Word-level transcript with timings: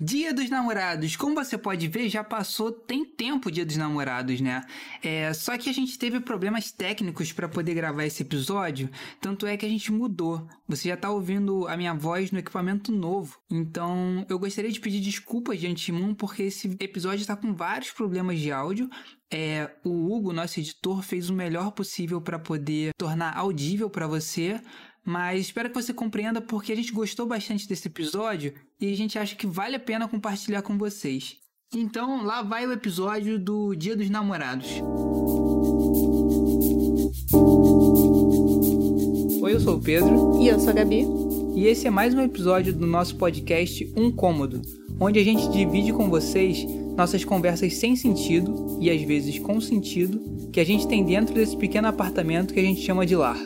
Dia 0.00 0.32
dos 0.32 0.48
Namorados, 0.48 1.16
como 1.16 1.34
você 1.34 1.58
pode 1.58 1.88
ver, 1.88 2.08
já 2.08 2.22
passou 2.22 2.70
tem 2.70 3.04
tempo 3.04 3.48
o 3.48 3.50
Dia 3.50 3.66
dos 3.66 3.76
Namorados, 3.76 4.40
né? 4.40 4.64
É, 5.02 5.32
só 5.34 5.58
que 5.58 5.68
a 5.68 5.72
gente 5.72 5.98
teve 5.98 6.20
problemas 6.20 6.70
técnicos 6.70 7.32
para 7.32 7.48
poder 7.48 7.74
gravar 7.74 8.04
esse 8.04 8.22
episódio, 8.22 8.88
tanto 9.20 9.44
é 9.44 9.56
que 9.56 9.66
a 9.66 9.68
gente 9.68 9.90
mudou. 9.90 10.46
Você 10.68 10.88
já 10.88 10.96
tá 10.96 11.10
ouvindo 11.10 11.66
a 11.66 11.76
minha 11.76 11.94
voz 11.94 12.30
no 12.30 12.38
equipamento 12.38 12.92
novo. 12.92 13.40
Então, 13.50 14.24
eu 14.28 14.38
gostaria 14.38 14.70
de 14.70 14.78
pedir 14.78 15.00
desculpas 15.00 15.58
de 15.58 15.66
antemão 15.66 16.14
porque 16.14 16.44
esse 16.44 16.76
episódio 16.78 17.22
está 17.22 17.34
com 17.34 17.52
vários 17.52 17.90
problemas 17.90 18.38
de 18.38 18.52
áudio. 18.52 18.88
É, 19.28 19.68
o 19.82 20.14
Hugo, 20.14 20.32
nosso 20.32 20.60
editor, 20.60 21.02
fez 21.02 21.28
o 21.28 21.34
melhor 21.34 21.72
possível 21.72 22.20
para 22.20 22.38
poder 22.38 22.92
tornar 22.96 23.36
audível 23.36 23.90
para 23.90 24.06
você, 24.06 24.60
mas 25.08 25.46
espero 25.46 25.70
que 25.70 25.82
você 25.82 25.94
compreenda 25.94 26.38
porque 26.38 26.70
a 26.70 26.76
gente 26.76 26.92
gostou 26.92 27.24
bastante 27.24 27.66
desse 27.66 27.88
episódio 27.88 28.52
e 28.78 28.92
a 28.92 28.94
gente 28.94 29.18
acha 29.18 29.34
que 29.34 29.46
vale 29.46 29.74
a 29.74 29.80
pena 29.80 30.06
compartilhar 30.06 30.60
com 30.60 30.76
vocês. 30.76 31.38
Então, 31.74 32.22
lá 32.26 32.42
vai 32.42 32.66
o 32.66 32.72
episódio 32.72 33.38
do 33.38 33.74
Dia 33.74 33.96
dos 33.96 34.10
Namorados. 34.10 34.68
Oi, 39.40 39.54
eu 39.54 39.60
sou 39.60 39.76
o 39.76 39.80
Pedro. 39.80 40.42
E 40.42 40.48
eu 40.48 40.60
sou 40.60 40.68
a 40.68 40.74
Gabi. 40.74 41.06
E 41.56 41.66
esse 41.66 41.86
é 41.86 41.90
mais 41.90 42.12
um 42.12 42.20
episódio 42.20 42.74
do 42.74 42.86
nosso 42.86 43.16
podcast 43.16 43.90
Um 43.96 44.12
Cômodo, 44.12 44.60
onde 45.00 45.18
a 45.18 45.24
gente 45.24 45.48
divide 45.48 45.90
com 45.90 46.10
vocês 46.10 46.66
nossas 46.94 47.24
conversas 47.24 47.72
sem 47.76 47.96
sentido 47.96 48.78
e 48.78 48.90
às 48.90 49.00
vezes 49.00 49.38
com 49.38 49.58
sentido 49.58 50.50
que 50.52 50.60
a 50.60 50.64
gente 50.64 50.86
tem 50.86 51.02
dentro 51.02 51.34
desse 51.34 51.56
pequeno 51.56 51.88
apartamento 51.88 52.52
que 52.52 52.60
a 52.60 52.64
gente 52.64 52.82
chama 52.82 53.06
de 53.06 53.16
lar. 53.16 53.38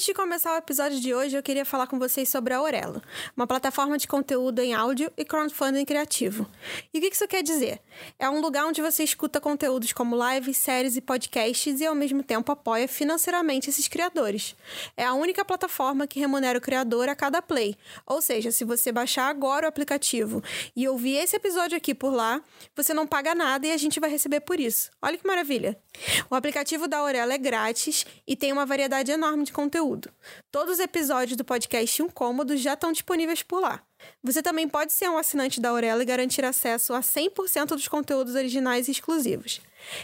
Antes 0.00 0.06
de 0.06 0.14
começar 0.14 0.54
o 0.54 0.56
episódio 0.56 0.98
de 0.98 1.12
hoje, 1.12 1.36
eu 1.36 1.42
queria 1.42 1.62
falar 1.62 1.86
com 1.86 1.98
vocês 1.98 2.26
sobre 2.26 2.54
a 2.54 2.56
Aurelo, 2.56 3.02
uma 3.36 3.46
plataforma 3.46 3.98
de 3.98 4.08
conteúdo 4.08 4.58
em 4.60 4.72
áudio 4.72 5.12
e 5.14 5.26
crowdfunding 5.26 5.84
criativo. 5.84 6.48
E 6.94 6.96
o 6.96 7.02
que 7.02 7.08
isso 7.08 7.28
quer 7.28 7.42
dizer? 7.42 7.78
É 8.18 8.28
um 8.28 8.40
lugar 8.40 8.66
onde 8.66 8.82
você 8.82 9.02
escuta 9.02 9.40
conteúdos 9.40 9.92
como 9.92 10.16
lives, 10.16 10.56
séries 10.56 10.96
e 10.96 11.00
podcasts 11.00 11.80
e 11.80 11.86
ao 11.86 11.94
mesmo 11.94 12.22
tempo 12.22 12.52
apoia 12.52 12.86
financeiramente 12.86 13.70
esses 13.70 13.88
criadores. 13.88 14.54
É 14.96 15.04
a 15.04 15.14
única 15.14 15.44
plataforma 15.44 16.06
que 16.06 16.20
remunera 16.20 16.58
o 16.58 16.62
criador 16.62 17.08
a 17.08 17.14
cada 17.14 17.42
play. 17.42 17.76
Ou 18.06 18.20
seja, 18.20 18.50
se 18.50 18.64
você 18.64 18.92
baixar 18.92 19.28
agora 19.28 19.66
o 19.66 19.68
aplicativo 19.68 20.42
e 20.74 20.88
ouvir 20.88 21.16
esse 21.16 21.36
episódio 21.36 21.76
aqui 21.76 21.94
por 21.94 22.12
lá, 22.12 22.40
você 22.74 22.94
não 22.94 23.06
paga 23.06 23.34
nada 23.34 23.66
e 23.66 23.72
a 23.72 23.76
gente 23.76 24.00
vai 24.00 24.10
receber 24.10 24.40
por 24.40 24.60
isso. 24.60 24.90
Olha 25.02 25.18
que 25.18 25.26
maravilha! 25.26 25.78
O 26.30 26.34
aplicativo 26.34 26.86
da 26.86 26.98
Aurelo 26.98 27.32
é 27.32 27.38
grátis 27.38 28.06
e 28.26 28.36
tem 28.36 28.52
uma 28.52 28.66
variedade 28.66 29.10
enorme 29.10 29.44
de 29.44 29.52
conteúdo. 29.52 30.10
Todos 30.50 30.74
os 30.74 30.80
episódios 30.80 31.36
do 31.36 31.44
podcast 31.44 32.02
Incômodo 32.02 32.56
já 32.56 32.74
estão 32.74 32.92
disponíveis 32.92 33.42
por 33.42 33.60
lá. 33.60 33.82
Você 34.22 34.42
também 34.42 34.68
pode 34.68 34.92
ser 34.92 35.08
um 35.08 35.18
assinante 35.18 35.60
da 35.60 35.70
Aurela 35.70 36.02
e 36.02 36.06
garantir 36.06 36.44
acesso 36.44 36.92
a 36.92 37.00
100% 37.00 37.68
dos 37.68 37.88
conteúdos 37.88 38.34
originais 38.34 38.88
e 38.88 38.90
exclusivos. 38.90 39.60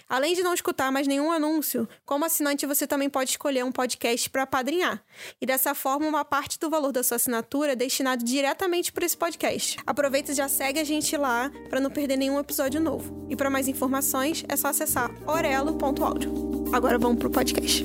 Além 0.08 0.34
de 0.34 0.42
não 0.42 0.54
escutar 0.54 0.90
mais 0.90 1.06
nenhum 1.06 1.30
anúncio, 1.30 1.88
como 2.04 2.24
assinante 2.24 2.66
você 2.66 2.86
também 2.86 3.10
pode 3.10 3.30
escolher 3.30 3.64
um 3.64 3.72
podcast 3.72 4.28
para 4.30 4.42
apadrinhar. 4.42 5.02
E 5.40 5.46
dessa 5.46 5.74
forma, 5.74 6.06
uma 6.06 6.24
parte 6.24 6.58
do 6.58 6.70
valor 6.70 6.92
da 6.92 7.02
sua 7.02 7.16
assinatura 7.16 7.72
é 7.72 7.76
destinado 7.76 8.24
diretamente 8.24 8.92
para 8.92 9.04
esse 9.04 9.16
podcast. 9.16 9.76
Aproveita 9.86 10.32
e 10.32 10.34
já 10.34 10.48
segue 10.48 10.80
a 10.80 10.84
gente 10.84 11.16
lá 11.16 11.50
para 11.68 11.80
não 11.80 11.90
perder 11.90 12.16
nenhum 12.16 12.38
episódio 12.38 12.80
novo. 12.80 13.26
E 13.28 13.36
para 13.36 13.50
mais 13.50 13.68
informações, 13.68 14.44
é 14.48 14.56
só 14.56 14.68
acessar 14.68 15.10
orelo.audio. 15.26 16.46
Agora 16.72 16.98
vamos 16.98 17.18
pro 17.18 17.30
podcast. 17.30 17.84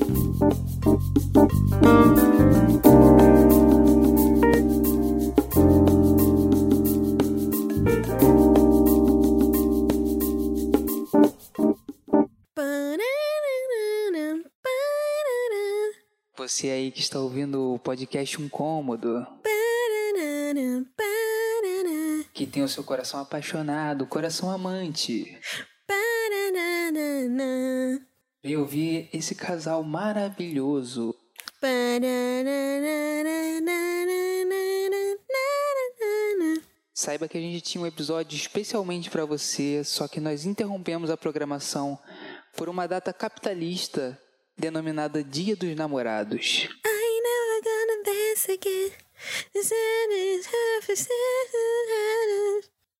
Você 16.41 16.71
aí 16.71 16.89
que 16.89 17.01
está 17.01 17.19
ouvindo 17.19 17.75
o 17.75 17.77
podcast 17.77 18.41
Um 18.41 18.49
Cômodo. 18.49 19.27
Que 22.33 22.47
tem 22.47 22.63
o 22.63 22.67
seu 22.67 22.83
coração 22.83 23.19
apaixonado, 23.19 24.07
coração 24.07 24.49
amante. 24.49 25.37
Vem 28.43 28.57
ouvir 28.57 29.07
esse 29.13 29.35
casal 29.35 29.83
maravilhoso. 29.83 31.13
Saiba 36.91 37.27
que 37.27 37.37
a 37.37 37.41
gente 37.41 37.61
tinha 37.61 37.83
um 37.83 37.87
episódio 37.87 38.35
especialmente 38.35 39.11
para 39.11 39.25
você, 39.25 39.83
só 39.83 40.07
que 40.07 40.19
nós 40.19 40.43
interrompemos 40.43 41.11
a 41.11 41.17
programação 41.17 41.99
por 42.57 42.67
uma 42.67 42.87
data 42.87 43.13
capitalista 43.13 44.19
denominada 44.61 45.23
Dia 45.23 45.55
dos 45.55 45.75
Namorados. 45.75 46.69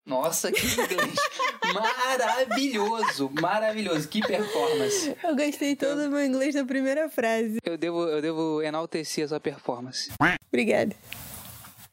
Nossa, 0.03 0.51
que 0.51 0.59
inglês 0.59 1.13
maravilhoso, 1.71 3.31
maravilhoso, 3.39 4.07
que 4.09 4.21
performance. 4.21 5.15
Eu 5.23 5.35
gostei 5.35 5.75
todo 5.75 6.03
do 6.03 6.09
meu 6.09 6.25
inglês 6.25 6.55
na 6.55 6.65
primeira 6.65 7.07
frase. 7.07 7.59
Eu 7.63 7.77
devo, 7.77 8.07
eu 8.07 8.21
devo 8.21 8.61
enaltecer 8.63 9.25
a 9.25 9.27
sua 9.27 9.39
performance. 9.39 10.11
Obrigada. 10.51 10.95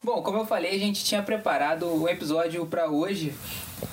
Bom, 0.03 0.23
como 0.23 0.39
eu 0.39 0.45
falei, 0.47 0.75
a 0.75 0.79
gente 0.79 1.05
tinha 1.05 1.21
preparado 1.21 1.85
o 1.85 2.09
episódio 2.09 2.65
para 2.65 2.89
hoje, 2.89 3.35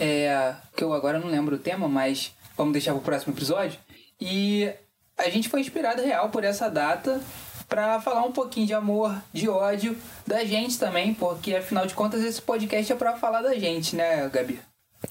é, 0.01 0.55
que 0.75 0.83
eu 0.83 0.95
agora 0.95 1.19
não 1.19 1.29
lembro 1.29 1.57
o 1.57 1.59
tema, 1.59 1.87
mas 1.87 2.33
vamos 2.57 2.73
deixar 2.73 2.93
para 2.93 3.01
o 3.01 3.05
próximo 3.05 3.35
episódio. 3.35 3.79
E 4.19 4.73
a 5.16 5.28
gente 5.28 5.49
foi 5.49 5.60
inspirado 5.60 6.03
real 6.03 6.31
por 6.31 6.44
essa 6.44 6.69
data 6.69 7.21
para 7.69 8.00
falar 8.00 8.25
um 8.25 8.32
pouquinho 8.32 8.66
de 8.66 8.75
amor, 8.75 9.21
de 9.32 9.49
ódio, 9.49 9.97
da 10.27 10.44
gente 10.44 10.78
também, 10.78 11.15
porque 11.15 11.54
afinal 11.54 11.87
de 11.87 11.94
contas 11.94 12.22
esse 12.22 12.41
podcast 12.41 12.93
é 12.93 12.97
para 12.97 13.16
falar 13.16 13.43
da 13.43 13.54
gente, 13.54 13.97
né, 13.97 14.28
Gabi? 14.28 14.60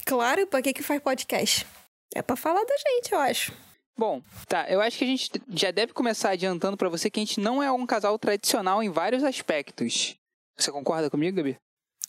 Claro, 0.04 0.46
pra 0.46 0.62
que 0.62 0.72
que 0.72 0.82
faz 0.82 1.00
podcast? 1.00 1.66
É 2.14 2.22
para 2.22 2.36
falar 2.36 2.64
da 2.64 2.76
gente, 2.76 3.12
eu 3.12 3.18
acho. 3.18 3.52
Bom, 3.98 4.22
tá, 4.46 4.66
eu 4.68 4.80
acho 4.80 4.98
que 4.98 5.04
a 5.04 5.06
gente 5.06 5.30
já 5.50 5.70
deve 5.70 5.92
começar 5.92 6.30
adiantando 6.30 6.76
para 6.76 6.88
você 6.88 7.10
que 7.10 7.18
a 7.18 7.24
gente 7.24 7.40
não 7.40 7.62
é 7.62 7.70
um 7.72 7.86
casal 7.86 8.18
tradicional 8.18 8.82
em 8.82 8.90
vários 8.90 9.24
aspectos. 9.24 10.16
Você 10.56 10.70
concorda 10.70 11.10
comigo, 11.10 11.36
Gabi? 11.36 11.56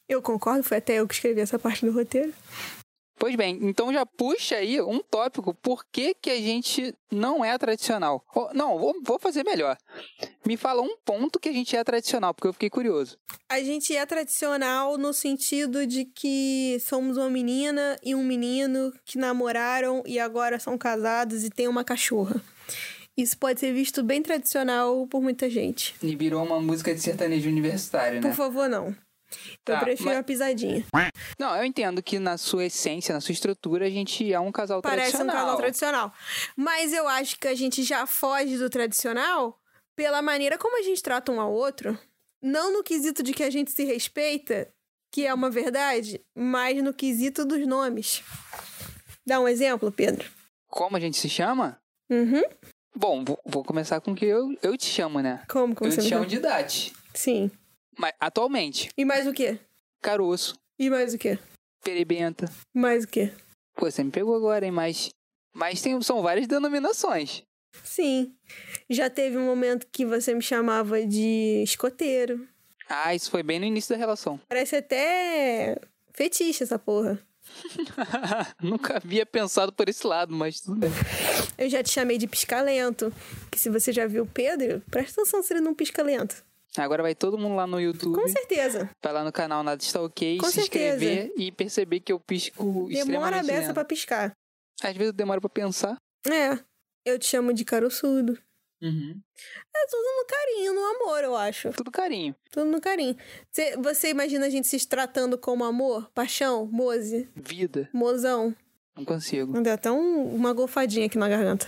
Eu 0.07 0.21
concordo, 0.21 0.63
foi 0.63 0.77
até 0.77 0.95
eu 0.95 1.07
que 1.07 1.13
escrevi 1.13 1.41
essa 1.41 1.59
parte 1.59 1.85
do 1.85 1.91
roteiro. 1.91 2.33
Pois 3.19 3.35
bem, 3.35 3.57
então 3.63 3.91
já 3.91 4.05
puxa 4.05 4.57
aí 4.57 4.79
um 4.79 4.99
tópico. 4.99 5.53
Por 5.55 5.83
que, 5.91 6.13
que 6.13 6.29
a 6.29 6.35
gente 6.35 6.93
não 7.11 7.43
é 7.43 7.57
tradicional? 7.57 8.23
Oh, 8.35 8.49
não, 8.53 8.77
vou, 8.77 8.93
vou 9.03 9.17
fazer 9.17 9.43
melhor. 9.43 9.75
Me 10.45 10.55
fala 10.55 10.83
um 10.83 10.95
ponto 11.03 11.39
que 11.39 11.49
a 11.49 11.53
gente 11.53 11.75
é 11.75 11.83
tradicional, 11.83 12.33
porque 12.33 12.47
eu 12.47 12.53
fiquei 12.53 12.69
curioso. 12.69 13.17
A 13.49 13.59
gente 13.59 13.95
é 13.95 14.05
tradicional 14.05 14.97
no 14.97 15.13
sentido 15.13 15.87
de 15.87 16.05
que 16.05 16.77
somos 16.79 17.17
uma 17.17 17.29
menina 17.29 17.97
e 18.03 18.13
um 18.13 18.23
menino 18.23 18.93
que 19.03 19.17
namoraram 19.17 20.03
e 20.05 20.19
agora 20.19 20.59
são 20.59 20.77
casados 20.77 21.43
e 21.43 21.49
têm 21.49 21.67
uma 21.67 21.83
cachorra. 21.83 22.39
Isso 23.17 23.35
pode 23.35 23.59
ser 23.59 23.73
visto 23.73 24.03
bem 24.03 24.21
tradicional 24.21 25.07
por 25.07 25.23
muita 25.23 25.49
gente. 25.49 25.95
E 26.03 26.15
virou 26.15 26.45
uma 26.45 26.61
música 26.61 26.93
de 26.93 27.01
sertanejo 27.01 27.49
universitário, 27.49 28.21
né? 28.21 28.29
Por 28.29 28.35
favor, 28.35 28.69
não. 28.69 28.95
Tá, 29.63 29.73
eu 29.73 29.79
prefiro 29.79 30.09
mas... 30.09 30.17
a 30.17 30.23
pisadinha. 30.23 30.85
Não, 31.37 31.55
eu 31.55 31.63
entendo 31.65 32.01
que 32.01 32.19
na 32.19 32.37
sua 32.37 32.65
essência, 32.65 33.13
na 33.13 33.21
sua 33.21 33.33
estrutura, 33.33 33.85
a 33.85 33.89
gente 33.89 34.31
é 34.31 34.39
um 34.39 34.51
casal 34.51 34.81
Parece 34.81 35.11
tradicional. 35.11 35.27
Parece 35.27 35.43
um 35.43 35.45
casal 35.45 35.57
tradicional. 35.57 36.13
Mas 36.55 36.93
eu 36.93 37.07
acho 37.07 37.39
que 37.39 37.47
a 37.47 37.55
gente 37.55 37.83
já 37.83 38.05
foge 38.05 38.57
do 38.57 38.69
tradicional 38.69 39.59
pela 39.95 40.21
maneira 40.21 40.57
como 40.57 40.79
a 40.79 40.83
gente 40.83 41.01
trata 41.01 41.31
um 41.31 41.41
ao 41.41 41.51
outro. 41.51 41.97
Não 42.41 42.71
no 42.71 42.83
quesito 42.83 43.23
de 43.23 43.33
que 43.33 43.43
a 43.43 43.49
gente 43.49 43.71
se 43.71 43.83
respeita, 43.83 44.71
que 45.11 45.25
é 45.25 45.33
uma 45.33 45.49
verdade, 45.49 46.21
mas 46.35 46.81
no 46.83 46.93
quesito 46.93 47.43
dos 47.43 47.65
nomes. 47.67 48.23
Dá 49.25 49.39
um 49.39 49.47
exemplo, 49.47 49.91
Pedro. 49.91 50.29
Como 50.69 50.95
a 50.95 50.99
gente 50.99 51.17
se 51.17 51.27
chama? 51.27 51.79
Uhum. 52.09 52.43
Bom, 52.95 53.23
vou, 53.23 53.39
vou 53.45 53.63
começar 53.63 53.99
com 53.99 54.11
o 54.11 54.15
que 54.15 54.25
eu, 54.25 54.57
eu 54.61 54.77
te 54.77 54.85
chamo, 54.85 55.19
né? 55.19 55.43
Como? 55.49 55.75
como 55.75 55.91
eu 55.91 55.97
te 55.97 56.03
chamo 56.03 56.25
de 56.25 56.39
Dati. 56.39 56.93
Sim. 57.13 57.51
Mas, 57.97 58.13
atualmente. 58.19 58.89
E 58.97 59.03
mais 59.03 59.27
o 59.27 59.33
quê? 59.33 59.59
Caroço. 60.01 60.55
E 60.79 60.89
mais 60.89 61.13
o 61.13 61.17
quê? 61.17 61.39
Perebenta. 61.83 62.51
Mais 62.73 63.03
o 63.03 63.07
quê? 63.07 63.31
Pô, 63.75 63.89
você 63.89 64.03
me 64.03 64.11
pegou 64.11 64.35
agora, 64.35 64.65
hein? 64.65 64.71
Mas, 64.71 65.09
mas 65.53 65.81
tem, 65.81 65.99
são 66.01 66.21
várias 66.21 66.47
denominações. 66.47 67.43
Sim. 67.83 68.35
Já 68.89 69.09
teve 69.09 69.37
um 69.37 69.45
momento 69.45 69.87
que 69.91 70.05
você 70.05 70.33
me 70.33 70.41
chamava 70.41 71.05
de 71.05 71.61
escoteiro. 71.63 72.47
Ah, 72.89 73.13
isso 73.13 73.29
foi 73.29 73.43
bem 73.43 73.59
no 73.59 73.65
início 73.65 73.93
da 73.93 73.99
relação. 73.99 74.39
Parece 74.47 74.77
até 74.77 75.79
fetiche 76.13 76.63
essa 76.63 76.79
porra. 76.79 77.19
Nunca 78.61 78.97
havia 78.97 79.25
pensado 79.25 79.71
por 79.71 79.87
esse 79.87 80.05
lado, 80.05 80.35
mas 80.35 80.59
tudo 80.59 80.77
bem. 80.77 80.89
Eu 81.57 81.69
já 81.69 81.81
te 81.81 81.89
chamei 81.89 82.17
de 82.17 82.27
piscalento. 82.27 83.11
Que 83.49 83.59
se 83.59 83.69
você 83.69 83.91
já 83.93 84.05
viu 84.05 84.23
o 84.23 84.27
Pedro, 84.27 84.81
presta 84.91 85.21
atenção 85.21 85.41
se 85.41 85.53
ele 85.53 85.61
não 85.61 85.73
pisca 85.73 86.03
lento. 86.03 86.43
Agora 86.83 87.01
vai 87.03 87.15
todo 87.15 87.37
mundo 87.37 87.55
lá 87.55 87.65
no 87.67 87.79
YouTube. 87.79 88.15
Com 88.15 88.27
certeza. 88.27 88.89
Vai 89.03 89.13
lá 89.13 89.23
no 89.23 89.31
canal 89.31 89.63
Nada 89.63 89.81
Está 89.81 90.01
Ok, 90.01 90.37
Com 90.39 90.47
se 90.47 90.53
certeza. 90.61 90.95
inscrever 90.95 91.33
e 91.37 91.51
perceber 91.51 91.99
que 91.99 92.11
eu 92.11 92.19
pisco 92.19 92.63
Demora 92.63 92.87
a 92.87 92.91
extremamente 92.99 93.45
beça 93.47 93.61
lento. 93.61 93.73
pra 93.73 93.85
piscar. 93.85 94.31
Às 94.81 94.93
vezes 94.93 95.07
eu 95.07 95.13
demoro 95.13 95.41
pra 95.41 95.49
pensar. 95.49 95.97
É. 96.27 96.59
Eu 97.05 97.17
te 97.17 97.25
chamo 97.25 97.53
de 97.53 97.63
caroçudo. 97.65 98.37
Uhum. 98.81 99.19
É 99.75 99.85
tudo 99.87 100.03
no 100.17 100.25
carinho, 100.27 100.73
no 100.73 100.85
amor, 100.85 101.23
eu 101.23 101.35
acho. 101.35 101.71
Tudo 101.71 101.89
carinho. 101.89 102.35
Tudo 102.51 102.65
no 102.69 102.79
carinho. 102.79 103.15
Você, 103.51 103.75
você 103.77 104.09
imagina 104.09 104.45
a 104.45 104.49
gente 104.49 104.67
se 104.67 104.87
tratando 104.87 105.35
como 105.37 105.63
amor, 105.63 106.11
paixão, 106.13 106.67
mose, 106.67 107.27
Vida. 107.35 107.89
mozão? 107.91 108.55
Não 108.97 109.05
consigo. 109.05 109.53
Me 109.53 109.61
deu 109.61 109.73
até 109.73 109.91
um- 109.91 110.35
uma 110.35 110.51
golfadinha 110.53 111.05
aqui 111.05 111.17
na 111.17 111.29
garganta. 111.29 111.67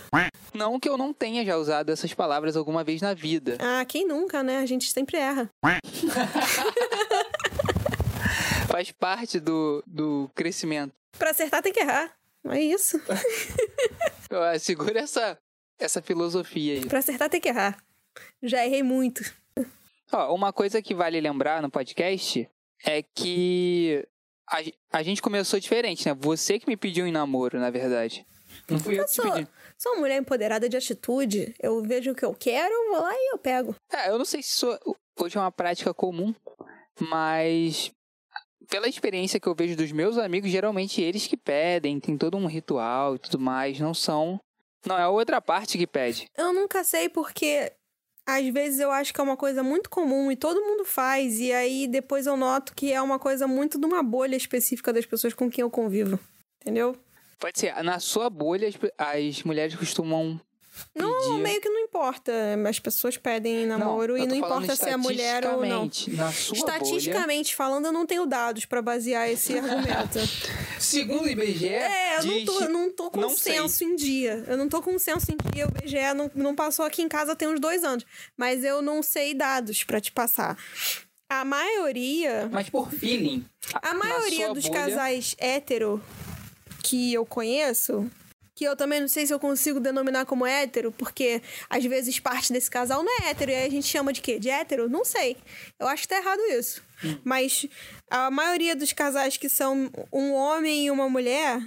Não 0.53 0.79
que 0.79 0.89
eu 0.89 0.97
não 0.97 1.13
tenha 1.13 1.45
já 1.45 1.57
usado 1.57 1.91
essas 1.91 2.13
palavras 2.13 2.57
alguma 2.57 2.83
vez 2.83 3.01
na 3.01 3.13
vida. 3.13 3.57
Ah, 3.59 3.85
quem 3.85 4.07
nunca, 4.07 4.41
né? 4.41 4.57
A 4.57 4.65
gente 4.65 4.91
sempre 4.91 5.17
erra. 5.17 5.49
Faz 8.67 8.91
parte 8.91 9.39
do, 9.39 9.83
do 9.85 10.29
crescimento. 10.35 10.93
Pra 11.17 11.31
acertar 11.31 11.61
tem 11.61 11.73
que 11.73 11.79
errar. 11.79 12.11
É 12.45 12.61
isso. 12.61 12.99
Ah, 14.31 14.59
Segura 14.59 14.99
essa, 14.99 15.39
essa 15.79 16.03
filosofia 16.03 16.75
aí. 16.75 16.85
Pra 16.85 16.99
acertar 16.99 17.27
tem 17.31 17.41
que 17.41 17.49
errar. 17.49 17.75
Já 18.43 18.63
errei 18.63 18.83
muito. 18.83 19.23
Ó, 20.11 20.35
uma 20.35 20.53
coisa 20.53 20.83
que 20.83 20.93
vale 20.93 21.19
lembrar 21.19 21.63
no 21.63 21.69
podcast 21.71 22.47
é 22.85 23.01
que 23.01 24.07
a, 24.51 24.97
a 24.99 25.03
gente 25.03 25.21
começou 25.21 25.59
diferente, 25.59 26.07
né? 26.07 26.15
Você 26.19 26.59
que 26.59 26.67
me 26.67 26.75
pediu 26.77 27.05
em 27.07 27.11
namoro, 27.11 27.59
na 27.59 27.69
verdade. 27.69 28.25
Não 28.69 28.79
fui 28.79 28.95
eu 28.95 28.99
Eu 28.99 29.05
que 29.05 29.11
te 29.11 29.15
sou, 29.15 29.31
pedi. 29.31 29.47
sou 29.77 29.93
uma 29.93 30.01
mulher 30.01 30.17
empoderada 30.19 30.67
de 30.67 30.75
atitude. 30.77 31.53
Eu 31.61 31.81
vejo 31.83 32.11
o 32.11 32.15
que 32.15 32.25
eu 32.25 32.33
quero, 32.33 32.73
vou 32.91 33.01
lá 33.01 33.13
e 33.13 33.33
eu 33.33 33.37
pego. 33.37 33.75
É, 33.91 34.09
eu 34.09 34.17
não 34.17 34.25
sei 34.25 34.41
se 34.41 34.49
isso 34.49 34.79
hoje 35.19 35.37
é 35.37 35.41
uma 35.41 35.51
prática 35.51 35.93
comum, 35.93 36.33
mas 36.99 37.91
pela 38.69 38.87
experiência 38.87 39.39
que 39.39 39.47
eu 39.47 39.55
vejo 39.55 39.75
dos 39.75 39.91
meus 39.91 40.17
amigos, 40.17 40.49
geralmente 40.51 41.01
eles 41.01 41.27
que 41.27 41.35
pedem, 41.37 41.99
tem 41.99 42.17
todo 42.17 42.37
um 42.37 42.45
ritual 42.45 43.15
e 43.15 43.19
tudo 43.19 43.39
mais, 43.39 43.79
não 43.79 43.93
são. 43.93 44.39
Não 44.85 44.97
é 44.97 45.01
a 45.01 45.09
outra 45.09 45.41
parte 45.41 45.77
que 45.77 45.85
pede. 45.87 46.29
Eu 46.37 46.53
nunca 46.53 46.83
sei 46.83 47.09
porque 47.09 47.71
às 48.37 48.47
vezes 48.47 48.79
eu 48.79 48.91
acho 48.91 49.13
que 49.13 49.19
é 49.19 49.23
uma 49.23 49.37
coisa 49.37 49.63
muito 49.63 49.89
comum 49.89 50.31
e 50.31 50.35
todo 50.35 50.61
mundo 50.61 50.85
faz, 50.85 51.39
e 51.39 51.51
aí 51.51 51.87
depois 51.87 52.25
eu 52.25 52.37
noto 52.37 52.73
que 52.75 52.91
é 52.91 53.01
uma 53.01 53.19
coisa 53.19 53.47
muito 53.47 53.79
de 53.79 53.85
uma 53.85 54.03
bolha 54.03 54.35
específica 54.35 54.93
das 54.93 55.05
pessoas 55.05 55.33
com 55.33 55.49
quem 55.49 55.61
eu 55.61 55.69
convivo. 55.69 56.19
Entendeu? 56.61 56.95
Pode 57.39 57.57
ser, 57.59 57.73
na 57.83 57.99
sua 57.99 58.29
bolha 58.29 58.67
as, 58.67 58.75
as 58.97 59.43
mulheres 59.43 59.75
costumam 59.75 60.39
Não, 60.95 61.13
pedir. 61.19 61.41
meio 61.41 61.61
que 61.61 61.69
não 61.69 61.79
importa. 61.81 62.31
As 62.67 62.79
pessoas 62.79 63.17
pedem 63.17 63.65
namoro 63.65 64.17
eu 64.17 64.23
e 64.23 64.27
tô 64.27 64.27
não 64.27 64.35
importa 64.35 64.75
se 64.75 64.89
é 64.89 64.97
mulher 64.97 65.45
ou 65.45 65.65
não. 65.65 65.85
estatisticamente, 65.85 66.11
Na 66.11 66.31
sua 66.31 66.49
bolha, 66.55 66.59
Estatisticamente 66.59 67.55
falando, 67.55 67.85
eu 67.85 67.91
não 67.91 68.05
tenho 68.05 68.25
dados 68.25 68.65
pra 68.65 68.81
basear 68.81 69.29
esse 69.29 69.57
argumento. 69.57 70.19
segundo 70.79 71.23
o 71.25 71.29
IBGE, 71.29 71.67
É, 71.67 72.19
eu 72.19 72.25
não 72.25 72.33
diz- 72.33 72.45
tô, 72.45 72.59
eu 72.61 72.69
não 72.69 72.91
tô 72.91 73.11
com 73.11 73.19
não 73.19 73.29
sei. 73.29 73.53
senso 73.53 73.83
em 73.83 73.95
dia. 73.95 74.43
Eu 74.47 74.57
não 74.57 74.67
tô 74.69 74.81
com 74.81 74.97
senso 74.99 75.31
em 75.31 75.37
dia. 75.53 75.67
O 75.67 75.71
BGE 75.71 76.13
não, 76.15 76.31
não 76.35 76.55
passou 76.55 76.85
aqui 76.85 77.01
em 77.01 77.07
casa 77.07 77.35
tem 77.35 77.47
uns 77.47 77.59
dois 77.59 77.83
anos. 77.83 78.05
Mas 78.37 78.63
eu 78.63 78.81
não 78.81 79.01
sei 79.03 79.33
dados 79.33 79.83
pra 79.83 79.99
te 80.01 80.11
passar. 80.11 80.57
A 81.31 81.45
maioria. 81.45 82.49
Mas 82.51 82.69
por 82.69 82.89
feeling. 82.91 83.45
A 83.81 83.93
maioria 83.93 84.51
dos 84.53 84.65
bolha- 84.67 84.85
casais 84.85 85.35
hétero 85.37 86.01
que 86.83 87.13
eu 87.13 87.25
conheço. 87.25 88.09
Que 88.59 88.65
eu 88.65 88.75
também 88.75 88.99
não 88.99 89.07
sei 89.07 89.25
se 89.25 89.33
eu 89.33 89.39
consigo 89.39 89.79
denominar 89.79 90.25
como 90.25 90.45
hétero, 90.45 90.91
porque 90.91 91.41
às 91.69 91.81
vezes 91.85 92.19
parte 92.19 92.51
desse 92.51 92.69
casal 92.69 93.01
não 93.01 93.21
é 93.21 93.29
hétero, 93.29 93.51
e 93.51 93.55
aí 93.55 93.65
a 93.65 93.71
gente 93.71 93.87
chama 93.87 94.11
de 94.11 94.19
quê? 94.19 94.37
De 94.37 94.49
hétero? 94.49 94.89
Não 94.89 95.05
sei. 95.05 95.37
Eu 95.79 95.87
acho 95.87 96.01
que 96.01 96.09
tá 96.09 96.17
errado 96.17 96.41
isso. 96.51 96.83
Mas 97.23 97.65
a 98.11 98.29
maioria 98.29 98.75
dos 98.75 98.91
casais 98.91 99.37
que 99.37 99.47
são 99.47 99.89
um 100.11 100.33
homem 100.33 100.87
e 100.87 100.91
uma 100.91 101.07
mulher, 101.07 101.61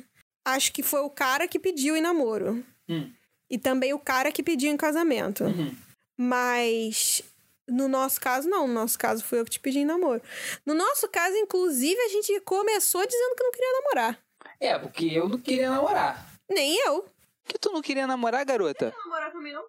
acho 0.44 0.70
que 0.70 0.82
foi 0.82 1.00
o 1.00 1.08
cara 1.08 1.48
que 1.48 1.58
pediu 1.58 1.96
em 1.96 2.02
namoro. 2.02 2.62
Hum. 2.86 3.10
E 3.48 3.56
também 3.56 3.94
o 3.94 3.98
cara 3.98 4.30
que 4.30 4.42
pediu 4.42 4.70
em 4.70 4.76
casamento. 4.76 5.44
Uhum. 5.44 5.74
Mas 6.14 7.22
no 7.66 7.88
nosso 7.88 8.20
caso, 8.20 8.50
não. 8.50 8.68
No 8.68 8.74
nosso 8.74 8.98
caso, 8.98 9.24
fui 9.24 9.40
eu 9.40 9.46
que 9.46 9.52
te 9.52 9.60
pedi 9.60 9.78
em 9.78 9.86
namoro. 9.86 10.20
No 10.66 10.74
nosso 10.74 11.08
caso, 11.08 11.34
inclusive, 11.36 11.98
a 11.98 12.08
gente 12.08 12.38
começou 12.40 13.06
dizendo 13.06 13.34
que 13.34 13.44
não 13.44 13.50
queria 13.50 13.80
namorar. 13.80 14.18
É, 14.60 14.78
porque 14.78 15.06
eu 15.06 15.26
não 15.26 15.38
queria 15.38 15.70
namorar. 15.70 16.31
Nem 16.48 16.76
eu. 16.86 17.02
Por 17.02 17.52
que 17.54 17.58
tu 17.58 17.70
não 17.70 17.82
queria 17.82 18.06
namorar, 18.06 18.44
garota? 18.44 18.94
Namorar 19.04 19.32
comigo 19.32 19.56
não? 19.56 19.64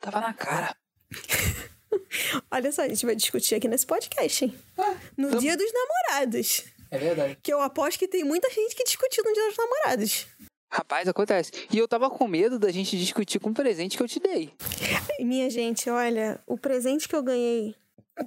Tava 0.00 0.20
na 0.20 0.32
cara. 0.34 0.74
Olha 2.50 2.72
só, 2.72 2.82
a 2.82 2.88
gente 2.88 3.04
vai 3.06 3.14
discutir 3.14 3.54
aqui 3.54 3.68
nesse 3.68 3.86
podcast, 3.86 4.44
hein? 4.44 4.58
Ah, 4.78 4.94
No 5.16 5.30
Tam- 5.30 5.38
dia 5.38 5.56
dos 5.56 5.70
namorados. 5.72 6.64
É 6.90 6.98
verdade. 6.98 7.38
Que 7.42 7.52
eu 7.52 7.60
aposto 7.60 7.98
que 7.98 8.08
tem 8.08 8.24
muita 8.24 8.50
gente 8.50 8.74
que 8.74 8.84
discutiu 8.84 9.22
no 9.24 9.32
dia 9.32 9.46
dos 9.48 9.56
namorados. 9.56 10.26
Rapaz, 10.70 11.06
acontece. 11.06 11.52
E 11.70 11.78
eu 11.78 11.86
tava 11.86 12.08
com 12.10 12.26
medo 12.26 12.58
da 12.58 12.70
gente 12.70 12.98
discutir 12.98 13.38
com 13.38 13.50
o 13.50 13.54
presente 13.54 13.96
que 13.96 14.02
eu 14.02 14.08
te 14.08 14.18
dei. 14.18 14.52
E, 15.18 15.24
Minha 15.24 15.48
gente, 15.50 15.88
olha, 15.90 16.40
o 16.46 16.56
presente 16.58 17.06
que 17.08 17.14
eu 17.14 17.22
ganhei. 17.22 17.74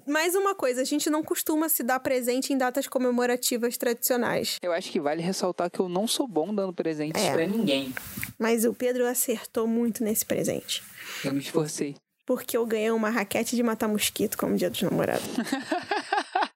Mais 0.08 0.34
uma 0.36 0.56
coisa, 0.56 0.82
a 0.82 0.84
gente 0.86 1.10
não 1.10 1.24
costuma 1.24 1.70
se 1.70 1.84
dar 1.84 2.00
presente 2.00 2.52
em 2.52 2.58
datas 2.58 2.88
comemorativas 2.88 3.78
tradicionais. 3.78 4.58
Eu 4.62 4.72
acho 4.72 4.92
que 4.92 5.00
vale 5.00 5.22
ressaltar 5.22 5.70
que 5.70 5.80
eu 5.80 5.88
não 5.88 6.08
sou 6.08 6.28
bom 6.28 6.54
dando 6.54 6.74
presentes 6.74 7.22
É. 7.22 7.34
pra 7.34 7.46
ninguém. 7.46 7.94
Mas 8.40 8.66
o 8.66 8.74
Pedro 8.74 9.06
acertou 9.06 9.68
muito 9.68 10.04
nesse 10.04 10.26
presente. 10.26 10.82
Eu 11.24 11.34
me 11.34 11.40
esforcei. 11.40 11.96
Porque 12.26 12.58
eu 12.58 12.66
ganhei 12.66 12.90
uma 12.90 13.10
raquete 13.12 13.56
de 13.56 13.62
matar 13.62 13.88
mosquito 13.88 14.38
como 14.38 14.56
dia 14.56 14.70
dos 14.70 14.82
namorados. 14.82 15.24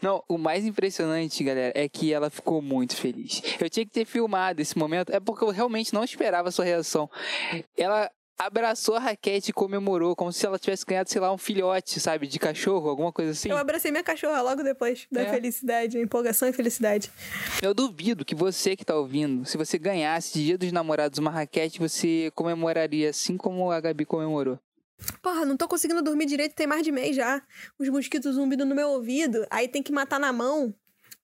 Não, 0.00 0.24
o 0.28 0.38
mais 0.38 0.64
impressionante, 0.64 1.44
galera, 1.44 1.72
é 1.76 1.88
que 1.88 2.12
ela 2.12 2.30
ficou 2.30 2.60
muito 2.62 2.96
feliz. 2.96 3.42
Eu 3.60 3.68
tinha 3.70 3.84
que 3.86 3.92
ter 3.92 4.04
filmado 4.04 4.60
esse 4.60 4.76
momento, 4.76 5.12
é 5.12 5.20
porque 5.20 5.44
eu 5.44 5.50
realmente 5.50 5.92
não 5.94 6.02
esperava 6.02 6.48
a 6.48 6.52
sua 6.52 6.64
reação. 6.64 7.08
Ela 7.76 8.10
abraçou 8.38 8.96
a 8.96 8.98
raquete 8.98 9.50
e 9.50 9.52
comemorou, 9.52 10.16
como 10.16 10.32
se 10.32 10.44
ela 10.44 10.58
tivesse 10.58 10.84
ganhado, 10.84 11.08
sei 11.08 11.20
lá, 11.20 11.32
um 11.32 11.38
filhote, 11.38 12.00
sabe, 12.00 12.26
de 12.26 12.38
cachorro, 12.38 12.88
alguma 12.88 13.12
coisa 13.12 13.32
assim. 13.32 13.50
Eu 13.50 13.56
abracei 13.56 13.90
minha 13.90 14.02
cachorra 14.02 14.40
logo 14.42 14.62
depois 14.62 15.06
da 15.10 15.22
É. 15.22 15.30
felicidade, 15.30 15.98
empolgação 15.98 16.48
e 16.48 16.52
felicidade. 16.52 17.10
Eu 17.62 17.72
duvido 17.72 18.24
que 18.24 18.34
você 18.34 18.76
que 18.76 18.84
tá 18.84 18.96
ouvindo, 18.96 19.44
se 19.46 19.56
você 19.56 19.78
ganhasse 19.78 20.32
de 20.34 20.44
Dia 20.46 20.58
dos 20.58 20.72
Namorados 20.72 21.18
uma 21.18 21.30
raquete, 21.30 21.78
você 21.78 22.32
comemoraria 22.34 23.10
assim 23.10 23.36
como 23.36 23.70
a 23.70 23.80
Gabi 23.80 24.04
comemorou. 24.04 24.58
Porra, 25.20 25.44
não 25.44 25.56
tô 25.56 25.66
conseguindo 25.66 26.02
dormir 26.02 26.26
direito, 26.26 26.54
tem 26.54 26.66
mais 26.66 26.82
de 26.82 26.92
mês 26.92 27.16
já. 27.16 27.42
Os 27.78 27.88
mosquitos 27.88 28.34
zumbindo 28.34 28.64
no 28.64 28.74
meu 28.74 28.88
ouvido, 28.90 29.46
aí 29.50 29.66
tem 29.68 29.82
que 29.82 29.92
matar 29.92 30.20
na 30.20 30.32
mão. 30.32 30.74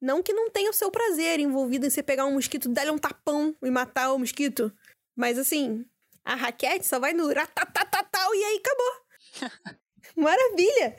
Não 0.01 0.23
que 0.23 0.33
não 0.33 0.51
tenha 0.51 0.71
o 0.71 0.75
seu 0.75 0.91
prazer 0.91 1.41
envolvido 1.41 1.87
em 1.87 1.91
você 1.91 2.03
pegar 2.03 2.25
um 2.27 2.35
mosquito, 2.35 2.69
dar-lhe 2.69 2.91
um 2.91 2.99
tapão 2.99 3.55
e 3.63 3.71
matar 3.71 4.13
o 4.13 4.19
mosquito. 4.19 4.73
Mas 5.17 5.37
assim, 5.39 5.85
a 6.29 6.35
raquete 6.35 6.87
só 6.87 7.01
vai 7.01 7.15
no 7.15 7.27
ratatatatau 7.33 8.35
e 8.35 8.45
aí 8.45 8.61
acabou. 8.63 9.79
Maravilha! 10.15 10.95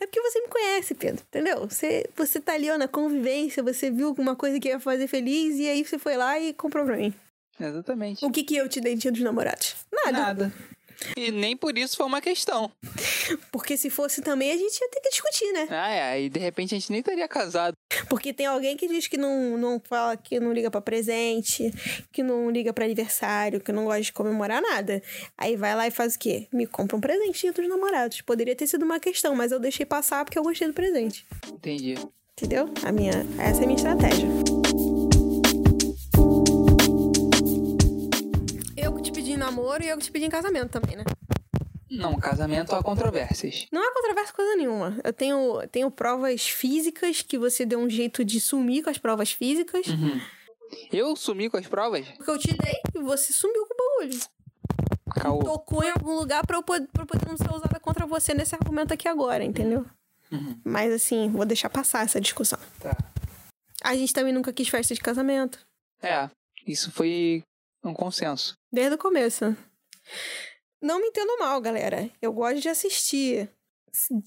É 0.00 0.06
porque 0.06 0.22
você 0.22 0.40
me 0.40 0.48
conhece, 0.48 0.94
Pedro, 0.94 1.22
entendeu? 1.28 1.68
Você, 1.68 2.08
você 2.16 2.40
tá 2.40 2.54
ali 2.54 2.70
ó, 2.70 2.78
na 2.78 2.88
convivência, 2.88 3.62
você 3.62 3.90
viu 3.90 4.08
alguma 4.08 4.34
coisa 4.34 4.58
que 4.58 4.68
ia 4.68 4.80
fazer 4.80 5.08
feliz 5.08 5.58
e 5.58 5.68
aí 5.68 5.84
você 5.84 5.98
foi 5.98 6.16
lá 6.16 6.40
e 6.40 6.54
comprou 6.54 6.86
pra 6.86 6.96
mim. 6.96 7.12
Exatamente. 7.60 8.24
O 8.24 8.30
que 8.30 8.42
que 8.42 8.56
eu 8.56 8.66
te 8.66 8.80
dei 8.80 8.94
dia 8.94 9.12
dos 9.12 9.20
namorados? 9.20 9.76
Nada. 9.92 10.18
Nada. 10.18 10.52
E 11.16 11.30
nem 11.30 11.56
por 11.56 11.76
isso 11.76 11.96
foi 11.96 12.06
uma 12.06 12.20
questão. 12.20 12.70
Porque 13.50 13.76
se 13.76 13.90
fosse 13.90 14.22
também, 14.22 14.50
a 14.50 14.56
gente 14.56 14.78
ia 14.80 14.88
ter 14.88 15.00
que 15.00 15.10
discutir, 15.10 15.52
né? 15.52 15.66
Ah, 15.70 15.90
é, 15.90 16.02
aí 16.12 16.28
de 16.28 16.38
repente 16.38 16.74
a 16.74 16.78
gente 16.78 16.90
nem 16.90 17.00
estaria 17.00 17.26
casado. 17.28 17.74
Porque 18.08 18.32
tem 18.32 18.46
alguém 18.46 18.76
que 18.76 18.88
diz 18.88 19.06
que 19.06 19.16
não, 19.16 19.56
não 19.56 19.80
fala, 19.80 20.16
que 20.16 20.38
não 20.40 20.52
liga 20.52 20.70
pra 20.70 20.80
presente, 20.80 21.70
que 22.12 22.22
não 22.22 22.50
liga 22.50 22.72
pra 22.72 22.84
aniversário, 22.84 23.60
que 23.60 23.72
não 23.72 23.84
gosta 23.84 24.02
de 24.02 24.12
comemorar 24.12 24.60
nada. 24.60 25.02
Aí 25.36 25.56
vai 25.56 25.74
lá 25.74 25.86
e 25.86 25.90
faz 25.90 26.14
o 26.14 26.18
quê? 26.18 26.48
Me 26.52 26.66
compra 26.66 26.96
um 26.96 27.00
presente 27.00 27.40
dia 27.40 27.52
dos 27.52 27.68
namorados. 27.68 28.20
Poderia 28.20 28.54
ter 28.54 28.66
sido 28.66 28.84
uma 28.84 29.00
questão, 29.00 29.34
mas 29.34 29.52
eu 29.52 29.58
deixei 29.58 29.86
passar 29.86 30.24
porque 30.24 30.38
eu 30.38 30.42
gostei 30.42 30.68
do 30.68 30.74
presente. 30.74 31.26
Entendi. 31.48 31.94
Entendeu? 32.32 32.70
A 32.84 32.92
minha, 32.92 33.12
essa 33.38 33.60
é 33.60 33.64
a 33.64 33.66
minha 33.66 33.76
estratégia. 33.76 34.59
Namoro 39.50 39.82
e 39.82 39.88
eu 39.88 39.98
te 39.98 40.10
pedi 40.10 40.26
em 40.26 40.30
casamento 40.30 40.70
também, 40.70 40.96
né? 40.96 41.04
Não, 41.90 42.16
casamento 42.18 42.74
há 42.74 42.82
controvérsias. 42.82 43.66
Não 43.72 43.82
há 43.82 43.92
controvérsia 43.92 44.32
coisa 44.32 44.54
nenhuma. 44.54 44.96
Eu 45.02 45.12
tenho, 45.12 45.66
tenho 45.68 45.90
provas 45.90 46.48
físicas 46.48 47.20
que 47.20 47.36
você 47.36 47.66
deu 47.66 47.80
um 47.80 47.90
jeito 47.90 48.24
de 48.24 48.40
sumir 48.40 48.84
com 48.84 48.90
as 48.90 48.98
provas 48.98 49.32
físicas. 49.32 49.88
Uhum. 49.88 50.20
Eu 50.92 51.16
sumi 51.16 51.50
com 51.50 51.56
as 51.56 51.66
provas? 51.66 52.06
Porque 52.16 52.30
eu 52.30 52.38
te 52.38 52.56
dei 52.56 52.80
e 52.94 53.02
você 53.02 53.32
sumiu 53.32 53.66
com 53.66 53.74
o 53.74 53.76
bagulho. 53.76 54.20
Caô. 55.16 55.42
Tocou 55.42 55.82
em 55.82 55.90
algum 55.90 56.14
lugar 56.14 56.46
pra 56.46 56.56
eu, 56.56 56.62
poder, 56.62 56.86
pra 56.92 57.02
eu 57.02 57.06
poder 57.06 57.26
não 57.26 57.36
ser 57.36 57.50
usada 57.52 57.80
contra 57.80 58.06
você 58.06 58.32
nesse 58.32 58.54
argumento 58.54 58.94
aqui 58.94 59.08
agora, 59.08 59.42
entendeu? 59.42 59.84
Uhum. 60.30 60.60
Mas 60.64 60.92
assim, 60.92 61.28
vou 61.28 61.44
deixar 61.44 61.68
passar 61.68 62.04
essa 62.04 62.20
discussão. 62.20 62.58
Tá. 62.78 62.96
A 63.82 63.96
gente 63.96 64.12
também 64.12 64.32
nunca 64.32 64.52
quis 64.52 64.68
festa 64.68 64.94
de 64.94 65.00
casamento. 65.00 65.58
É, 66.00 66.30
isso 66.64 66.92
foi 66.92 67.42
um 67.82 67.94
consenso. 67.94 68.56
Desde 68.72 68.94
o 68.94 68.98
começo. 68.98 69.56
Não 70.80 71.00
me 71.00 71.08
entendo 71.08 71.38
mal, 71.38 71.60
galera. 71.60 72.10
Eu 72.20 72.32
gosto 72.32 72.60
de 72.60 72.68
assistir. 72.68 73.50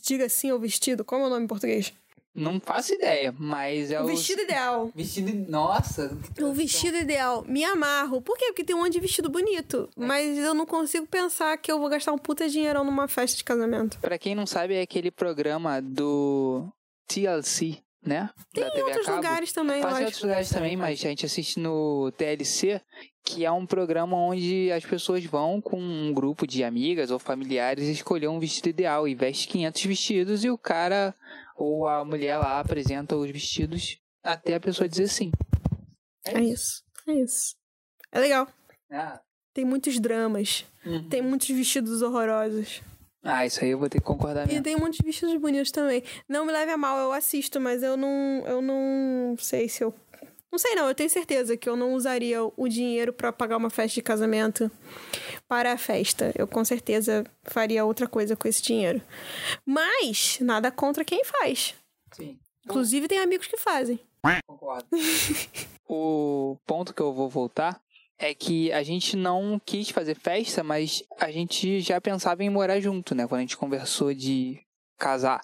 diga 0.06 0.30
sim 0.30 0.50
ao 0.50 0.60
vestido. 0.60 1.04
Como 1.04 1.24
é 1.24 1.28
o 1.28 1.30
nome 1.30 1.46
em 1.46 1.48
português? 1.48 1.94
Não 2.36 2.60
faço 2.60 2.94
ideia, 2.94 3.34
mas 3.38 3.92
é 3.92 4.02
o. 4.02 4.06
O 4.06 4.08
vestido 4.08 4.42
ideal. 4.42 4.92
Vestido. 4.96 5.52
Nossa! 5.52 6.18
O 6.42 6.52
vestido 6.52 6.98
ideal. 6.98 7.44
Me 7.48 7.64
amarro. 7.64 8.22
Por 8.24 8.36
quê? 8.38 8.46
Porque 8.48 8.64
tem 8.64 8.76
um 8.76 8.80
monte 8.80 8.94
de 8.94 9.00
vestido 9.00 9.30
bonito. 9.30 9.88
É. 9.96 10.04
Mas 10.04 10.38
eu 10.40 10.56
não 10.56 10.66
consigo 10.66 11.06
pensar 11.06 11.56
que 11.58 11.72
eu 11.72 11.78
vou 11.80 11.90
gastar 11.90 12.12
um 12.12 12.18
puta 12.18 12.50
dinheirão 12.50 12.84
numa 12.84 13.08
festa 13.08 13.38
de 13.38 13.44
casamento. 13.44 14.00
Pra 14.00 14.18
quem 14.18 14.34
não 14.34 14.48
sabe, 14.48 14.74
é 14.74 14.82
aquele 14.82 15.12
programa 15.12 15.80
do 15.80 16.68
TLC, 17.08 17.78
né? 18.06 18.30
Tem 18.54 18.64
em 18.64 18.84
outros 18.84 19.08
lugares 19.08 19.52
também, 19.52 19.82
Faz 19.82 20.00
em 20.00 20.06
outros 20.06 20.22
lugares 20.22 20.50
também, 20.50 20.76
mas 20.76 21.00
a 21.00 21.10
gente 21.10 21.26
assiste 21.26 21.60
no 21.60 22.12
TLC, 22.18 22.82
que 23.24 23.46
é 23.46 23.52
um 23.52 23.66
programa 23.66 24.18
onde 24.18 24.72
as 24.72 24.86
pessoas 24.86 25.24
vão 25.26 25.62
com 25.62 25.80
um 25.80 26.14
grupo 26.14 26.46
de 26.46 26.64
amigas 26.64 27.12
ou 27.12 27.20
familiares 27.20 27.88
escolher 27.88 28.28
um 28.28 28.40
vestido 28.40 28.70
ideal 28.70 29.08
e 29.08 29.16
veste 29.16 29.48
500 29.48 29.86
vestidos 29.86 30.44
e 30.44 30.50
o 30.50 30.58
cara 30.58 31.16
ou 31.56 31.88
a 31.88 32.04
mulher 32.04 32.38
lá 32.38 32.60
apresenta 32.60 33.16
os 33.16 33.30
vestidos 33.30 33.98
até 34.24 34.56
a 34.56 34.60
pessoa 34.60 34.88
dizer 34.88 35.08
sim. 35.08 35.32
É, 36.26 36.38
é 36.38 36.44
isso. 36.44 36.84
É 37.08 37.14
isso. 37.14 37.56
É 38.12 38.20
legal. 38.20 38.48
Ah. 38.92 39.22
Tem 39.54 39.66
muitos 39.66 40.00
dramas. 40.00 40.66
Uhum. 40.86 41.08
Tem 41.10 41.22
muitos 41.22 41.48
vestidos 41.50 42.02
horrorosos. 42.02 42.82
Ah, 43.24 43.46
isso 43.46 43.64
aí 43.64 43.72
eu 43.72 43.80
vou 43.80 43.90
ter 43.90 44.00
que 44.00 44.06
concordar 44.06 44.46
mesmo. 44.46 44.60
E 44.60 44.64
tem 44.64 44.76
muitos 44.76 45.00
vestidos 45.00 45.36
bonitos 45.38 45.72
também. 45.72 46.04
Não 46.28 46.46
me 46.46 46.52
leve 46.52 46.72
a 46.72 46.78
mal, 46.78 46.98
eu 46.98 47.14
assisto, 47.14 47.60
mas 47.60 47.82
eu 47.82 47.96
não, 47.96 48.44
eu 48.46 48.62
não 48.62 49.36
sei 49.40 49.70
se 49.70 49.84
eu 49.84 49.94
não 50.52 50.60
sei 50.60 50.76
não, 50.76 50.88
eu 50.88 50.94
tenho 50.94 51.10
certeza 51.10 51.58
que 51.58 51.68
eu 51.68 51.76
não 51.76 51.96
usaria 51.96 52.38
o 52.44 52.68
dinheiro 52.68 53.12
para 53.12 53.34
pagar 53.34 53.58
uma 53.58 53.72
festa 53.72 53.96
de 53.96 54.04
casamento 54.04 54.70
para 55.48 55.74
a 55.74 55.78
festa. 55.80 56.32
Eu 56.38 56.46
com 56.48 56.64
certeza 56.64 57.24
faria 57.42 57.84
outra 57.84 58.08
coisa 58.08 58.36
com 58.36 58.48
esse 58.48 58.62
dinheiro. 58.62 59.02
Mas 59.66 60.38
nada 60.42 60.70
contra 60.70 61.04
quem 61.04 61.24
faz. 61.26 61.74
Sim. 62.12 62.38
Inclusive 62.66 63.08
tem 63.08 63.18
amigos 63.18 63.48
que 63.48 63.58
fazem. 63.58 64.00
Concordo. 64.46 64.88
o 65.90 66.56
ponto 66.68 66.94
que 66.94 67.02
eu 67.02 67.12
vou 67.12 67.28
voltar 67.28 67.82
é 68.24 68.34
que 68.34 68.72
a 68.72 68.82
gente 68.84 69.18
não 69.18 69.60
quis 69.64 69.90
fazer 69.90 70.16
festa, 70.16 70.64
mas 70.64 71.04
a 71.20 71.30
gente 71.30 71.82
já 71.82 72.00
pensava 72.00 72.44
em 72.44 72.50
morar 72.50 72.80
junto, 72.80 73.14
né? 73.14 73.28
Quando 73.28 73.40
a 73.40 73.42
gente 73.42 73.58
conversou 73.58 74.14
de 74.14 74.62
casar. 74.98 75.42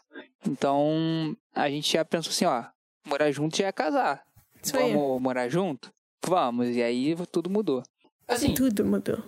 Então, 0.48 1.36
a 1.54 1.70
gente 1.70 1.92
já 1.92 2.06
pensou 2.06 2.32
assim, 2.32 2.46
ó, 2.46 2.64
morar 3.06 3.32
junto 3.32 3.58
já 3.58 3.68
é 3.68 3.72
casar. 3.74 4.24
Isso 4.64 4.74
Vamos 4.74 5.16
aí. 5.16 5.20
morar 5.22 5.50
junto? 5.50 5.92
Vamos. 6.26 6.70
E 6.70 6.82
aí 6.82 7.16
tudo 7.30 7.50
mudou. 7.50 7.84
Assim, 8.26 8.54
tudo 8.54 8.86
mudou. 8.86 9.22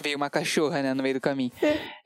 Veio 0.00 0.16
uma 0.16 0.30
cachorra, 0.30 0.82
né, 0.82 0.92
no 0.92 1.02
meio 1.02 1.14
do 1.14 1.20
caminho. 1.20 1.52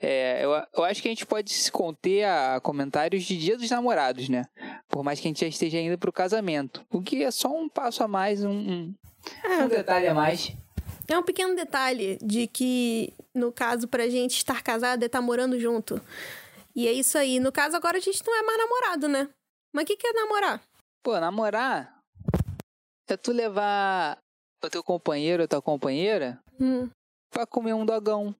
É, 0.00 0.44
eu, 0.44 0.50
eu 0.76 0.84
acho 0.84 1.02
que 1.02 1.08
a 1.08 1.10
gente 1.10 1.26
pode 1.26 1.52
se 1.52 1.72
conter 1.72 2.24
a 2.24 2.60
comentários 2.60 3.24
de 3.24 3.36
dia 3.36 3.56
dos 3.56 3.70
namorados, 3.70 4.28
né? 4.28 4.46
Por 4.88 5.02
mais 5.02 5.18
que 5.18 5.26
a 5.26 5.30
gente 5.30 5.40
já 5.40 5.46
esteja 5.46 5.80
indo 5.80 5.98
pro 5.98 6.12
casamento. 6.12 6.84
O 6.90 7.02
que 7.02 7.22
é 7.22 7.30
só 7.30 7.48
um 7.48 7.68
passo 7.68 8.04
a 8.04 8.08
mais, 8.08 8.44
um, 8.44 8.50
um, 8.50 8.94
é, 9.44 9.64
um 9.64 9.68
detalhe 9.68 10.06
a 10.06 10.14
mais. 10.14 10.52
É 11.08 11.18
um 11.18 11.22
pequeno 11.22 11.56
detalhe 11.56 12.18
de 12.22 12.46
que, 12.46 13.14
no 13.34 13.50
caso, 13.50 13.88
pra 13.88 14.08
gente 14.08 14.36
estar 14.36 14.62
casado 14.62 15.02
é 15.02 15.06
estar 15.06 15.22
morando 15.22 15.58
junto. 15.58 16.00
E 16.76 16.86
é 16.86 16.92
isso 16.92 17.16
aí. 17.16 17.40
No 17.40 17.50
caso, 17.50 17.76
agora 17.76 17.96
a 17.96 18.00
gente 18.00 18.22
não 18.26 18.38
é 18.38 18.42
mais 18.42 18.58
namorado, 18.58 19.08
né? 19.08 19.28
Mas 19.74 19.84
o 19.84 19.86
que, 19.86 19.96
que 19.96 20.06
é 20.06 20.12
namorar? 20.12 20.62
Pô, 21.02 21.18
namorar 21.18 21.98
é 23.08 23.16
tu 23.16 23.32
levar 23.32 24.18
o 24.62 24.68
teu 24.68 24.82
companheiro 24.82 25.42
ou 25.42 25.48
tua 25.48 25.62
companheira 25.62 26.38
hum. 26.60 26.90
pra 27.30 27.46
comer 27.46 27.72
um 27.72 27.86
dogão 27.86 28.34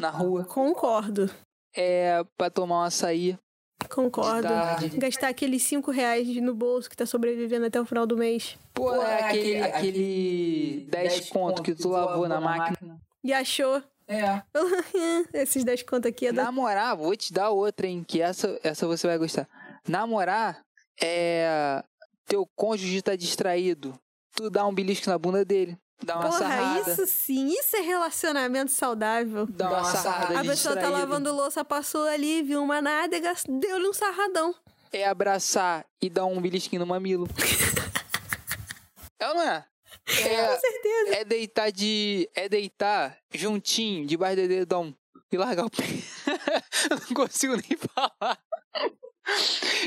na 0.00 0.08
rua. 0.10 0.44
Concordo. 0.44 1.28
É 1.76 2.24
pra 2.36 2.50
tomar 2.50 2.80
um 2.80 2.84
açaí. 2.84 3.38
Concordo. 3.88 4.48
Gastar 4.96 5.28
aqueles 5.28 5.62
5 5.62 5.90
reais 5.90 6.28
no 6.36 6.54
bolso 6.54 6.88
que 6.88 6.96
tá 6.96 7.06
sobrevivendo 7.06 7.66
até 7.66 7.80
o 7.80 7.84
final 7.84 8.06
do 8.06 8.16
mês. 8.16 8.58
Pô, 8.72 8.94
é 9.02 9.22
aquele, 9.24 9.62
aquele 9.62 10.86
10 10.90 11.30
conto 11.30 11.62
que 11.62 11.74
tu 11.74 11.88
lavou 11.88 12.28
na 12.28 12.40
máquina. 12.40 13.00
E 13.22 13.32
achou. 13.32 13.82
É. 14.06 14.42
Esses 15.32 15.64
10 15.64 15.82
conto 15.84 16.08
aqui 16.08 16.26
é 16.26 16.32
da... 16.32 16.44
Namorar, 16.44 16.96
vou 16.96 17.16
te 17.16 17.32
dar 17.32 17.50
outra, 17.50 17.86
hein? 17.86 18.04
Que 18.06 18.20
essa, 18.20 18.58
essa 18.62 18.86
você 18.86 19.06
vai 19.06 19.18
gostar. 19.18 19.48
Namorar 19.88 20.62
é. 21.00 21.82
Teu 22.26 22.48
cônjuge 22.56 23.02
tá 23.02 23.14
distraído 23.14 23.98
tu 24.34 24.50
dá 24.50 24.66
um 24.66 24.74
belisco 24.74 25.08
na 25.08 25.18
bunda 25.18 25.44
dele. 25.44 25.78
Dá 26.02 26.16
uma 26.16 26.24
Porra, 26.28 26.38
sarrada. 26.38 26.90
isso 26.90 27.06
sim, 27.06 27.48
isso 27.48 27.76
é 27.76 27.80
relacionamento 27.80 28.70
saudável. 28.70 29.46
Dá 29.46 29.70
uma 29.70 29.84
sarrada. 29.84 30.40
A 30.40 30.44
pessoa 30.44 30.76
tá 30.76 30.90
lavando 30.90 31.32
louça, 31.32 31.64
passou 31.64 32.06
ali, 32.06 32.42
viu 32.42 32.62
uma 32.62 32.82
nádega, 32.82 33.32
deu-lhe 33.48 33.88
um 33.88 33.92
sarradão. 33.92 34.54
É 34.92 35.06
abraçar 35.06 35.84
e 36.00 36.10
dar 36.10 36.26
um 36.26 36.40
belisquinho 36.40 36.80
no 36.80 36.86
mamilo. 36.86 37.26
é 39.18 39.28
ou 39.28 39.34
não 39.34 39.42
é? 39.42 39.64
É, 40.06 40.46
Com 40.46 40.60
certeza. 40.60 41.16
É 41.16 41.24
deitar 41.24 41.72
de. 41.72 42.28
É 42.34 42.48
deitar 42.48 43.16
juntinho, 43.32 44.06
debaixo 44.06 44.42
do 44.42 44.48
dedão. 44.48 44.94
E 45.32 45.36
largar 45.36 45.64
o 45.66 45.70
pé. 45.70 45.82
Eu 46.90 46.96
não 47.00 47.14
consigo 47.14 47.54
nem 47.56 47.76
falar. 47.94 48.38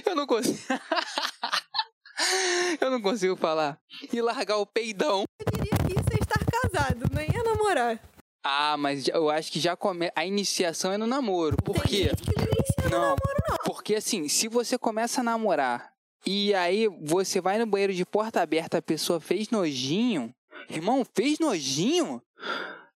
Eu 0.06 0.16
não 0.16 0.28
consigo. 0.28 0.58
Eu 2.82 2.90
não 2.92 3.02
consigo 3.02 3.36
falar. 3.38 3.80
E 4.12 4.22
largar 4.22 4.58
o 4.58 4.66
peidão. 4.66 5.24
Eu 5.40 5.46
diria 5.54 5.78
que 5.86 5.94
isso 6.00 6.10
é 6.12 6.16
estar 6.22 6.44
casado, 6.62 7.06
nem 7.14 7.28
é 7.28 7.44
namorar. 7.44 8.00
Ah, 8.44 8.78
mas 8.78 9.08
eu 9.08 9.30
acho 9.30 9.52
que 9.52 9.60
já 9.60 9.76
come... 9.76 10.12
a 10.16 10.26
iniciação 10.26 10.92
é 10.92 10.98
no 10.98 11.06
namoro. 11.06 11.58
Por 11.58 11.74
Tem 11.74 11.84
quê? 11.84 12.04
Gente 12.10 12.24
que 12.24 12.36
não 12.36 12.44
inicia 12.46 12.84
no 12.86 12.90
namoro, 12.90 13.44
não. 13.50 13.58
Porque 13.66 13.96
assim, 13.96 14.30
se 14.30 14.48
você 14.48 14.78
começa 14.78 15.22
a 15.22 15.24
namorar 15.24 15.92
e 16.26 16.54
aí 16.54 16.88
você 17.02 17.42
vai 17.42 17.58
no 17.58 17.66
banheiro 17.66 17.94
de 17.94 18.06
porta 18.06 18.42
aberta, 18.42 18.78
a 18.78 18.82
pessoa 18.82 19.20
fez 19.20 19.50
nojinho. 19.50 20.34
Irmão, 20.70 21.06
fez 21.14 21.40
nojinho? 21.40 22.22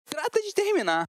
Trata 0.05 0.41
de 0.41 0.53
terminar. 0.53 1.05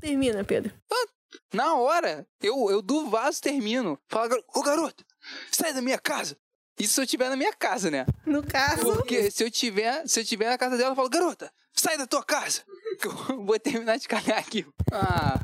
Termina, 0.00 0.44
Pedro. 0.44 0.72
Ah, 0.92 1.06
na 1.52 1.74
hora, 1.76 2.26
eu, 2.42 2.70
eu 2.70 2.82
do 2.82 3.08
vaso 3.08 3.40
termino. 3.40 3.98
Fala, 4.08 4.28
ô 4.54 4.62
garoto, 4.62 5.04
sai 5.50 5.72
da 5.72 5.82
minha 5.82 5.98
casa. 5.98 6.36
Isso 6.78 6.94
se 6.94 7.00
eu 7.00 7.06
tiver 7.06 7.28
na 7.28 7.36
minha 7.36 7.52
casa, 7.52 7.90
né? 7.90 8.06
No 8.24 8.42
caso. 8.42 8.94
Porque 8.94 9.30
se 9.30 9.42
eu 9.42 9.50
tiver, 9.50 10.06
se 10.06 10.20
eu 10.20 10.24
tiver 10.24 10.48
na 10.48 10.58
casa 10.58 10.76
dela, 10.76 10.90
eu 10.90 10.96
falo, 10.96 11.08
garota, 11.08 11.52
sai 11.72 11.98
da 11.98 12.06
tua 12.06 12.22
casa. 12.22 12.62
Que 13.00 13.08
eu 13.08 13.12
vou 13.44 13.58
terminar 13.58 13.98
de 13.98 14.06
cagar 14.06 14.38
aqui. 14.38 14.64
Ah. 14.92 15.40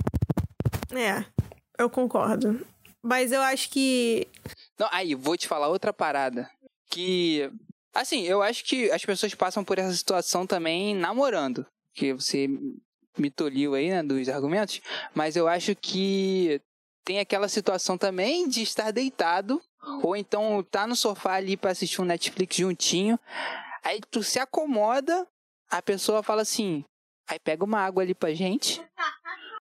É, 0.92 1.24
eu 1.78 1.90
concordo. 1.90 2.64
Mas 3.02 3.32
eu 3.32 3.42
acho 3.42 3.68
que. 3.68 4.28
Não, 4.78 4.88
aí, 4.90 5.14
vou 5.14 5.36
te 5.36 5.48
falar 5.48 5.68
outra 5.68 5.92
parada. 5.92 6.48
Que. 6.88 7.50
Assim, 7.92 8.22
eu 8.22 8.42
acho 8.42 8.64
que 8.64 8.90
as 8.90 9.04
pessoas 9.04 9.34
passam 9.34 9.64
por 9.64 9.78
essa 9.78 9.94
situação 9.94 10.46
também 10.46 10.94
namorando. 10.94 11.66
Que 11.92 12.12
você 12.12 12.48
me 13.16 13.30
toliu 13.30 13.74
aí, 13.74 13.90
né, 13.90 14.02
dos 14.02 14.28
argumentos. 14.28 14.80
Mas 15.14 15.36
eu 15.36 15.46
acho 15.46 15.74
que 15.76 16.60
tem 17.04 17.20
aquela 17.20 17.48
situação 17.48 17.98
também 17.98 18.48
de 18.48 18.62
estar 18.62 18.90
deitado 18.90 19.60
ou 20.02 20.16
então 20.16 20.62
tá 20.70 20.86
no 20.86 20.96
sofá 20.96 21.34
ali 21.34 21.56
para 21.56 21.70
assistir 21.70 22.00
um 22.00 22.04
Netflix 22.04 22.56
juntinho. 22.56 23.18
Aí 23.82 24.00
tu 24.10 24.22
se 24.22 24.38
acomoda, 24.38 25.26
a 25.70 25.82
pessoa 25.82 26.22
fala 26.22 26.42
assim: 26.42 26.84
aí 27.28 27.38
pega 27.38 27.64
uma 27.64 27.80
água 27.80 28.02
ali 28.02 28.14
pra 28.14 28.32
gente. 28.32 28.84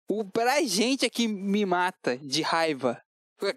O 0.09 0.25
pra 0.25 0.61
gente 0.63 1.05
é 1.05 1.09
que 1.09 1.27
me 1.27 1.65
mata 1.65 2.17
de 2.17 2.41
raiva. 2.41 3.01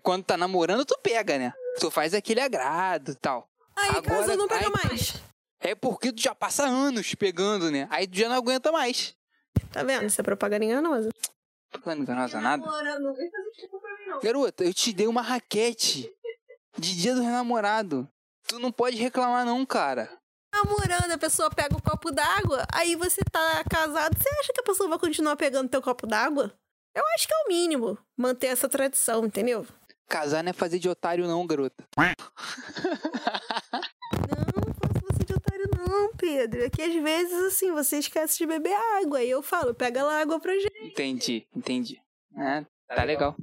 Quando 0.02 0.24
tá 0.24 0.36
namorando, 0.36 0.84
tu 0.84 0.96
pega, 1.02 1.38
né? 1.38 1.52
Tu 1.80 1.90
faz 1.90 2.14
aquele 2.14 2.40
agrado 2.40 3.10
e 3.10 3.14
tal. 3.16 3.48
Aí 3.76 3.90
Agora, 3.90 4.02
casa 4.02 4.36
não 4.36 4.46
pega 4.46 4.66
aí, 4.66 4.72
mais. 4.72 5.14
É 5.60 5.74
porque 5.74 6.12
tu 6.12 6.22
já 6.22 6.34
passa 6.34 6.64
anos 6.64 7.14
pegando, 7.14 7.70
né? 7.70 7.88
Aí 7.90 8.06
tu 8.06 8.16
já 8.16 8.28
não 8.28 8.36
aguenta 8.36 8.70
mais. 8.70 9.16
Tá 9.72 9.82
vendo? 9.82 10.06
Isso 10.06 10.20
é 10.20 10.24
propaganda 10.24 10.64
enganosa. 10.64 11.10
Propaganda 11.70 12.02
enganosa 12.02 12.40
nada? 12.40 12.64
Garota, 14.22 14.62
eu 14.64 14.72
te 14.72 14.92
dei 14.92 15.08
uma 15.08 15.22
raquete 15.22 16.14
de 16.78 16.96
dia 16.96 17.14
do 17.14 17.22
namorado. 17.22 18.08
Tu 18.46 18.58
não 18.58 18.70
pode 18.70 18.96
reclamar 18.96 19.44
não, 19.44 19.64
cara. 19.64 20.10
Namorando, 20.54 21.10
a 21.10 21.18
pessoa 21.18 21.50
pega 21.50 21.74
o 21.74 21.78
um 21.78 21.80
copo 21.80 22.12
d'água, 22.12 22.64
aí 22.72 22.94
você 22.94 23.22
tá 23.24 23.64
casado, 23.68 24.16
você 24.16 24.28
acha 24.40 24.52
que 24.52 24.60
a 24.60 24.64
pessoa 24.64 24.88
vai 24.88 24.98
continuar 24.98 25.34
pegando 25.36 25.68
teu 25.68 25.82
copo 25.82 26.06
d'água? 26.06 26.52
Eu 26.94 27.02
acho 27.16 27.26
que 27.26 27.34
é 27.34 27.36
o 27.44 27.48
mínimo 27.48 27.98
manter 28.16 28.46
essa 28.48 28.68
tradição, 28.68 29.24
entendeu? 29.24 29.66
Casar 30.08 30.44
não 30.44 30.50
é 30.50 30.52
fazer 30.52 30.78
de 30.78 30.88
otário 30.88 31.26
não, 31.26 31.44
garota. 31.44 31.84
não, 31.96 32.04
não 34.54 34.74
faço 34.74 35.00
você 35.02 35.24
de 35.24 35.34
otário 35.34 35.68
não, 35.76 36.12
Pedro. 36.14 36.62
É 36.62 36.70
que 36.70 36.82
às 36.82 36.94
vezes, 36.94 37.42
assim, 37.46 37.72
você 37.72 37.98
esquece 37.98 38.38
de 38.38 38.46
beber 38.46 38.74
água. 39.02 39.22
E 39.22 39.30
eu 39.30 39.42
falo, 39.42 39.74
pega 39.74 40.04
lá 40.04 40.20
água 40.20 40.38
pra 40.38 40.52
gente. 40.52 40.86
Entendi, 40.86 41.48
entendi. 41.56 42.00
É, 42.36 42.64
tá 42.86 43.02
legal. 43.02 43.34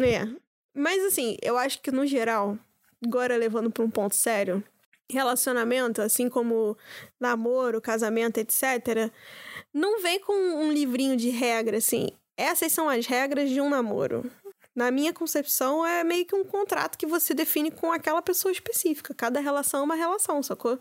É, 0.00 0.26
mas 0.74 1.04
assim, 1.04 1.36
eu 1.42 1.58
acho 1.58 1.80
que 1.80 1.90
no 1.90 2.06
geral, 2.06 2.58
agora 3.04 3.36
levando 3.36 3.70
para 3.70 3.84
um 3.84 3.90
ponto 3.90 4.14
sério, 4.14 4.62
relacionamento, 5.10 6.00
assim 6.00 6.28
como 6.28 6.76
namoro, 7.20 7.80
casamento, 7.80 8.38
etc., 8.38 9.10
não 9.72 10.02
vem 10.02 10.20
com 10.20 10.32
um 10.32 10.72
livrinho 10.72 11.16
de 11.16 11.30
regra 11.30 11.78
assim. 11.78 12.08
Essas 12.36 12.72
são 12.72 12.88
as 12.88 13.06
regras 13.06 13.50
de 13.50 13.60
um 13.60 13.68
namoro. 13.68 14.30
Na 14.74 14.90
minha 14.90 15.12
concepção, 15.12 15.84
é 15.86 16.02
meio 16.02 16.24
que 16.24 16.34
um 16.34 16.44
contrato 16.44 16.96
que 16.96 17.04
você 17.04 17.34
define 17.34 17.70
com 17.70 17.92
aquela 17.92 18.22
pessoa 18.22 18.50
específica. 18.50 19.12
Cada 19.12 19.38
relação 19.38 19.80
é 19.80 19.82
uma 19.82 19.94
relação, 19.94 20.42
sacou? 20.42 20.78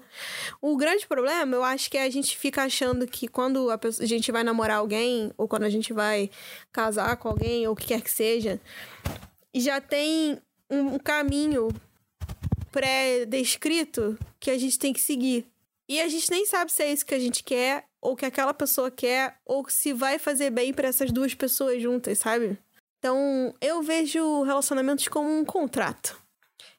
O 0.62 0.77
grande 0.77 1.05
problema, 1.05 1.57
eu 1.57 1.63
acho 1.63 1.91
que 1.91 1.98
é 1.98 2.03
a 2.03 2.10
gente 2.10 2.38
fica 2.38 2.63
achando 2.63 3.05
que 3.05 3.27
quando 3.27 3.69
a, 3.69 3.77
pessoa, 3.77 4.05
a 4.05 4.07
gente 4.07 4.31
vai 4.31 4.45
namorar 4.45 4.77
alguém, 4.77 5.33
ou 5.38 5.45
quando 5.45 5.63
a 5.63 5.69
gente 5.69 5.91
vai 5.91 6.29
casar 6.71 7.17
com 7.17 7.27
alguém, 7.27 7.67
ou 7.67 7.74
o 7.74 7.75
que 7.75 7.88
quer 7.88 8.01
que 8.01 8.10
seja, 8.10 8.62
já 9.60 9.81
tem 9.81 10.39
um 10.70 10.98
caminho 10.98 11.70
pré-descrito 12.72 14.17
que 14.39 14.50
a 14.50 14.58
gente 14.58 14.79
tem 14.79 14.93
que 14.93 15.01
seguir. 15.01 15.46
E 15.89 16.00
a 16.00 16.08
gente 16.08 16.31
nem 16.31 16.46
sabe 16.46 16.72
se 16.72 16.81
é 16.84 16.91
isso 16.91 17.05
que 17.05 17.13
a 17.13 17.20
gente 17.20 17.43
quer, 17.43 17.86
ou 18.01 18.15
que 18.15 18.25
aquela 18.25 18.53
pessoa 18.53 18.89
quer, 18.89 19.38
ou 19.46 19.67
se 19.70 19.91
vai 19.91 20.17
fazer 20.17 20.50
bem 20.50 20.74
para 20.74 20.88
essas 20.88 21.12
duas 21.12 21.34
pessoas 21.34 21.81
juntas, 21.81 22.17
sabe? 22.17 22.58
Então, 23.00 23.53
eu 23.60 23.81
vejo 23.81 24.43
relacionamentos 24.43 25.08
como 25.08 25.29
um 25.29 25.43
contrato. 25.43 26.22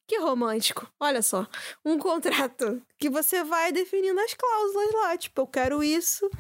Que 0.07 0.19
romântico. 0.19 0.91
Olha 1.01 1.23
só. 1.23 1.47
Um 1.85 1.99
contrato 1.99 2.83
que 2.99 3.11
você 3.11 3.43
vai 3.45 3.73
definindo 3.73 4.21
as 4.21 4.35
cláusulas 4.35 4.93
lá. 4.93 5.17
Tipo, 5.17 5.43
eu 5.43 5.47
quero 5.47 5.83
isso, 5.83 6.31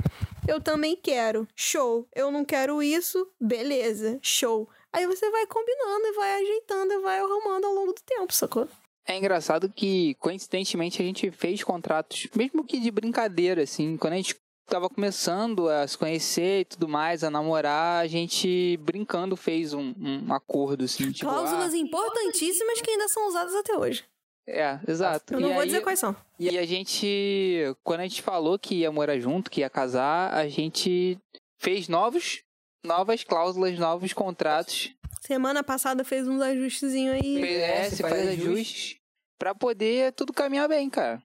eu 0.47 0.61
também 0.61 0.97
quero. 0.97 1.47
Show. 1.55 2.07
Eu 2.15 2.31
não 2.31 2.45
quero 2.45 2.83
isso, 2.83 3.31
beleza. 3.41 4.19
Show. 4.23 4.69
Aí 4.92 5.06
você 5.06 5.30
vai 5.30 5.46
combinando 5.46 6.06
e 6.06 6.12
vai 6.12 6.42
ajeitando 6.42 6.92
e 6.92 6.99
vai 6.99 7.18
arrumando 7.18 7.64
ao 7.64 7.75
longo 7.75 7.92
do 7.92 8.02
tempo, 8.02 8.32
sacou? 8.32 8.68
É 9.06 9.16
engraçado 9.16 9.68
que, 9.68 10.14
coincidentemente, 10.16 11.00
a 11.02 11.04
gente 11.04 11.30
fez 11.30 11.64
contratos, 11.64 12.28
mesmo 12.37 12.64
que 12.64 12.78
de 12.78 12.90
brincadeira, 12.90 13.62
assim. 13.62 13.96
Quando 13.96 14.12
a 14.12 14.16
gente 14.16 14.37
tava 14.66 14.88
começando 14.88 15.68
a 15.68 15.87
se 15.87 15.99
conhecer 15.99 16.61
e 16.61 16.64
tudo 16.64 16.88
mais, 16.88 17.25
a 17.25 17.30
namorar, 17.30 18.02
a 18.02 18.06
gente 18.06 18.78
brincando 18.82 19.37
fez 19.37 19.75
um, 19.75 19.92
um 19.99 20.32
acordo, 20.32 20.84
assim. 20.84 21.11
Tipo, 21.11 21.30
Cláusulas 21.30 21.72
ah, 21.72 21.76
importantíssimas 21.76 22.80
que 22.80 22.90
ainda 22.90 23.08
são 23.08 23.28
usadas 23.28 23.54
até 23.54 23.76
hoje. 23.76 24.04
É, 24.46 24.78
exato. 24.88 25.34
Eu 25.34 25.40
não 25.40 25.50
e 25.50 25.52
vou 25.52 25.62
aí, 25.62 25.66
dizer 25.66 25.82
quais 25.82 25.99
são. 25.99 26.16
E 26.38 26.58
a 26.58 26.66
gente, 26.66 27.75
quando 27.82 28.00
a 28.00 28.04
gente 28.04 28.22
falou 28.22 28.58
que 28.58 28.76
ia 28.76 28.90
morar 28.90 29.18
junto, 29.18 29.50
que 29.50 29.61
ia 29.61 29.70
casar, 29.70 30.32
a 30.34 30.49
gente 30.49 31.18
fez 31.58 31.88
novos, 31.88 32.42
novas 32.85 33.25
cláusulas, 33.25 33.79
novos 33.79 34.12
contratos. 34.12 34.95
Semana 35.21 35.62
passada 35.62 36.05
fez 36.05 36.27
uns 36.27 36.41
ajustezinhos 36.41 37.15
aí. 37.15 37.43
É, 37.43 37.89
se 37.91 38.03
faz 38.03 38.29
ajustes 38.29 38.97
para 39.39 39.55
poder 39.55 40.12
tudo 40.12 40.33
caminhar 40.33 40.69
bem, 40.69 40.91
cara. 40.91 41.23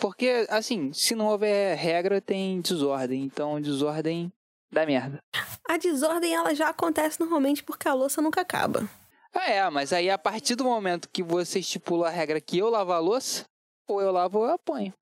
Porque, 0.00 0.46
assim, 0.48 0.92
se 0.92 1.14
não 1.14 1.26
houver 1.26 1.76
regra, 1.76 2.20
tem 2.20 2.60
desordem. 2.60 3.22
Então, 3.24 3.60
desordem 3.60 4.32
dá 4.70 4.84
merda. 4.84 5.22
A 5.68 5.76
desordem, 5.76 6.34
ela 6.34 6.54
já 6.54 6.68
acontece 6.68 7.18
normalmente 7.18 7.62
porque 7.62 7.88
a 7.88 7.94
louça 7.94 8.20
nunca 8.20 8.40
acaba. 8.40 8.88
Ah, 9.34 9.50
é, 9.50 9.70
mas 9.70 9.92
aí 9.92 10.08
a 10.08 10.18
partir 10.18 10.54
do 10.54 10.64
momento 10.64 11.08
que 11.08 11.22
você 11.22 11.58
estipula 11.58 12.08
a 12.08 12.10
regra 12.10 12.40
que 12.40 12.58
eu 12.58 12.68
lavo 12.70 12.92
a 12.92 12.98
louça, 12.98 13.44
ou 13.88 14.00
eu 14.00 14.10
lavo 14.10 14.38
ou 14.38 14.46
eu 14.46 14.52
apanho. 14.52 14.92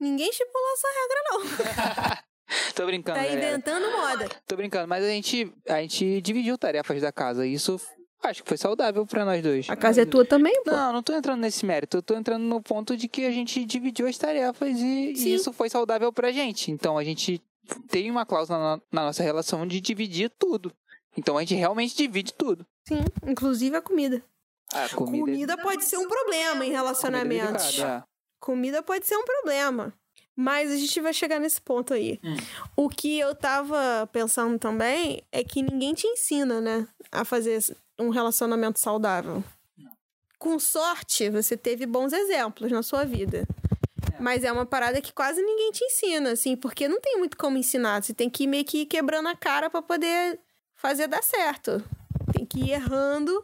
Ninguém 0.00 0.30
estipulou 0.30 0.72
essa 0.72 0.88
regra, 0.88 1.22
não. 1.28 2.16
Tô 2.74 2.86
brincando. 2.86 3.18
Tá 3.18 3.24
galera. 3.24 3.48
inventando 3.48 3.90
moda. 3.90 4.28
Tô 4.46 4.56
brincando, 4.56 4.88
mas 4.88 5.04
a 5.04 5.08
gente, 5.08 5.52
a 5.68 5.80
gente 5.80 6.20
dividiu 6.20 6.56
tarefas 6.56 7.00
da 7.02 7.12
casa. 7.12 7.46
E 7.46 7.54
isso 7.54 7.80
Acho 8.22 8.42
que 8.42 8.48
foi 8.48 8.56
saudável 8.56 9.06
para 9.06 9.24
nós 9.24 9.42
dois. 9.42 9.70
A 9.70 9.76
casa 9.76 10.02
é 10.02 10.04
tua 10.04 10.24
também, 10.24 10.62
pô? 10.64 10.72
Não, 10.72 10.94
não 10.94 11.02
tô 11.02 11.12
entrando 11.12 11.40
nesse 11.40 11.64
mérito. 11.64 11.98
Eu 11.98 12.02
tô 12.02 12.16
entrando 12.16 12.42
no 12.42 12.60
ponto 12.60 12.96
de 12.96 13.08
que 13.08 13.24
a 13.24 13.30
gente 13.30 13.64
dividiu 13.64 14.06
as 14.06 14.18
tarefas 14.18 14.78
e, 14.78 15.12
e 15.12 15.34
isso 15.34 15.52
foi 15.52 15.70
saudável 15.70 16.12
pra 16.12 16.32
gente. 16.32 16.70
Então 16.70 16.98
a 16.98 17.04
gente 17.04 17.40
tem 17.88 18.10
uma 18.10 18.26
cláusula 18.26 18.58
na, 18.58 18.82
na, 18.92 19.06
nossa 19.06 19.22
relação 19.22 19.66
de 19.66 19.80
dividir 19.80 20.30
tudo. 20.38 20.72
Então 21.16 21.36
a 21.36 21.40
gente 21.40 21.54
realmente 21.54 21.96
divide 21.96 22.32
tudo. 22.32 22.66
Sim, 22.88 23.04
inclusive 23.26 23.76
a 23.76 23.82
comida. 23.82 24.22
A 24.72 24.88
comida, 24.88 25.24
comida 25.24 25.56
pode 25.58 25.84
ser 25.84 25.96
um 25.96 26.08
problema 26.08 26.66
em 26.66 26.70
relacionamentos. 26.70 27.76
Comida, 27.76 27.86
é. 27.86 28.02
comida 28.40 28.82
pode 28.82 29.06
ser 29.06 29.16
um 29.16 29.24
problema. 29.24 29.94
Mas 30.36 30.70
a 30.70 30.76
gente 30.76 31.00
vai 31.00 31.14
chegar 31.14 31.40
nesse 31.40 31.60
ponto 31.60 31.94
aí. 31.94 32.20
Hum. 32.22 32.36
O 32.76 32.88
que 32.90 33.18
eu 33.18 33.34
tava 33.34 34.06
pensando 34.12 34.58
também 34.58 35.22
é 35.32 35.42
que 35.42 35.62
ninguém 35.62 35.94
te 35.94 36.06
ensina, 36.06 36.60
né? 36.60 36.86
A 37.10 37.24
fazer 37.24 37.58
um 37.98 38.10
relacionamento 38.10 38.78
saudável. 38.78 39.42
Com 40.38 40.58
sorte, 40.58 41.30
você 41.30 41.56
teve 41.56 41.86
bons 41.86 42.12
exemplos 42.12 42.70
na 42.70 42.82
sua 42.82 43.04
vida. 43.04 43.48
É. 44.12 44.20
Mas 44.20 44.44
é 44.44 44.52
uma 44.52 44.66
parada 44.66 45.00
que 45.00 45.12
quase 45.12 45.40
ninguém 45.42 45.72
te 45.72 45.82
ensina, 45.82 46.32
assim, 46.32 46.54
porque 46.54 46.86
não 46.86 47.00
tem 47.00 47.16
muito 47.16 47.38
como 47.38 47.56
ensinar. 47.56 48.02
Você 48.02 48.12
tem 48.12 48.28
que 48.28 48.44
ir 48.44 48.46
meio 48.46 48.64
que 48.64 48.82
ir 48.82 48.86
quebrando 48.86 49.28
a 49.28 49.34
cara 49.34 49.70
para 49.70 49.80
poder 49.80 50.38
fazer 50.74 51.08
dar 51.08 51.22
certo. 51.22 51.82
Tem 52.34 52.44
que 52.44 52.60
ir 52.60 52.72
errando 52.72 53.42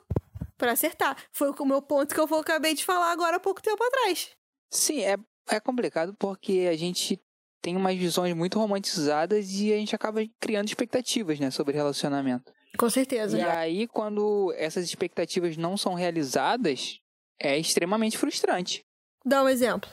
para 0.59 0.73
acertar. 0.73 1.17
Foi 1.33 1.51
o 1.51 1.65
meu 1.65 1.81
ponto 1.81 2.15
que 2.15 2.21
eu 2.21 2.39
acabei 2.39 2.75
de 2.75 2.85
falar 2.85 3.11
agora 3.11 3.39
há 3.39 3.41
pouco 3.41 3.63
tempo 3.63 3.83
atrás. 3.83 4.31
Sim, 4.71 5.01
é, 5.01 5.17
é 5.49 5.61
complicado 5.61 6.15
porque 6.19 6.69
a 6.71 6.77
gente 6.77 7.21
tem 7.61 7.77
umas 7.77 7.97
visões 7.97 8.35
muito 8.35 8.59
romantizadas 8.59 9.53
e 9.53 9.73
a 9.73 9.77
gente 9.77 9.95
acaba 9.95 10.21
criando 10.41 10.67
expectativas, 10.67 11.39
né, 11.39 11.51
sobre 11.51 11.77
relacionamento. 11.77 12.53
Com 12.77 12.91
certeza. 12.91 13.39
E 13.39 13.43
aí, 13.43 13.87
quando 13.87 14.53
essas 14.57 14.85
expectativas 14.85 15.57
não 15.57 15.77
são 15.77 15.95
realizadas, 15.95 16.99
é 17.39 17.59
extremamente 17.59 18.19
frustrante. 18.19 18.85
Dá 19.25 19.43
um 19.43 19.49
exemplo. 19.49 19.89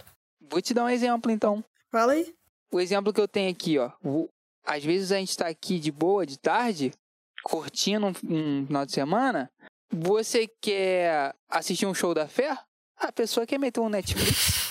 Vou 0.49 0.62
te 0.62 0.73
dar 0.73 0.85
um 0.85 0.89
exemplo, 0.89 1.31
então. 1.31 1.63
Fala 1.91 2.13
aí. 2.13 2.33
O 2.71 2.79
exemplo 2.79 3.13
que 3.13 3.21
eu 3.21 3.27
tenho 3.27 3.51
aqui, 3.51 3.77
ó. 3.77 3.91
Às 4.65 4.83
vezes 4.83 5.12
a 5.12 5.17
gente 5.17 5.35
tá 5.38 5.47
aqui 5.47 5.79
de 5.79 5.91
boa, 5.91 6.25
de 6.25 6.38
tarde, 6.39 6.91
curtindo 7.43 8.07
um, 8.07 8.13
um 8.23 8.65
final 8.65 8.85
de 8.85 8.91
semana. 8.91 9.51
Você 9.91 10.47
quer 10.62 11.35
assistir 11.49 11.85
um 11.85 11.93
show 11.93 12.13
da 12.13 12.27
fé? 12.27 12.57
A 12.97 13.12
pessoa 13.12 13.45
quer 13.45 13.57
meter 13.57 13.79
um 13.79 13.89
Netflix. 13.89 14.68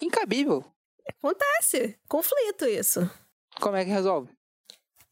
Incabível. 0.00 0.64
Acontece. 1.18 1.98
Conflito 2.08 2.64
isso. 2.66 3.10
Como 3.60 3.76
é 3.76 3.84
que 3.84 3.90
resolve? 3.90 4.30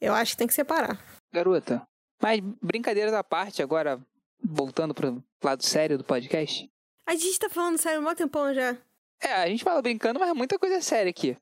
Eu 0.00 0.14
acho 0.14 0.32
que 0.32 0.38
tem 0.38 0.46
que 0.46 0.54
separar. 0.54 0.98
Garota, 1.32 1.86
mas 2.20 2.40
brincadeiras 2.62 3.12
à 3.14 3.22
parte, 3.22 3.62
agora 3.62 4.00
voltando 4.42 4.94
pro 4.94 5.22
lado 5.42 5.64
sério 5.64 5.98
do 5.98 6.04
podcast. 6.04 6.68
A 7.06 7.14
gente 7.14 7.38
tá 7.38 7.48
falando 7.48 7.78
sério 7.78 8.06
há 8.06 8.10
um 8.10 8.14
tempão 8.14 8.52
já. 8.54 8.76
É, 9.20 9.32
a 9.34 9.46
gente 9.46 9.62
fala 9.62 9.82
brincando, 9.82 10.18
mas 10.18 10.32
muita 10.34 10.58
coisa 10.58 10.80
séria 10.80 11.10
aqui. 11.10 11.36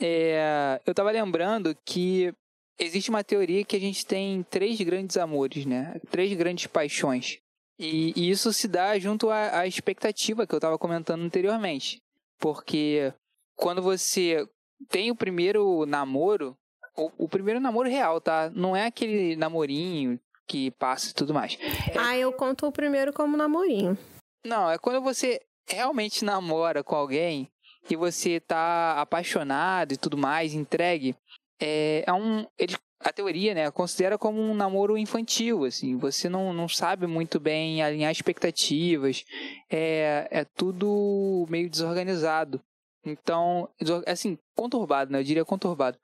É, 0.00 0.80
eu 0.86 0.94
tava 0.94 1.10
lembrando 1.10 1.76
que 1.84 2.32
existe 2.78 3.10
uma 3.10 3.24
teoria 3.24 3.64
que 3.64 3.76
a 3.76 3.80
gente 3.80 4.06
tem 4.06 4.42
três 4.44 4.80
grandes 4.80 5.16
amores, 5.16 5.66
né? 5.66 6.00
Três 6.10 6.32
grandes 6.34 6.66
paixões. 6.66 7.38
E, 7.78 8.12
e 8.16 8.30
isso 8.30 8.52
se 8.52 8.68
dá 8.68 8.98
junto 8.98 9.30
à, 9.30 9.60
à 9.60 9.66
expectativa 9.66 10.46
que 10.46 10.54
eu 10.54 10.60
tava 10.60 10.78
comentando 10.78 11.22
anteriormente. 11.22 12.00
Porque 12.40 13.12
quando 13.54 13.82
você 13.82 14.48
tem 14.88 15.10
o 15.10 15.16
primeiro 15.16 15.84
namoro, 15.86 16.56
o, 16.96 17.24
o, 17.24 17.28
primeiro 17.28 17.60
namoro 17.60 17.88
real, 17.88 18.20
tá? 18.20 18.50
Não 18.50 18.74
é 18.74 18.86
aquele 18.86 19.36
namorinho 19.36 20.18
que 20.48 20.70
passa 20.72 21.10
e 21.10 21.14
tudo 21.14 21.34
mais. 21.34 21.58
É... 21.94 21.98
Ah, 21.98 22.16
eu 22.16 22.32
conto 22.32 22.66
o 22.66 22.72
primeiro 22.72 23.12
como 23.12 23.36
namorinho. 23.36 23.96
Não, 24.44 24.70
é 24.70 24.78
quando 24.78 25.00
você 25.02 25.40
realmente 25.68 26.24
namora 26.24 26.82
com 26.82 26.96
alguém 26.96 27.48
e 27.88 27.94
você 27.94 28.40
tá 28.40 29.00
apaixonado 29.00 29.92
e 29.92 29.96
tudo 29.96 30.16
mais, 30.16 30.54
entregue. 30.54 31.14
É, 31.60 32.02
é 32.06 32.12
um. 32.12 32.46
Ele, 32.58 32.76
a 33.02 33.12
teoria, 33.12 33.54
né, 33.54 33.70
considera 33.70 34.18
como 34.18 34.40
um 34.40 34.54
namoro 34.54 34.98
infantil, 34.98 35.64
assim. 35.64 35.96
Você 35.96 36.28
não, 36.28 36.52
não 36.52 36.68
sabe 36.68 37.06
muito 37.06 37.40
bem 37.40 37.82
alinhar 37.82 38.12
expectativas. 38.12 39.24
É, 39.70 40.28
é 40.30 40.44
tudo 40.44 41.46
meio 41.48 41.70
desorganizado. 41.70 42.60
Então, 43.04 43.68
assim, 44.06 44.38
conturbado, 44.54 45.10
né? 45.10 45.20
Eu 45.20 45.24
diria 45.24 45.44
conturbado. 45.44 45.98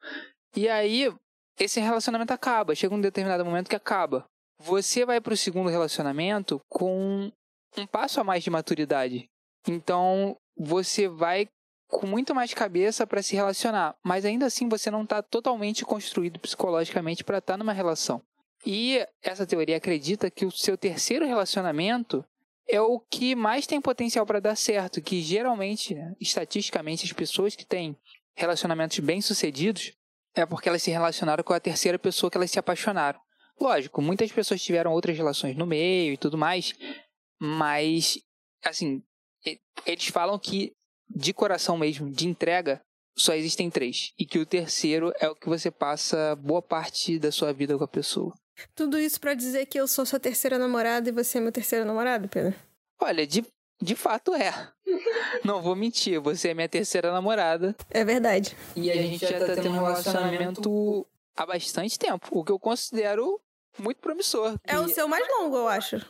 E 0.57 0.69
aí, 0.69 1.13
esse 1.61 1.79
relacionamento 1.81 2.33
acaba. 2.33 2.75
Chega 2.75 2.95
um 2.95 3.01
determinado 3.01 3.45
momento 3.45 3.69
que 3.69 3.77
acaba. 3.77 4.25
Você 4.63 5.05
vai 5.05 5.21
para 5.21 5.35
o 5.35 5.37
segundo 5.37 5.69
relacionamento 5.69 6.59
com 6.71 7.31
um 7.77 7.87
passo 7.87 8.19
a 8.21 8.25
mais 8.25 8.43
de 8.43 8.49
maturidade. 8.49 9.29
Então, 9.69 10.35
você 10.57 11.09
vai 11.09 11.47
com 11.89 12.07
muito 12.07 12.35
mais 12.35 12.53
cabeça 12.53 13.07
para 13.07 13.23
se 13.23 13.35
relacionar, 13.35 13.97
mas 14.03 14.25
ainda 14.25 14.47
assim 14.47 14.69
você 14.69 14.91
não 14.91 15.05
está 15.05 15.23
totalmente 15.23 15.85
construído 15.85 16.39
psicologicamente 16.39 17.23
para 17.23 17.39
estar 17.39 17.55
tá 17.55 17.57
numa 17.57 17.73
relação. 17.73 18.23
E 18.65 19.07
essa 19.23 19.47
teoria 19.47 19.77
acredita 19.77 20.31
que 20.31 20.45
o 20.45 20.51
seu 20.51 20.77
terceiro 20.77 21.27
relacionamento 21.27 22.25
é 22.69 22.81
o 22.81 22.99
que 22.99 23.37
mais 23.37 23.67
tem 23.67 23.81
potencial 23.81 24.27
para 24.27 24.41
dar 24.41 24.57
certo, 24.57 25.01
que 25.01 25.23
geralmente, 25.23 25.97
estatisticamente, 26.21 27.05
as 27.05 27.13
pessoas 27.13 27.55
que 27.55 27.65
têm 27.65 27.97
relacionamentos 28.35 28.99
bem-sucedidos, 28.99 29.93
é 30.35 30.45
porque 30.45 30.69
elas 30.69 30.83
se 30.83 30.91
relacionaram 30.91 31.45
com 31.45 31.53
a 31.53 31.61
terceira 31.61 31.99
pessoa 31.99 32.31
que 32.31 32.37
elas 32.37 32.51
se 32.51 32.59
apaixonaram. 32.59 33.21
Lógico, 33.59 34.03
muitas 34.03 34.31
pessoas 34.33 34.61
tiveram 34.61 34.93
outras 34.93 35.17
relações 35.17 35.57
no 35.57 35.65
meio 35.65 36.13
e 36.13 36.17
tudo 36.17 36.37
mais, 36.37 36.75
mas, 37.41 38.19
assim, 38.65 39.03
eles 39.87 40.07
falam 40.09 40.39
que 40.39 40.76
de 41.09 41.33
coração 41.33 41.77
mesmo, 41.77 42.11
de 42.11 42.27
entrega, 42.27 42.81
só 43.17 43.35
existem 43.35 43.71
três. 43.71 44.13
E 44.19 44.27
que 44.27 44.39
o 44.39 44.47
terceiro 44.47 45.13
é 45.19 45.29
o 45.29 45.35
que 45.35 45.49
você 45.49 45.71
passa 45.71 46.37
boa 46.37 46.61
parte 46.61 47.19
da 47.19 47.33
sua 47.33 47.53
vida 47.53 47.77
com 47.77 47.85
a 47.85 47.89
pessoa. 47.89 48.35
Tudo 48.75 48.99
isso 48.99 49.21
para 49.21 49.35
dizer 49.35 49.67
que 49.67 49.79
eu 49.79 49.87
sou 49.87 50.07
sua 50.07 50.21
terceira 50.21 50.59
namorada 50.59 51.09
e 51.09 51.13
você 51.13 51.39
é 51.39 51.41
meu 51.41 51.53
terceiro 51.53 51.85
namorado, 51.85 52.29
Pedro? 52.29 52.55
Olha, 53.01 53.27
de, 53.27 53.45
de 53.81 53.95
fato 53.95 54.35
é. 54.35 54.53
Não 55.45 55.61
vou 55.61 55.77
mentir, 55.77 56.21
você 56.21 56.49
é 56.49 56.55
minha 56.55 56.69
terceira 56.69 57.13
namorada. 57.13 57.77
É 57.91 58.05
verdade. 58.05 58.57
E 58.75 58.91
a 58.91 58.97
gente 58.97 59.27
já 59.27 59.39
tá 59.39 59.55
tendo 59.55 59.71
um 59.71 59.85
relacionamento 59.85 61.07
há 61.37 61.45
bastante 61.45 61.99
tempo, 61.99 62.29
o 62.31 62.45
que 62.45 62.53
eu 62.53 62.59
considero 62.59 63.41
muito 63.79 63.99
promissor. 63.99 64.59
É 64.65 64.79
o 64.79 64.89
seu 64.89 65.07
mais 65.07 65.27
longo, 65.29 65.57
eu 65.57 65.69
acho. 65.69 66.01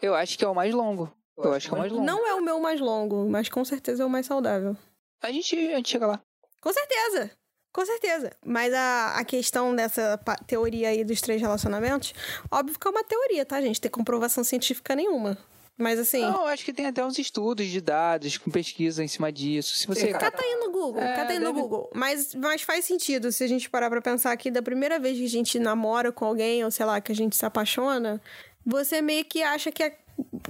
Eu 0.00 0.14
acho 0.14 0.38
que 0.38 0.44
é 0.44 0.48
o 0.48 0.54
mais 0.54 0.72
longo. 0.74 1.12
Eu 1.38 1.52
acho 1.52 1.68
que 1.68 1.74
é 1.74 1.76
o 1.76 1.80
mais 1.80 1.92
longo. 1.92 2.04
Não 2.04 2.26
é 2.26 2.34
o 2.34 2.42
meu 2.42 2.60
mais 2.60 2.80
longo, 2.80 3.28
mas 3.28 3.48
com 3.48 3.64
certeza 3.64 4.02
é 4.02 4.06
o 4.06 4.10
mais 4.10 4.26
saudável. 4.26 4.76
A 5.22 5.30
gente, 5.30 5.56
a 5.56 5.76
gente 5.76 5.88
chega 5.88 6.06
lá. 6.06 6.20
Com 6.60 6.72
certeza. 6.72 7.30
Com 7.72 7.84
certeza. 7.84 8.32
Mas 8.44 8.72
a, 8.72 9.18
a 9.18 9.24
questão 9.24 9.76
dessa 9.76 10.18
teoria 10.46 10.88
aí 10.88 11.04
dos 11.04 11.20
três 11.20 11.40
relacionamentos, 11.40 12.14
óbvio 12.50 12.78
que 12.78 12.88
é 12.88 12.90
uma 12.90 13.04
teoria, 13.04 13.44
tá, 13.44 13.60
gente? 13.60 13.80
Tem 13.80 13.90
comprovação 13.90 14.42
científica 14.42 14.96
nenhuma. 14.96 15.36
Mas 15.76 15.98
assim. 15.98 16.22
Não, 16.22 16.46
acho 16.46 16.64
que 16.64 16.72
tem 16.72 16.86
até 16.86 17.04
uns 17.04 17.18
estudos 17.18 17.66
de 17.66 17.80
dados 17.82 18.38
com 18.38 18.50
pesquisa 18.50 19.04
em 19.04 19.08
cima 19.08 19.30
disso. 19.30 19.76
Se 19.76 19.86
você. 19.86 20.08
Cata 20.08 20.42
aí 20.42 20.56
no 20.56 20.70
Google, 20.70 21.02
é, 21.02 21.16
cata 21.16 21.32
aí 21.34 21.38
no 21.38 21.52
Google. 21.52 21.90
Mas, 21.94 22.34
mas 22.34 22.62
faz 22.62 22.86
sentido 22.86 23.30
se 23.30 23.44
a 23.44 23.46
gente 23.46 23.68
parar 23.68 23.90
pra 23.90 24.00
pensar 24.00 24.34
que 24.38 24.50
da 24.50 24.62
primeira 24.62 24.98
vez 24.98 25.18
que 25.18 25.26
a 25.26 25.28
gente 25.28 25.58
namora 25.58 26.10
com 26.10 26.24
alguém, 26.24 26.64
ou 26.64 26.70
sei 26.70 26.86
lá, 26.86 26.98
que 26.98 27.12
a 27.12 27.14
gente 27.14 27.36
se 27.36 27.44
apaixona, 27.44 28.22
você 28.64 29.02
meio 29.02 29.24
que 29.26 29.42
acha 29.42 29.70
que 29.70 29.82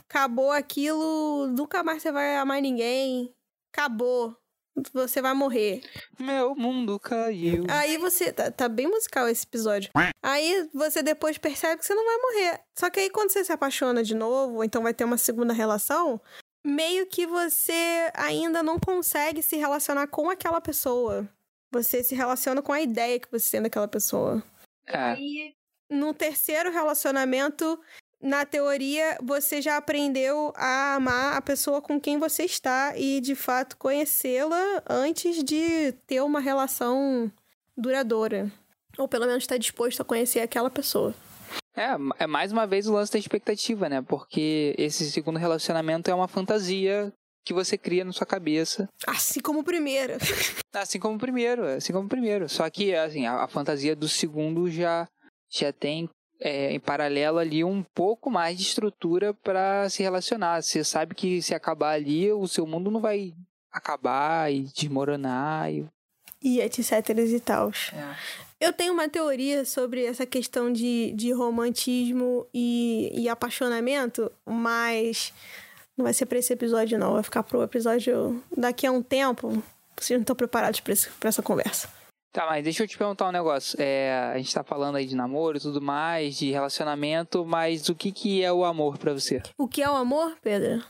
acabou 0.09 0.51
aquilo, 0.51 1.47
nunca 1.49 1.83
mais 1.83 2.03
você 2.03 2.12
vai 2.12 2.37
amar 2.37 2.61
ninguém. 2.61 3.35
Acabou 3.73 4.37
você 4.92 5.23
vai 5.23 5.35
morrer. 5.35 5.81
Meu 6.19 6.55
mundo 6.55 6.99
caiu. 7.01 7.64
Aí 7.69 7.97
você. 7.97 8.33
Tá, 8.33 8.51
tá, 8.51 8.69
bem 8.69 8.87
musical 8.87 9.29
esse 9.29 9.45
episódio. 9.45 9.90
Aí 10.23 10.69
você 10.73 11.03
depois 11.03 11.38
percebe 11.38 11.79
que 11.79 11.87
você 11.87 11.95
não 11.95 12.05
vai 12.05 12.16
morrer. 12.19 12.61
Só 12.79 12.90
que 12.90 13.01
aí 13.01 13.11
quando 13.11 13.31
você 13.31 13.45
se 13.45 13.53
apaixona 13.53 14.03
de 14.03 14.14
novo, 14.14 14.57
ou 14.57 14.64
então 14.64 14.83
vai 14.83 14.92
ter 14.92 15.05
uma 15.05 15.16
segunda 15.16 15.53
relação, 15.53 16.21
meio 16.64 17.07
que 17.07 17.27
você 17.27 18.11
ainda 18.14 18.62
não 18.62 18.79
consegue 18.79 19.42
se 19.42 19.57
relacionar 19.57 20.09
com 20.09 20.29
aquela 20.29 20.61
pessoa. 20.61 21.29
Você 21.73 22.03
se 22.03 22.14
relaciona 22.14 22.62
com 22.62 22.73
a 22.73 22.81
ideia 22.81 23.19
que 23.19 23.31
você 23.31 23.51
tem 23.51 23.62
daquela 23.62 23.88
pessoa. 23.88 24.42
É. 24.87 24.97
Aí, 24.97 25.55
no 25.90 26.12
terceiro 26.12 26.71
relacionamento, 26.71 27.81
na 28.20 28.44
teoria, 28.44 29.18
você 29.22 29.61
já 29.61 29.76
aprendeu 29.76 30.52
a 30.57 30.94
amar 30.94 31.37
a 31.37 31.42
pessoa 31.42 31.83
com 31.83 32.00
quem 32.00 32.18
você 32.18 32.44
está 32.44 32.96
e, 32.96 33.20
de 33.20 33.35
fato, 33.35 33.76
conhecê-la 33.76 34.83
antes 34.88 35.44
de 35.44 35.92
ter 36.07 36.22
uma 36.22 36.40
relação 36.40 37.31
duradoura. 37.76 38.50
Ou 38.96 39.07
pelo 39.07 39.26
menos 39.26 39.44
estar 39.44 39.59
disposto 39.59 40.00
a 40.00 40.05
conhecer 40.05 40.40
aquela 40.40 40.70
pessoa. 40.70 41.14
É, 41.76 42.24
é 42.24 42.26
mais 42.26 42.50
uma 42.50 42.66
vez 42.66 42.87
o 42.87 42.94
lance 42.94 43.12
da 43.12 43.18
expectativa, 43.18 43.88
né? 43.88 44.00
Porque 44.00 44.74
esse 44.79 45.11
segundo 45.11 45.38
relacionamento 45.38 46.11
é 46.11 46.14
uma 46.14 46.26
fantasia 46.26 47.12
que 47.44 47.52
você 47.52 47.76
cria 47.76 48.05
na 48.05 48.12
sua 48.12 48.26
cabeça. 48.26 48.88
Assim 49.07 49.40
como 49.40 49.61
o 49.61 49.64
primeiro. 49.64 50.14
assim 50.74 50.98
como 50.98 51.16
o 51.16 51.18
primeiro, 51.18 51.64
assim 51.64 51.92
como 51.92 52.07
o 52.07 52.09
primeiro. 52.09 52.48
Só 52.48 52.68
que, 52.70 52.94
assim, 52.94 53.26
a, 53.26 53.44
a 53.44 53.48
fantasia 53.48 53.94
do 53.94 54.09
segundo 54.09 54.70
já, 54.70 55.07
já 55.50 55.70
tem 55.70 56.09
é, 56.40 56.72
em 56.72 56.81
paralelo 56.81 57.38
ali 57.38 57.64
um 57.64 57.83
pouco 57.83 58.31
mais 58.31 58.57
de 58.57 58.64
estrutura 58.64 59.35
para 59.35 59.88
se 59.88 60.03
relacionar. 60.03 60.62
Você 60.62 60.85
sabe 60.85 61.14
que 61.14 61.40
se 61.42 61.55
acabar 61.55 61.92
ali, 61.92 62.31
o 62.33 62.46
seu 62.46 62.66
mundo 62.66 62.90
não 62.90 63.01
vai 63.01 63.35
acabar 63.72 64.53
e 64.53 64.62
desmoronar. 64.62 65.70
E, 65.70 65.87
e 66.42 66.61
etc 66.61 67.09
e 67.11 67.40
tal. 67.40 67.70
É. 67.92 68.16
Eu 68.59 68.72
tenho 68.72 68.92
uma 68.92 69.09
teoria 69.09 69.64
sobre 69.64 70.05
essa 70.05 70.25
questão 70.25 70.72
de, 70.72 71.12
de 71.14 71.31
romantismo 71.31 72.46
e, 72.55 73.11
e 73.14 73.29
apaixonamento, 73.29 74.33
mas 74.46 75.33
não 75.96 76.05
vai 76.05 76.14
ser 76.14 76.25
para 76.25 76.38
esse 76.38 76.53
episódio, 76.53 76.99
não. 76.99 77.12
Vai 77.12 77.22
ficar 77.22 77.42
pro 77.42 77.62
episódio 77.62 78.42
daqui 78.57 78.87
a 78.87 78.92
um 78.92 79.03
tempo. 79.03 79.62
Vocês 79.99 80.16
não 80.16 80.22
estão 80.22 80.37
preparados 80.37 80.81
para 80.81 81.29
essa 81.29 81.42
conversa. 81.42 81.88
Tá, 82.37 82.44
mas 82.44 82.62
deixa 82.62 82.83
eu 82.83 82.87
te 82.87 82.99
perguntar 82.99 83.31
um 83.31 83.33
negócio. 83.33 83.81
É, 83.81 84.12
a 84.35 84.37
gente 84.37 84.53
tá 84.53 84.62
falando 84.62 84.96
aí 84.96 85.07
de 85.07 85.16
namoro 85.16 85.57
e 85.57 85.61
tudo 85.61 85.81
mais, 85.81 86.37
de 86.37 86.51
relacionamento, 86.51 87.46
mas 87.46 87.88
o 87.88 87.94
que 87.94 88.12
que 88.12 88.44
é 88.44 88.53
o 88.53 88.62
amor 88.62 88.99
para 88.99 89.14
você? 89.14 89.42
O 89.57 89.66
que 89.66 89.83
é 89.83 89.88
o 89.88 89.94
amor, 89.94 90.37
Pedro? 90.42 90.85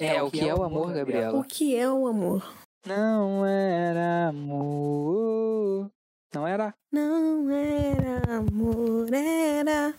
É, 0.00 0.16
é 0.16 0.22
o 0.24 0.28
que 0.28 0.40
é 0.40 0.52
o 0.52 0.64
amor, 0.64 0.92
Gabriela? 0.92 1.38
O 1.38 1.44
que 1.44 1.76
é 1.76 1.88
o 1.88 2.08
amor? 2.08 2.52
Não 2.84 3.46
era 3.46 4.30
amor. 4.30 5.88
Não 6.34 6.44
era? 6.44 6.74
Não 6.90 7.48
era 7.48 8.36
amor, 8.36 9.06
era. 9.14 9.94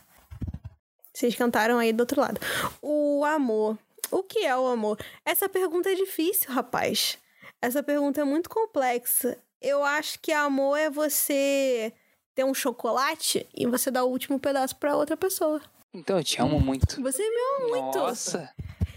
Vocês 1.13 1.33
cantaram 1.33 1.79
aí 1.79 1.93
do 1.93 2.01
outro 2.01 2.19
lado. 2.19 2.41
O 2.81 3.23
amor. 3.23 3.77
O 4.11 4.21
que 4.21 4.39
é 4.39 4.57
o 4.57 4.67
amor? 4.67 4.99
Essa 5.23 5.47
pergunta 5.47 5.89
é 5.89 5.95
difícil, 5.95 6.51
rapaz. 6.51 7.17
Essa 7.61 7.81
pergunta 7.81 8.19
é 8.19 8.25
muito 8.25 8.49
complexa. 8.49 9.37
Eu 9.61 9.83
acho 9.83 10.19
que 10.19 10.31
amor 10.31 10.77
é 10.77 10.89
você 10.89 11.93
ter 12.35 12.43
um 12.43 12.53
chocolate 12.53 13.47
e 13.53 13.67
você 13.67 13.91
dar 13.91 14.05
o 14.05 14.09
último 14.09 14.39
pedaço 14.39 14.75
para 14.77 14.95
outra 14.95 15.17
pessoa. 15.17 15.61
Então 15.93 16.17
eu 16.17 16.23
te 16.23 16.41
amo 16.41 16.59
muito. 16.59 17.01
Você 17.01 17.21
me 17.21 17.37
ama 17.57 17.67
muito. 17.67 17.97
Nossa. 17.97 18.53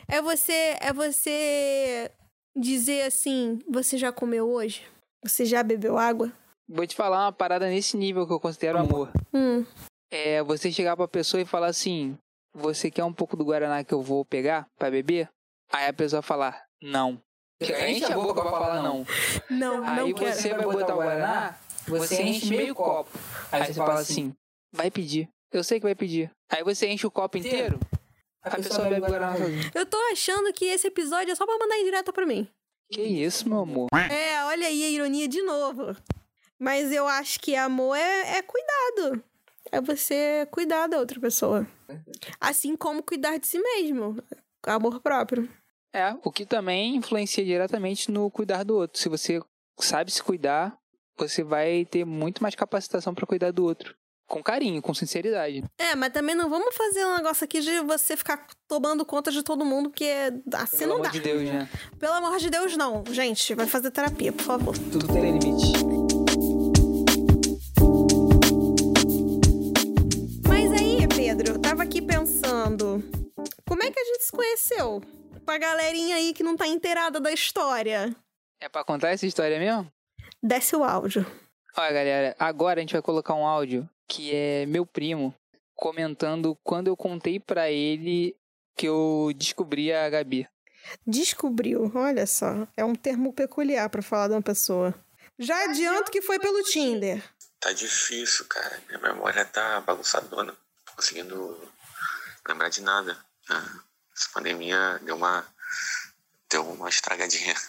É 0.09 0.21
você, 0.21 0.77
é 0.81 0.93
você 0.93 2.11
dizer 2.57 3.03
assim, 3.03 3.59
você 3.69 3.97
já 3.97 4.13
comeu 4.13 4.49
hoje? 4.49 4.87
Você 5.25 5.45
já 5.45 5.63
bebeu 5.63 5.97
água? 5.97 6.33
Vou 6.69 6.87
te 6.87 6.95
falar 6.95 7.25
uma 7.25 7.33
parada 7.33 7.69
nesse 7.69 7.97
nível 7.97 8.27
que 8.27 8.33
eu 8.33 8.41
considero 8.41 8.79
amor. 8.79 9.11
Hum. 9.33 9.65
É 10.11 10.43
você 10.43 10.71
chegar 10.71 10.97
pra 10.97 11.09
pessoa 11.09 11.41
e 11.41 11.47
falar 11.47 11.69
assim: 11.69 12.17
Você 12.55 12.91
quer 12.91 13.05
um 13.05 13.13
pouco 13.13 13.37
do 13.37 13.45
Guaraná 13.45 13.83
que 13.83 13.95
eu 13.95 14.03
vou 14.03 14.25
pegar 14.25 14.67
para 14.79 14.91
beber? 14.91 15.29
Aí 15.73 15.87
a 15.87 15.93
pessoa 15.93 16.23
falar: 16.23 16.65
Não. 16.83 17.21
Enche 17.63 18.05
a 18.05 18.11
boca 18.11 18.41
pra 18.43 18.51
falar 18.51 18.83
não. 18.83 19.07
Não, 19.51 19.81
não 19.81 20.07
Aí 20.07 20.15
quero. 20.15 20.35
você 20.35 20.55
vai 20.55 20.65
botar 20.65 20.95
o 20.95 20.97
Guaraná, 20.97 21.59
você 21.87 22.23
enche 22.23 22.51
meio 22.51 22.75
copo. 22.75 23.11
Aí 23.51 23.67
você 23.67 23.75
fala 23.75 24.01
assim, 24.01 24.35
vai 24.73 24.91
pedir. 24.91 25.29
Eu 25.53 25.63
sei 25.63 25.79
que 25.79 25.85
vai 25.87 25.95
pedir. 25.95 26.31
Aí 26.51 26.65
você 26.65 26.89
enche 26.89 27.07
o 27.07 27.11
copo 27.11 27.37
inteiro, 27.39 27.79
a 28.43 28.51
pessoa 28.57 28.89
bebe 28.89 29.03
o 29.07 29.09
Guaraná 29.09 29.37
sozinha. 29.37 29.71
Eu 29.75 29.87
tô 29.87 29.99
achando 30.13 30.53
que 30.53 30.65
esse 30.65 30.87
episódio 30.87 31.33
é 31.33 31.35
só 31.35 31.45
pra 31.45 31.59
mandar 31.59 31.79
indireta 31.79 32.13
pra 32.13 32.27
mim. 32.27 32.49
Que 32.91 33.03
isso, 33.03 33.49
meu 33.49 33.61
amor. 33.61 33.89
É, 34.11 34.45
olha 34.45 34.67
aí 34.67 34.85
a 34.85 34.89
ironia 34.89 35.27
de 35.29 35.43
novo. 35.43 35.97
Mas 36.59 36.93
eu 36.93 37.09
acho 37.09 37.41
que 37.41 37.57
amor 37.57 37.97
é, 37.97 38.37
é 38.39 38.43
cuidado. 38.43 39.23
É 39.71 39.81
você 39.81 40.47
cuidar 40.51 40.87
da 40.87 40.99
outra 40.99 41.19
pessoa. 41.19 41.67
Assim 42.41 42.77
como 42.77 43.03
cuidar 43.03 43.39
de 43.39 43.47
si 43.47 43.59
mesmo. 43.59 44.17
Amor 44.67 45.01
próprio. 45.01 45.49
É, 45.93 46.15
o 46.25 46.33
que 46.33 46.47
também 46.47 46.97
influencia 46.97 47.45
diretamente 47.45 48.11
no 48.11 48.31
cuidar 48.31 48.65
do 48.65 48.75
outro. 48.77 48.99
Se 49.01 49.09
você 49.09 49.41
sabe 49.79 50.11
se 50.11 50.23
cuidar, 50.23 50.77
você 51.19 51.45
vai 51.45 51.85
ter 51.85 52.05
muito 52.07 52.43
mais 52.43 52.55
capacitação 52.55 53.15
para 53.15 53.27
cuidar 53.27 53.51
do 53.53 53.63
outro. 53.65 53.95
Com 54.27 54.43
carinho, 54.43 54.81
com 54.81 54.95
sinceridade. 54.95 55.63
É, 55.77 55.95
mas 55.95 56.11
também 56.11 56.35
não 56.35 56.49
vamos 56.49 56.75
fazer 56.75 57.05
um 57.05 57.17
negócio 57.17 57.45
aqui 57.45 57.61
de 57.61 57.81
você 57.81 58.17
ficar 58.17 58.47
tomando 58.67 59.05
conta 59.05 59.31
de 59.31 59.43
todo 59.43 59.67
mundo, 59.67 59.91
porque 59.91 60.11
assim 60.55 60.79
Pelo 60.79 60.95
não 60.95 61.03
dá. 61.03 61.11
dá. 61.11 61.21
Pelo 61.21 61.29
amor 61.35 61.43
de 61.43 61.45
Deus, 61.45 61.53
né? 61.53 61.69
Pelo 61.99 62.13
amor 62.15 62.39
de 62.39 62.51
Deus, 62.51 62.77
não. 62.79 63.05
Gente, 63.11 63.55
vai 63.55 63.67
fazer 63.67 63.91
terapia, 63.91 64.33
por 64.33 64.45
favor. 64.45 64.79
Tudo 64.79 65.07
tem 65.09 65.39
limite. 65.39 65.73
Mas 70.49 70.73
aí, 70.73 71.07
Pedro, 71.09 71.53
eu 71.53 71.59
tava 71.59 71.83
aqui 71.83 72.01
pensando. 72.01 73.05
Como 73.69 73.83
é 73.83 73.91
que 73.91 74.01
a 74.01 74.05
gente 74.05 74.23
se 74.25 74.33
conheceu? 74.33 75.03
Pra 75.43 75.59
galerinha 75.59 76.17
aí 76.17 76.33
que 76.33 76.43
não 76.43 76.57
tá 76.57 76.67
inteirada 76.67 77.21
da 77.21 77.33
história. 77.33 78.15
É 78.61 78.69
pra 78.69 78.85
contar 78.85 79.11
essa 79.11 79.27
história 79.27 79.59
mesmo? 79.59 79.91
Desce 80.43 80.75
o 80.77 80.85
áudio. 80.85 81.27
Olha, 81.77 81.93
galera, 81.93 82.37
agora 82.39 82.81
a 82.81 82.83
gente 82.83 82.93
vai 82.93 83.03
colocar 83.03 83.35
um 83.35 83.47
áudio 83.47 83.89
que 84.07 84.35
é 84.35 84.67
meu 84.67 84.85
primo 84.85 85.35
comentando 85.75 86.57
quando 86.63 86.87
eu 86.89 86.97
contei 86.97 87.41
para 87.41 87.71
ele 87.71 88.37
que 88.77 88.87
eu 88.87 89.33
descobri 89.35 89.93
a 89.93 90.09
Gabi. 90.09 90.49
Descobriu, 91.07 91.91
olha 91.95 92.27
só. 92.27 92.67
É 92.77 92.85
um 92.85 92.95
termo 92.95 93.33
peculiar 93.33 93.89
para 93.89 94.03
falar 94.03 94.29
de 94.29 94.35
uma 94.35 94.43
pessoa. 94.43 94.95
Já 95.39 95.65
adianto 95.65 96.11
que 96.11 96.23
foi 96.23 96.39
pelo 96.39 96.63
Tinder. 96.63 97.23
Tá 97.59 97.73
difícil, 97.73 98.45
cara. 98.47 98.81
Minha 98.89 98.99
memória 99.01 99.45
tá 99.45 99.81
bagunçadona. 99.81 100.53
Não 100.53 100.85
tô 100.85 100.93
conseguindo 100.97 101.59
lembrar 102.47 102.69
de 102.69 102.83
nada. 102.83 103.17
Ah. 103.49 103.81
Essa 104.17 104.29
pandemia 104.33 105.01
deu 105.03 105.17
uma, 105.17 105.47
deu 106.51 106.69
uma 106.71 106.89
estragadinha. 106.89 107.55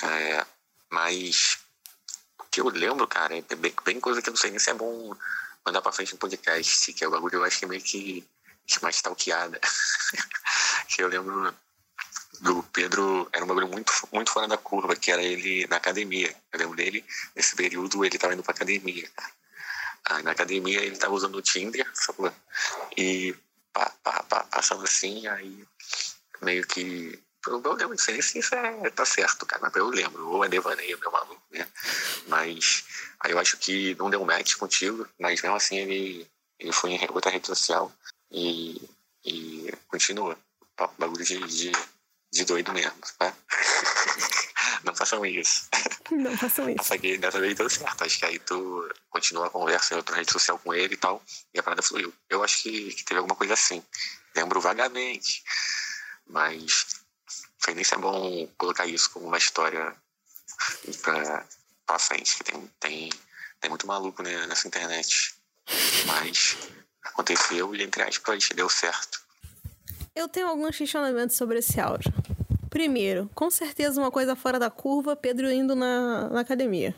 É, 0.00 0.46
mas 0.90 1.58
o 2.38 2.44
que 2.44 2.60
eu 2.60 2.68
lembro, 2.68 3.08
cara, 3.08 3.36
é 3.36 3.54
bem, 3.56 3.74
bem 3.84 3.98
coisa 3.98 4.22
que 4.22 4.28
eu 4.28 4.32
não 4.32 4.38
sei 4.38 4.50
nem 4.50 4.58
se 4.58 4.70
é 4.70 4.74
bom 4.74 5.12
mandar 5.64 5.82
pra 5.82 5.90
frente 5.90 6.12
no 6.12 6.18
podcast, 6.18 6.92
que 6.92 7.02
é 7.02 7.08
o 7.08 7.10
bagulho 7.10 7.36
eu 7.36 7.44
acho 7.44 7.58
que 7.58 7.64
é 7.64 7.68
meio 7.68 7.82
que, 7.82 8.24
que 8.66 8.82
mais 8.82 8.96
stalkeada. 8.96 9.58
que 10.88 11.02
eu 11.02 11.08
lembro 11.08 11.52
do 12.40 12.62
Pedro, 12.64 13.28
era 13.32 13.44
um 13.44 13.48
bagulho 13.48 13.68
muito, 13.68 13.92
muito 14.12 14.30
fora 14.30 14.46
da 14.46 14.56
curva, 14.56 14.94
que 14.94 15.10
era 15.10 15.22
ele 15.22 15.66
na 15.66 15.76
academia. 15.76 16.34
Eu 16.52 16.58
lembro 16.60 16.76
dele, 16.76 17.04
nesse 17.34 17.56
período, 17.56 18.04
ele 18.04 18.18
tava 18.18 18.34
indo 18.34 18.42
pra 18.42 18.54
academia. 18.54 19.10
Aí 20.04 20.22
na 20.22 20.30
academia 20.30 20.80
ele 20.80 20.96
tava 20.96 21.14
usando 21.14 21.36
o 21.36 21.42
Tinder? 21.42 21.86
E 22.96 23.34
pá, 23.78 23.94
pá, 24.02 24.22
pá, 24.24 24.44
passando 24.44 24.82
assim, 24.82 25.26
aí 25.28 25.64
meio 26.42 26.66
que. 26.66 27.22
Eu, 27.46 27.60
lembro, 27.60 27.90
não 27.90 27.98
sei 27.98 28.20
se 28.20 28.40
isso 28.40 28.54
é, 28.54 28.90
tá 28.90 29.06
certo, 29.06 29.46
cara, 29.46 29.62
mas 29.62 29.74
eu 29.76 29.88
lembro, 29.88 30.28
ou 30.28 30.44
é 30.44 30.48
devaneio, 30.48 30.98
meu 30.98 31.10
maluco, 31.10 31.40
né? 31.50 31.66
Mas 32.26 32.84
aí 33.20 33.30
eu 33.30 33.38
acho 33.38 33.56
que 33.56 33.94
não 33.94 34.10
deu 34.10 34.24
match 34.24 34.56
contigo, 34.56 35.08
mas 35.18 35.40
mesmo 35.40 35.56
assim 35.56 35.78
ele, 35.78 36.28
ele 36.58 36.72
foi 36.72 36.90
em 36.90 37.08
outra 37.10 37.30
rede 37.30 37.46
social 37.46 37.92
e, 38.30 38.76
e 39.24 39.72
continua. 39.86 40.36
Bagulho 40.98 41.24
de, 41.24 41.38
de, 41.46 41.72
de 42.32 42.44
doido 42.44 42.72
mesmo, 42.72 42.98
tá? 43.18 43.34
Não 44.84 44.94
façam 44.94 45.24
isso. 45.24 45.68
Não 46.10 46.36
façam 46.36 46.68
isso. 46.70 46.84
Só 46.84 46.96
que 46.98 47.18
dessa 47.18 47.40
vez 47.40 47.56
deu 47.56 47.68
certo. 47.68 48.04
Acho 48.04 48.18
que 48.18 48.24
aí 48.24 48.38
tu 48.38 48.88
continua 49.10 49.46
a 49.46 49.50
conversa 49.50 49.94
em 49.94 49.96
outra 49.96 50.16
rede 50.16 50.32
social 50.32 50.58
com 50.58 50.74
ele 50.74 50.94
e 50.94 50.96
tal, 50.96 51.22
e 51.52 51.58
a 51.58 51.62
parada 51.62 51.82
fluiu. 51.82 52.12
Eu 52.28 52.42
acho 52.42 52.62
que, 52.62 52.94
que 52.94 53.04
teve 53.04 53.18
alguma 53.18 53.36
coisa 53.36 53.54
assim. 53.54 53.82
Lembro 54.34 54.60
vagamente. 54.60 55.42
Mas 56.26 56.86
sei 57.58 57.74
nem 57.74 57.84
se 57.84 57.94
é 57.94 57.98
bom 57.98 58.46
colocar 58.56 58.86
isso 58.86 59.10
como 59.10 59.26
uma 59.26 59.38
história 59.38 59.94
pra, 61.02 61.46
pra 61.86 61.98
frente, 61.98 62.36
que 62.36 62.44
tem, 62.44 62.70
tem, 62.80 63.10
tem 63.60 63.70
muito 63.70 63.86
maluco 63.86 64.22
né, 64.22 64.46
nessa 64.46 64.68
internet. 64.68 65.34
Mas 66.06 66.56
aconteceu 67.02 67.74
e, 67.74 67.82
entre 67.82 68.02
aspas, 68.02 68.48
deu 68.54 68.68
certo. 68.68 69.20
Eu 70.14 70.28
tenho 70.28 70.48
alguns 70.48 70.76
questionamentos 70.76 71.36
sobre 71.36 71.58
esse 71.58 71.80
áudio. 71.80 72.12
Primeiro, 72.70 73.30
com 73.34 73.50
certeza 73.50 74.00
uma 74.00 74.10
coisa 74.10 74.36
fora 74.36 74.58
da 74.58 74.70
curva, 74.70 75.16
Pedro 75.16 75.50
indo 75.50 75.74
na, 75.74 76.28
na 76.28 76.40
academia. 76.40 76.94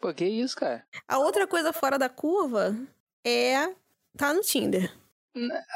Pô, 0.00 0.12
que 0.12 0.24
isso, 0.24 0.56
cara? 0.56 0.84
A 1.08 1.18
outra 1.18 1.46
coisa 1.46 1.72
fora 1.72 1.98
da 1.98 2.08
curva 2.08 2.76
é 3.24 3.74
tá 4.16 4.32
no 4.32 4.40
Tinder. 4.40 4.92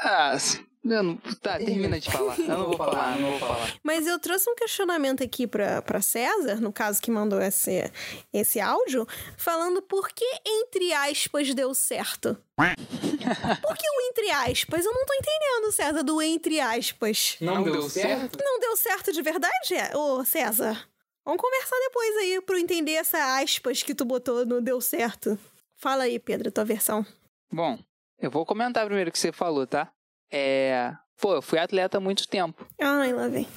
Ah, 0.03 0.35
eu 0.83 1.03
não, 1.03 1.15
tá, 1.17 1.59
termina 1.59 1.99
de 1.99 2.09
falar. 2.09 2.39
Eu 2.39 2.47
não 2.47 2.65
vou 2.65 2.77
falar, 2.77 3.19
não 3.19 3.29
vou 3.31 3.39
falar. 3.39 3.75
Mas 3.83 4.07
eu 4.07 4.17
trouxe 4.17 4.49
um 4.49 4.55
questionamento 4.55 5.23
aqui 5.23 5.45
pra, 5.45 5.79
pra 5.81 6.01
César, 6.01 6.59
no 6.59 6.73
caso 6.73 6.99
que 6.99 7.11
mandou 7.11 7.39
esse, 7.39 7.91
esse 8.33 8.59
áudio, 8.59 9.07
falando 9.37 9.81
por 9.83 10.09
que, 10.09 10.25
entre 10.43 10.91
aspas, 10.91 11.53
deu 11.53 11.73
certo. 11.73 12.35
Por 13.61 13.77
que 13.77 13.87
o 13.87 14.01
entre 14.09 14.29
aspas? 14.29 14.85
Eu 14.85 14.93
não 14.93 15.05
tô 15.05 15.13
entendendo, 15.13 15.71
César, 15.71 16.03
do 16.03 16.21
entre 16.21 16.59
aspas. 16.59 17.37
Não, 17.39 17.63
deu 17.63 17.89
certo? 17.89 18.37
Não 18.43 18.59
deu 18.59 18.75
certo 18.75 19.11
de 19.11 19.21
verdade, 19.21 19.73
é? 19.73 19.95
ô 19.95 20.23
César? 20.25 20.87
Vamos 21.25 21.41
conversar 21.41 21.75
depois 21.79 22.17
aí 22.17 22.41
pra 22.41 22.55
eu 22.55 22.59
entender 22.59 22.93
essa 22.93 23.39
aspas 23.39 23.83
que 23.83 23.95
tu 23.95 24.05
botou 24.05 24.45
no 24.45 24.61
deu 24.61 24.81
certo. 24.81 25.39
Fala 25.75 26.03
aí, 26.03 26.19
Pedro, 26.19 26.51
tua 26.51 26.65
versão. 26.65 27.05
Bom, 27.51 27.79
eu 28.21 28.29
vou 28.31 28.45
comentar 28.45 28.85
primeiro 28.85 29.09
o 29.09 29.13
que 29.13 29.19
você 29.19 29.31
falou, 29.31 29.65
tá? 29.67 29.91
É. 30.31 30.93
Pô, 31.19 31.35
eu 31.35 31.41
fui 31.41 31.59
atleta 31.59 31.97
há 31.97 32.01
muito 32.01 32.27
tempo. 32.27 32.65
Ai, 32.79 33.13
lá 33.13 33.27
vem. 33.27 33.47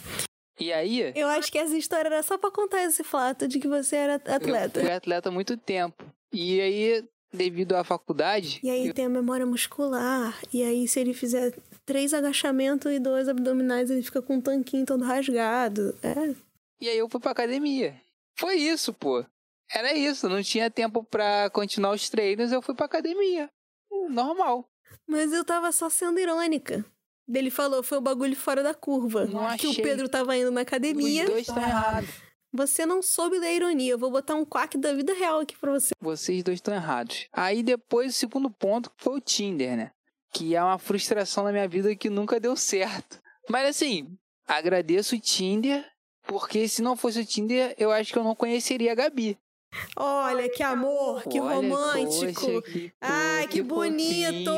E 0.61 0.73
aí. 0.73 1.13
Eu 1.17 1.29
acho 1.29 1.51
que 1.51 1.59
essa 1.59 1.77
história 1.77 2.09
era 2.09 2.23
só 2.23 2.37
pra 2.39 2.51
contar 2.51 2.83
esse 2.85 3.03
fato 3.03 3.49
de 3.49 3.59
que 3.59 3.67
você 3.69 3.97
era 3.97 4.15
atleta. 4.17 4.81
Eu 4.81 4.85
fui 4.85 4.93
atleta 4.93 5.29
há 5.29 5.33
muito 5.33 5.57
tempo. 5.57 6.05
E 6.33 6.61
aí, 6.61 7.05
devido 7.33 7.75
à 7.75 7.83
faculdade. 7.85 8.61
E 8.63 8.71
aí 8.71 8.89
eu- 8.89 8.95
tem 8.95 9.07
a 9.07 9.09
memória 9.09 9.47
muscular. 9.47 10.39
E 10.53 10.63
aí, 10.63 10.87
se 10.87 11.01
ele 11.01 11.15
fizer 11.15 11.55
três 11.87 12.13
agachamentos 12.15 12.93
e 12.93 12.99
dois 12.99 13.29
abdominais, 13.29 13.91
ele 13.91 14.03
fica 14.03 14.21
com 14.23 14.35
um 14.37 14.41
tanquinho 14.41 14.85
todo 14.87 15.05
rasgado. 15.05 15.97
É. 16.03 16.35
E 16.81 16.89
aí 16.89 16.99
eu 16.99 17.09
fui 17.09 17.21
pra 17.21 17.31
academia. 17.33 17.95
Foi 18.39 18.57
isso, 18.57 18.93
pô. 18.93 19.25
Era 19.73 19.95
isso. 19.95 20.29
Não 20.29 20.43
tinha 20.43 20.71
tempo 20.71 21.03
pra 21.03 21.49
continuar 21.51 21.93
os 21.93 22.09
treinos, 22.11 22.53
eu 22.53 22.61
fui 22.63 22.75
pra 22.75 22.87
academia. 22.87 23.49
Normal. 24.09 24.69
Mas 25.07 25.33
eu 25.33 25.45
tava 25.45 25.73
só 25.73 25.89
sendo 25.89 26.19
irônica. 26.19 26.85
Ele 27.33 27.51
falou, 27.51 27.83
foi 27.83 27.99
o 27.99 28.03
bagulho 28.03 28.37
fora 28.37 28.63
da 28.63 28.75
curva. 28.75 29.25
Não 29.25 29.57
que 29.57 29.67
o 29.67 29.71
achei. 29.71 29.83
Pedro 29.85 30.09
tava 30.09 30.37
indo 30.37 30.51
na 30.51 30.61
academia. 30.61 31.25
Os 31.25 31.31
dois 31.31 31.49
estão 31.49 31.63
errados. 31.63 32.11
Você 32.53 32.87
não 32.87 33.03
soube 33.03 33.41
da 33.41 33.51
ironia. 33.51 33.93
Eu 33.93 33.99
vou 33.99 34.11
botar 34.11 34.35
um 34.35 34.45
quack 34.45 34.79
da 34.79 34.93
vida 34.93 35.13
real 35.13 35.41
aqui 35.41 35.57
pra 35.59 35.73
você. 35.73 35.93
Vocês 36.01 36.43
dois 36.43 36.59
estão 36.59 36.75
errados. 36.75 37.27
Aí 37.33 37.63
depois 37.63 38.15
o 38.15 38.19
segundo 38.19 38.51
ponto 38.51 38.93
foi 38.97 39.17
o 39.17 39.21
Tinder, 39.21 39.77
né? 39.77 39.91
Que 40.33 40.55
é 40.55 40.63
uma 40.63 40.79
frustração 40.79 41.45
na 41.45 41.53
minha 41.53 41.67
vida 41.67 41.95
que 41.97 42.11
nunca 42.11 42.39
deu 42.39 42.57
certo. 42.57 43.21
Mas 43.49 43.69
assim, 43.69 44.17
agradeço 44.47 45.17
o 45.17 45.21
Tinder, 45.21 45.85
porque 46.27 46.69
se 46.69 46.83
não 46.83 46.97
fosse 46.97 47.21
o 47.21 47.25
Tinder, 47.25 47.75
eu 47.79 47.91
acho 47.91 48.13
que 48.13 48.19
eu 48.19 48.25
não 48.25 48.35
conheceria 48.35 48.93
a 48.93 48.95
Gabi. 48.95 49.39
Olha, 49.97 50.49
que 50.49 50.63
amor, 50.63 51.23
que 51.25 51.41
Olha, 51.41 51.55
romântico. 51.57 52.41
poxa, 52.47 52.63
que, 52.73 52.93
Ai, 53.01 53.43
pô, 53.45 53.49
que, 53.53 53.63
bonito. 53.63 54.51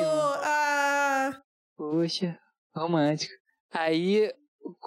Ah, 0.43 1.41
Poxa, 1.77 2.39
romântico. 2.75 3.33
Aí, 3.73 4.33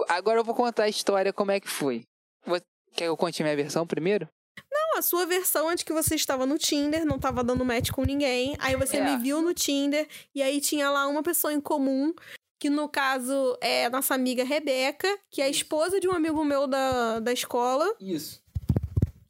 agora 0.07 0.39
eu 0.39 0.43
vou 0.43 0.55
contar 0.55 0.83
a 0.83 0.89
história, 0.89 1.31
como 1.33 1.51
é 1.51 1.59
que 1.59 1.69
foi. 1.69 2.05
Vou- 2.45 2.59
Quer 2.91 3.03
que 3.05 3.09
eu 3.09 3.15
conte 3.17 3.43
minha 3.43 3.55
versão 3.55 3.85
primeiro? 3.85 4.27
não, 4.71 4.97
a 4.99 5.01
sua 5.01 5.25
versão 5.25 5.69
antes 5.69 5.83
que 5.83 5.93
você 5.93 6.15
estava 6.15 6.45
no 6.45 6.57
Tinder, 6.57 7.05
não 7.05 7.17
tava 7.19 7.43
dando 7.43 7.63
match 7.63 7.91
com 7.91 8.03
ninguém. 8.03 8.55
Aí 8.59 8.75
você 8.75 8.97
É. 8.97 9.03
me 9.03 9.17
viu 9.21 9.41
no 9.41 9.53
Tinder 9.53 10.07
e 10.33 10.41
aí 10.41 10.59
tinha 10.59 10.89
lá 10.89 11.07
uma 11.07 11.21
pessoa 11.23 11.53
em 11.53 11.61
comum, 11.61 12.13
que 12.59 12.69
no 12.69 12.89
caso 12.89 13.57
é 13.61 13.85
a 13.85 13.89
nossa 13.89 14.15
amiga 14.15 14.43
Rebeca, 14.43 15.07
que 15.31 15.41
é 15.41 15.45
a 15.45 15.49
esposa 15.49 15.99
de 15.99 16.07
um 16.09 16.11
amigo 16.11 16.43
meu 16.43 16.67
da, 16.67 17.19
da 17.19 17.31
escola. 17.31 17.87
Isso. 18.01 18.41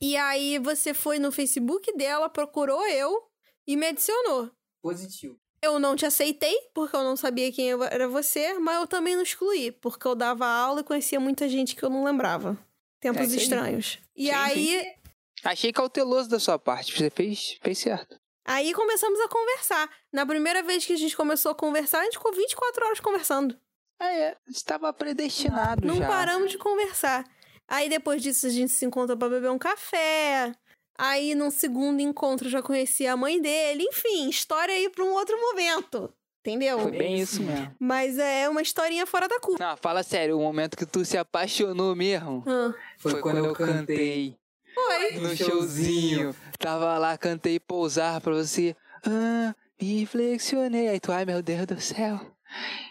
E 0.02 0.16
aí 0.16 0.58
você 0.60 0.94
foi 0.94 1.20
no 1.20 1.32
Facebook 1.32 1.92
dela, 1.98 2.30
procurou 2.30 2.86
eu 2.88 3.28
e 3.68 3.76
me 3.76 3.88
adicionou. 3.88 4.50
Positivo. 4.82 5.38
Eu 5.62 5.78
não 5.78 5.96
te 5.96 6.06
aceitei, 6.06 6.58
porque 6.74 6.96
eu 6.96 7.04
não 7.04 7.18
sabia 7.18 7.52
quem 7.52 7.70
era 7.72 8.08
você, 8.08 8.54
mas 8.60 8.78
eu 8.80 8.88
também 8.88 9.16
não 9.16 9.24
excluí, 9.24 9.72
porque 9.74 10.08
eu 10.08 10.16
dava 10.16 10.46
aula 10.48 10.80
e 10.80 10.84
conhecia 10.86 11.20
muita 11.20 11.50
gente 11.50 11.76
que 11.76 11.84
eu 11.84 11.90
não 11.90 12.06
lembrava. 12.06 12.58
Tempos 13.02 13.34
É, 13.34 13.36
estranhos. 13.36 14.00
E 14.16 14.28
Sim, 14.28 14.32
aí, 14.32 14.96
Achei 15.44 15.72
cauteloso 15.74 16.30
da 16.30 16.40
sua 16.40 16.58
parte, 16.60 16.98
você 16.98 17.10
fez, 17.10 17.58
fez 17.62 17.78
certo. 17.78 18.18
aí 18.46 18.74
começamos 18.74 19.20
a 19.22 19.28
conversar. 19.28 19.90
Na 20.14 20.26
primeira 20.26 20.62
vez 20.64 20.86
que 20.86 20.94
a 20.94 20.98
gente 20.98 21.16
começou 21.16 21.52
a 21.52 21.56
conversar, 21.56 22.00
a 22.00 22.04
gente 22.06 22.18
ficou 22.18 22.34
24 22.34 22.86
horas 22.86 23.00
conversando. 23.02 23.58
Ah, 24.02 24.14
é. 24.14 24.38
Estava 24.48 24.92
predestinado 24.94 25.86
Não 25.86 25.96
já. 25.98 26.08
paramos 26.08 26.52
de 26.52 26.58
conversar. 26.58 27.26
Aí 27.70 27.88
depois 27.88 28.22
disso 28.22 28.48
a 28.48 28.50
gente 28.50 28.72
se 28.72 28.84
encontra 28.86 29.16
pra 29.16 29.30
beber 29.30 29.52
um 29.52 29.58
café. 29.60 30.52
Aí 30.98 31.36
num 31.36 31.52
segundo 31.52 32.02
encontro 32.02 32.48
eu 32.48 32.52
já 32.52 32.62
conheci 32.62 33.06
a 33.08 33.16
mãe 33.16 33.40
dele. 33.42 33.84
Enfim, 33.84 34.28
história 34.30 34.74
aí 34.74 34.90
pra 34.90 35.04
um 35.06 35.14
outro 35.14 35.40
momento. 35.40 36.12
Entendeu? 36.42 36.80
Foi 36.80 36.92
bem 36.92 37.20
isso 37.20 37.44
mesmo. 37.44 37.76
Mas 37.80 38.18
é 38.18 38.50
uma 38.50 38.62
historinha 38.62 39.06
fora 39.06 39.28
da 39.28 39.40
curva. 39.40 39.64
Não, 39.64 39.78
fala 39.78 40.02
sério, 40.04 40.38
o 40.38 40.42
momento 40.42 40.76
que 40.78 40.86
tu 40.86 41.04
se 41.06 41.18
apaixonou 41.18 41.96
mesmo 41.96 42.44
Ah, 42.48 42.74
foi, 42.98 43.22
quando 43.22 43.46
eu 43.46 43.54
cantei 43.54 44.36
foi. 44.74 45.12
no 45.20 45.36
showzinho. 45.36 46.36
Tava 46.58 46.98
lá, 46.98 47.18
cantei 47.18 47.60
pousar 47.60 48.20
pra 48.22 48.34
você. 48.34 48.76
Ah, 49.06 49.54
me 49.80 50.06
flexionei. 50.06 50.88
Aí 50.88 51.00
tu, 51.00 51.12
ai 51.12 51.26
meu 51.26 51.42
Deus 51.44 51.66
do 51.68 51.80
céu. 51.80 52.20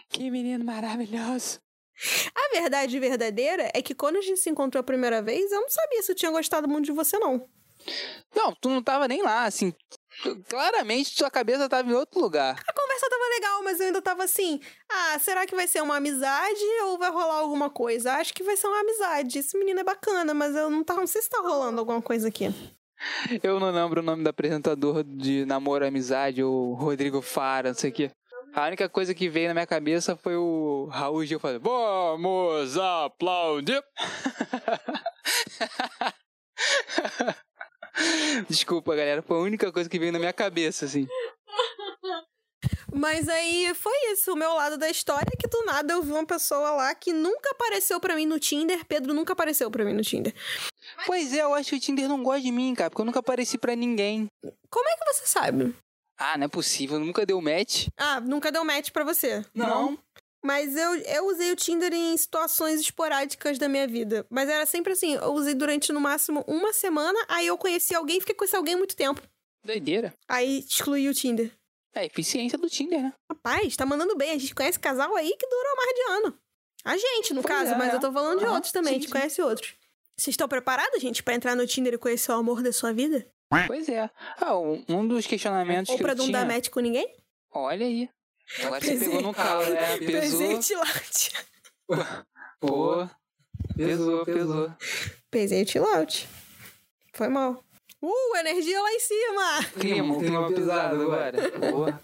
Que 0.09 0.29
menino 0.31 0.63
maravilhoso. 0.63 1.59
A 2.35 2.59
verdade 2.59 2.97
verdadeira 2.99 3.69
é 3.73 3.81
que 3.81 3.93
quando 3.93 4.17
a 4.17 4.21
gente 4.21 4.39
se 4.39 4.49
encontrou 4.49 4.79
a 4.79 4.83
primeira 4.83 5.21
vez, 5.21 5.51
eu 5.51 5.61
não 5.61 5.69
sabia 5.69 6.01
se 6.01 6.11
eu 6.11 6.15
tinha 6.15 6.31
gostado 6.31 6.67
muito 6.67 6.85
de 6.85 6.91
você, 6.91 7.17
não. 7.19 7.47
Não, 8.35 8.53
tu 8.55 8.69
não 8.69 8.83
tava 8.83 9.07
nem 9.07 9.21
lá, 9.21 9.45
assim. 9.45 9.71
tu- 10.21 10.43
Claramente 10.49 11.15
sua 11.15 11.29
cabeça 11.31 11.69
tava 11.69 11.89
em 11.89 11.93
outro 11.93 12.19
lugar. 12.19 12.61
A 12.67 12.73
conversa 12.73 13.09
tava 13.09 13.23
legal, 13.35 13.63
mas 13.63 13.79
eu 13.79 13.87
ainda 13.87 14.01
tava 14.01 14.23
assim: 14.23 14.59
ah, 14.89 15.17
será 15.19 15.45
que 15.45 15.55
vai 15.55 15.67
ser 15.67 15.81
uma 15.81 15.95
amizade 15.97 16.59
ou 16.83 16.97
vai 16.97 17.09
rolar 17.09 17.35
alguma 17.35 17.69
coisa? 17.69 18.13
Acho 18.13 18.33
que 18.33 18.43
vai 18.43 18.57
ser 18.57 18.67
uma 18.67 18.81
amizade. 18.81 19.39
Esse 19.39 19.57
menino 19.57 19.79
é 19.79 19.83
bacana, 19.83 20.33
mas 20.33 20.55
eu 20.55 20.69
não, 20.69 20.83
tá, 20.83 20.93
não 20.95 21.07
sei 21.07 21.21
se 21.21 21.29
tá 21.29 21.39
rolando 21.39 21.79
alguma 21.79 22.01
coisa 22.01 22.27
aqui. 22.27 22.45
Eu 23.41 23.61
não 23.61 23.71
lembro 23.71 24.01
o 24.01 24.03
nome 24.03 24.23
do 24.23 24.27
apresentador 24.29 25.05
de 25.05 25.45
Namoro 25.45 25.87
Amizade, 25.87 26.43
o 26.43 26.73
Rodrigo 26.73 27.21
Fara, 27.21 27.69
não 27.69 27.75
sei 27.77 27.89
o 27.91 27.93
quê. 27.93 28.11
A 28.53 28.67
única 28.67 28.89
coisa 28.89 29.13
que 29.13 29.29
veio 29.29 29.47
na 29.47 29.53
minha 29.53 29.67
cabeça 29.67 30.15
foi 30.15 30.35
o 30.35 30.87
Raul 30.91 31.25
Gil 31.25 31.39
falando: 31.39 31.61
Vamos 31.61 32.77
aplaudir! 32.77 33.83
Desculpa, 38.49 38.95
galera, 38.95 39.21
foi 39.21 39.37
a 39.37 39.41
única 39.41 39.71
coisa 39.71 39.89
que 39.89 39.99
veio 39.99 40.11
na 40.11 40.19
minha 40.19 40.33
cabeça, 40.33 40.85
assim. 40.85 41.07
Mas 42.93 43.29
aí 43.29 43.73
foi 43.75 43.93
isso. 44.11 44.33
O 44.33 44.35
meu 44.35 44.53
lado 44.53 44.77
da 44.77 44.89
história 44.89 45.29
é 45.31 45.37
que 45.37 45.47
do 45.47 45.63
nada 45.63 45.93
eu 45.93 46.01
vi 46.01 46.11
uma 46.11 46.25
pessoa 46.25 46.71
lá 46.71 46.93
que 46.95 47.13
nunca 47.13 47.51
apareceu 47.51 47.99
pra 47.99 48.15
mim 48.15 48.25
no 48.25 48.39
Tinder. 48.39 48.83
Pedro 48.85 49.13
nunca 49.13 49.33
apareceu 49.33 49.69
pra 49.69 49.85
mim 49.85 49.93
no 49.93 50.01
Tinder. 50.01 50.33
Pois 51.05 51.33
é, 51.33 51.41
eu 51.41 51.53
acho 51.53 51.69
que 51.69 51.75
o 51.75 51.79
Tinder 51.79 52.09
não 52.09 52.23
gosta 52.23 52.41
de 52.41 52.51
mim, 52.51 52.73
cara, 52.73 52.89
porque 52.89 53.01
eu 53.01 53.05
nunca 53.05 53.19
apareci 53.19 53.57
pra 53.57 53.75
ninguém. 53.75 54.27
Como 54.69 54.89
é 54.89 54.95
que 54.95 55.13
você 55.13 55.27
sabe? 55.27 55.75
Ah, 56.19 56.37
não 56.37 56.45
é 56.45 56.47
possível, 56.49 56.99
nunca 56.99 57.25
deu 57.25 57.41
match. 57.41 57.87
Ah, 57.97 58.19
nunca 58.19 58.51
deu 58.51 58.65
match 58.65 58.91
pra 58.91 59.05
você. 59.05 59.43
Não. 59.55 59.97
Mas 60.43 60.75
eu, 60.75 60.95
eu 60.95 61.27
usei 61.27 61.51
o 61.51 61.55
Tinder 61.55 61.93
em 61.93 62.15
situações 62.17 62.79
esporádicas 62.81 63.57
da 63.57 63.67
minha 63.69 63.87
vida. 63.87 64.25
Mas 64.29 64.49
era 64.49 64.65
sempre 64.65 64.93
assim, 64.93 65.15
eu 65.15 65.33
usei 65.33 65.53
durante 65.53 65.91
no 65.91 65.99
máximo 65.99 66.43
uma 66.47 66.73
semana, 66.73 67.17
aí 67.27 67.47
eu 67.47 67.57
conheci 67.57 67.95
alguém 67.95 68.17
e 68.17 68.19
fiquei 68.19 68.35
com 68.35 68.43
esse 68.45 68.55
alguém 68.55 68.75
muito 68.75 68.95
tempo. 68.95 69.21
Doideira. 69.65 70.13
Aí 70.27 70.59
excluiu 70.59 71.11
o 71.11 71.13
Tinder. 71.13 71.51
É 71.93 72.01
a 72.01 72.05
eficiência 72.05 72.57
do 72.57 72.69
Tinder, 72.69 73.01
né? 73.01 73.13
Rapaz, 73.31 73.75
tá 73.75 73.85
mandando 73.85 74.15
bem. 74.15 74.31
A 74.31 74.37
gente 74.37 74.53
conhece 74.55 74.79
casal 74.79 75.15
aí 75.15 75.35
que 75.37 75.47
durou 75.47 75.75
mais 75.75 75.95
de 75.95 76.01
ano. 76.27 76.39
A 76.85 76.97
gente, 76.97 77.33
no 77.33 77.41
Pois 77.41 77.53
caso, 77.53 77.73
é, 77.73 77.77
mas 77.77 77.91
é. 77.91 77.95
eu 77.95 77.99
tô 77.99 78.11
falando 78.11 78.39
de 78.39 78.45
Aham, 78.45 78.55
outros 78.55 78.71
também. 78.71 78.91
a 78.91 78.93
sim, 78.95 78.99
gente 79.01 79.07
sim. 79.07 79.13
conhece 79.13 79.41
outros. 79.41 79.75
Vocês 80.17 80.33
estão 80.33 80.47
preparados, 80.47 81.01
gente, 81.01 81.23
pra 81.23 81.33
entrar 81.33 81.55
no 81.55 81.65
Tinder 81.67 81.93
e 81.93 81.97
conhecer 81.97 82.31
o 82.31 82.35
amor 82.35 82.61
da 82.61 82.71
sua 82.71 82.93
vida? 82.93 83.27
Pois 83.67 83.89
é. 83.89 84.09
Ah, 84.39 84.57
um 84.57 84.83
um 84.87 85.07
dos 85.07 85.25
questionamentos 85.25 85.89
Ou 85.89 85.97
que 85.97 86.03
pra 86.03 86.13
eu 86.13 86.17
não 86.17 86.25
tinha... 86.25 86.39
dar 86.39 86.45
match 86.45 86.69
com 86.69 86.79
ninguém? 86.79 87.11
Olha 87.51 87.85
aí. 87.85 88.09
Agora 88.63 88.79
você 88.81 88.87
Presente. 88.87 89.05
pegou 89.05 89.21
no 89.21 89.33
calo, 89.33 89.69
né? 89.69 89.97
Pesou. 90.05 90.39
Presente 90.39 90.75
lote. 90.75 91.31
Pô. 92.59 93.09
Pesou, 93.75 94.25
pesou. 94.25 94.73
Presente 95.31 95.79
lote. 95.79 96.27
Foi 97.13 97.27
mal. 97.27 97.63
Uh, 98.01 98.37
energia 98.37 98.81
lá 98.81 98.91
em 98.93 98.99
cima! 98.99 99.65
Clima, 99.79 100.17
clima 100.19 100.47
pesado 100.53 101.01
agora. 101.01 101.59
Boa. 101.71 102.01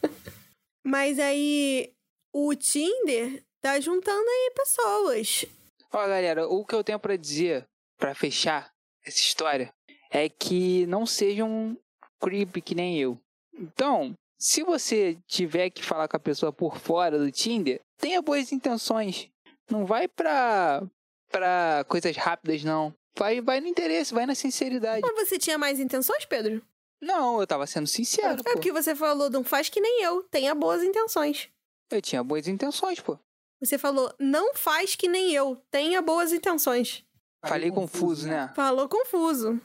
Mas 0.83 1.19
aí, 1.19 1.93
o 2.33 2.53
Tinder 2.53 3.43
tá 3.61 3.79
juntando 3.79 4.27
aí 4.29 4.51
pessoas. 4.55 5.45
Ó, 5.93 5.99
galera, 5.99 6.47
o 6.47 6.65
que 6.65 6.75
eu 6.75 6.83
tenho 6.83 6.99
pra 6.99 7.15
dizer, 7.15 7.65
pra 7.97 8.13
fechar 8.13 8.69
essa 9.05 9.19
história, 9.19 9.73
é 10.09 10.29
que 10.29 10.85
não 10.87 11.05
sejam 11.05 11.77
creepy 12.19 12.61
que 12.61 12.75
nem 12.75 12.99
eu. 12.99 13.19
Então, 13.53 14.13
se 14.37 14.63
você 14.63 15.17
tiver 15.27 15.69
que 15.69 15.83
falar 15.83 16.07
com 16.07 16.17
a 16.17 16.19
pessoa 16.19 16.51
por 16.51 16.77
fora 16.77 17.17
do 17.17 17.31
Tinder, 17.31 17.79
tenha 17.97 18.21
boas 18.21 18.51
intenções. 18.51 19.29
Não 19.69 19.85
vai 19.85 20.07
pra, 20.07 20.83
pra 21.31 21.85
coisas 21.87 22.15
rápidas, 22.15 22.63
não. 22.63 22.93
Vai, 23.17 23.39
vai 23.41 23.61
no 23.61 23.67
interesse, 23.67 24.13
vai 24.13 24.25
na 24.25 24.35
sinceridade. 24.35 25.01
Mas 25.01 25.27
você 25.27 25.39
tinha 25.39 25.57
mais 25.57 25.79
intenções, 25.79 26.25
Pedro? 26.25 26.61
Não, 27.01 27.39
eu 27.39 27.47
tava 27.47 27.67
sendo 27.67 27.87
sincero, 27.87 28.39
é 28.39 28.43
pô. 28.43 28.51
porque 28.53 28.71
você 28.71 28.95
falou, 28.95 29.29
não 29.29 29.43
faz 29.43 29.69
que 29.69 29.79
nem 29.79 30.03
eu, 30.03 30.23
tenha 30.23 30.55
boas 30.55 30.83
intenções. 30.83 31.49
Eu 31.91 32.01
tinha 32.01 32.23
boas 32.23 32.47
intenções, 32.47 32.99
pô. 32.99 33.17
Você 33.61 33.77
falou, 33.77 34.13
não 34.19 34.53
faz 34.53 34.95
que 34.95 35.07
nem 35.07 35.33
eu, 35.33 35.61
tenha 35.71 36.01
boas 36.01 36.33
intenções. 36.33 37.05
Falei 37.45 37.71
confuso, 37.71 38.27
né? 38.27 38.51
Falou 38.55 38.89
confuso. 38.89 39.61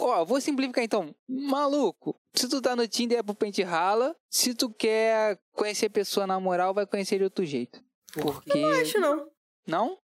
Ó, 0.00 0.24
vou 0.24 0.40
simplificar 0.40 0.82
então. 0.84 1.14
Maluco, 1.28 2.16
se 2.34 2.48
tu 2.48 2.60
tá 2.60 2.74
no 2.74 2.86
Tinder 2.88 3.18
é 3.18 3.22
pro 3.22 3.34
pente 3.34 3.62
rala. 3.62 4.16
Se 4.30 4.54
tu 4.54 4.70
quer 4.70 5.38
conhecer 5.52 5.88
pessoa 5.88 6.26
na 6.26 6.38
moral, 6.40 6.74
vai 6.74 6.86
conhecer 6.86 7.18
de 7.18 7.24
outro 7.24 7.44
jeito. 7.44 7.82
Porque. 8.12 8.58
Não 8.60 8.68
acho, 8.80 8.98
não. 8.98 9.30
Não? 9.66 9.98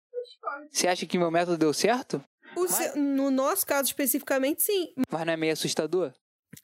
Você 0.70 0.88
acha 0.88 1.06
que 1.06 1.18
meu 1.18 1.30
método 1.30 1.56
deu 1.59 1.72
certo? 1.72 2.22
O 2.56 2.66
seu- 2.66 2.96
no 2.96 3.30
nosso 3.30 3.64
caso 3.66 3.87
especificamente, 3.87 4.62
sim. 4.62 4.92
Mas 5.11 5.24
não 5.26 5.33
é 5.33 5.37
meio 5.37 5.52
assustador? 5.52 6.12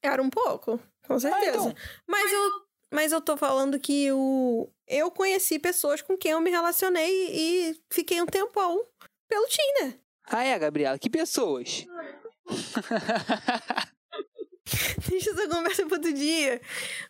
Era 0.02 0.20
um 0.20 0.28
pouco, 0.30 0.80
com 1.06 1.18
certeza. 1.20 1.56
então. 1.58 1.74
Mas 2.08 2.32
eu, 2.32 2.50
mas 2.92 3.12
eu 3.12 3.20
tô 3.20 3.36
falando 3.36 3.78
que 3.78 4.10
o, 4.12 4.68
eu 4.88 5.10
conheci 5.12 5.58
pessoas 5.60 6.02
com 6.02 6.16
quem 6.16 6.32
eu 6.32 6.40
me 6.40 6.50
relacionei 6.50 7.08
e, 7.30 7.70
e 7.70 7.80
fiquei 7.92 8.20
um 8.20 8.26
tempão 8.26 8.84
pelo 9.28 9.46
Tinder. 9.46 10.00
Ah, 10.28 10.42
é, 10.42 10.58
Gabriela? 10.58 10.98
Que 10.98 11.08
pessoas? 11.08 11.86
Deixa 15.08 15.30
essa 15.30 15.48
conversa 15.48 15.86
para 15.86 15.96
outro 15.96 16.12
dia. 16.12 16.60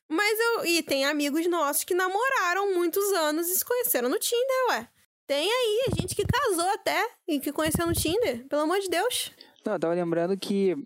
Mas 0.09 0.39
eu. 0.39 0.67
E 0.67 0.83
tem 0.83 1.05
amigos 1.05 1.47
nossos 1.49 1.85
que 1.85 1.95
namoraram 1.95 2.75
muitos 2.75 3.05
anos 3.13 3.49
e 3.49 3.55
se 3.55 3.65
conheceram 3.65 4.09
no 4.09 4.19
Tinder, 4.19 4.67
ué. 4.71 4.89
Tem 5.27 5.51
aí 5.51 5.87
gente 5.99 6.15
que 6.15 6.25
casou 6.25 6.69
até 6.71 7.11
e 7.27 7.41
que 7.41 7.53
conheceu 7.53 7.87
no 7.87 7.93
Tinder, 7.93 8.47
pelo 8.47 8.63
amor 8.63 8.79
de 8.79 8.89
Deus. 8.89 9.33
Não, 9.65 9.73
eu 9.73 9.81
tava 9.81 9.95
lembrando 9.95 10.37
que 10.39 10.77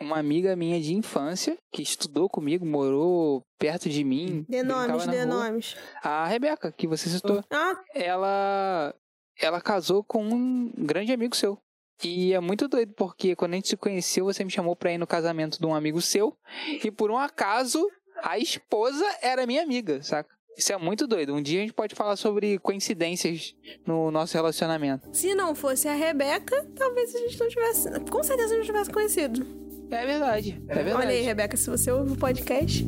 uma 0.00 0.18
amiga 0.18 0.54
minha 0.54 0.80
de 0.80 0.94
infância, 0.94 1.58
que 1.72 1.82
estudou 1.82 2.28
comigo, 2.28 2.64
morou 2.64 3.42
perto 3.58 3.88
de 3.88 4.04
mim. 4.04 4.46
Dê 4.48 4.62
nomes, 4.62 5.06
dê 5.06 5.24
nomes. 5.24 5.76
A 6.02 6.26
Rebeca, 6.26 6.70
que 6.70 6.86
você 6.86 7.08
citou. 7.08 7.42
Ah, 7.50 7.82
ela 7.92 8.94
ela 9.40 9.60
casou 9.60 10.04
com 10.04 10.22
um 10.22 10.72
grande 10.76 11.12
amigo 11.12 11.34
seu. 11.34 11.58
E 12.02 12.32
é 12.32 12.40
muito 12.40 12.68
doido, 12.68 12.92
porque 12.94 13.34
quando 13.34 13.52
a 13.52 13.56
gente 13.56 13.68
se 13.68 13.76
conheceu, 13.76 14.24
você 14.24 14.44
me 14.44 14.50
chamou 14.50 14.76
pra 14.76 14.92
ir 14.92 14.98
no 14.98 15.06
casamento 15.06 15.58
de 15.58 15.66
um 15.66 15.74
amigo 15.74 16.00
seu. 16.00 16.36
E 16.82 16.90
por 16.90 17.10
um 17.10 17.18
acaso, 17.18 17.84
a 18.22 18.38
esposa 18.38 19.04
era 19.20 19.46
minha 19.46 19.62
amiga, 19.62 20.02
saca? 20.02 20.30
Isso 20.56 20.72
é 20.72 20.76
muito 20.76 21.06
doido. 21.06 21.34
Um 21.34 21.40
dia 21.42 21.60
a 21.60 21.62
gente 21.62 21.72
pode 21.72 21.94
falar 21.94 22.16
sobre 22.16 22.58
coincidências 22.58 23.54
no 23.86 24.10
nosso 24.10 24.34
relacionamento. 24.34 25.08
se 25.12 25.32
não 25.34 25.54
fosse 25.54 25.86
a 25.86 25.94
Rebeca, 25.94 26.66
talvez 26.76 27.14
a 27.14 27.18
gente 27.18 27.38
não 27.38 27.48
tivesse. 27.48 28.00
Com 28.10 28.22
certeza 28.24 28.54
a 28.54 28.56
gente 28.56 28.66
não 28.66 28.74
tivesse 28.74 28.90
conhecido. 28.90 29.46
É 29.90 30.04
verdade, 30.04 30.60
é 30.68 30.74
verdade. 30.74 30.96
Olha 30.96 31.10
aí, 31.10 31.22
Rebeca, 31.22 31.56
se 31.56 31.70
você 31.70 31.90
ouve 31.90 32.12
o 32.12 32.16
podcast. 32.16 32.84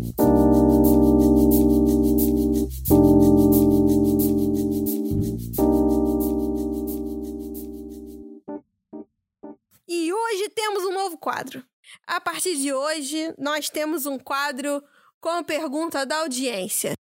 E 9.92 10.12
hoje 10.12 10.48
temos 10.50 10.84
um 10.84 10.92
novo 10.92 11.18
quadro. 11.18 11.66
A 12.06 12.20
partir 12.20 12.56
de 12.56 12.72
hoje, 12.72 13.34
nós 13.36 13.68
temos 13.68 14.06
um 14.06 14.20
quadro 14.20 14.80
com 15.20 15.42
pergunta 15.42 16.06
da 16.06 16.18
audiência. 16.18 16.92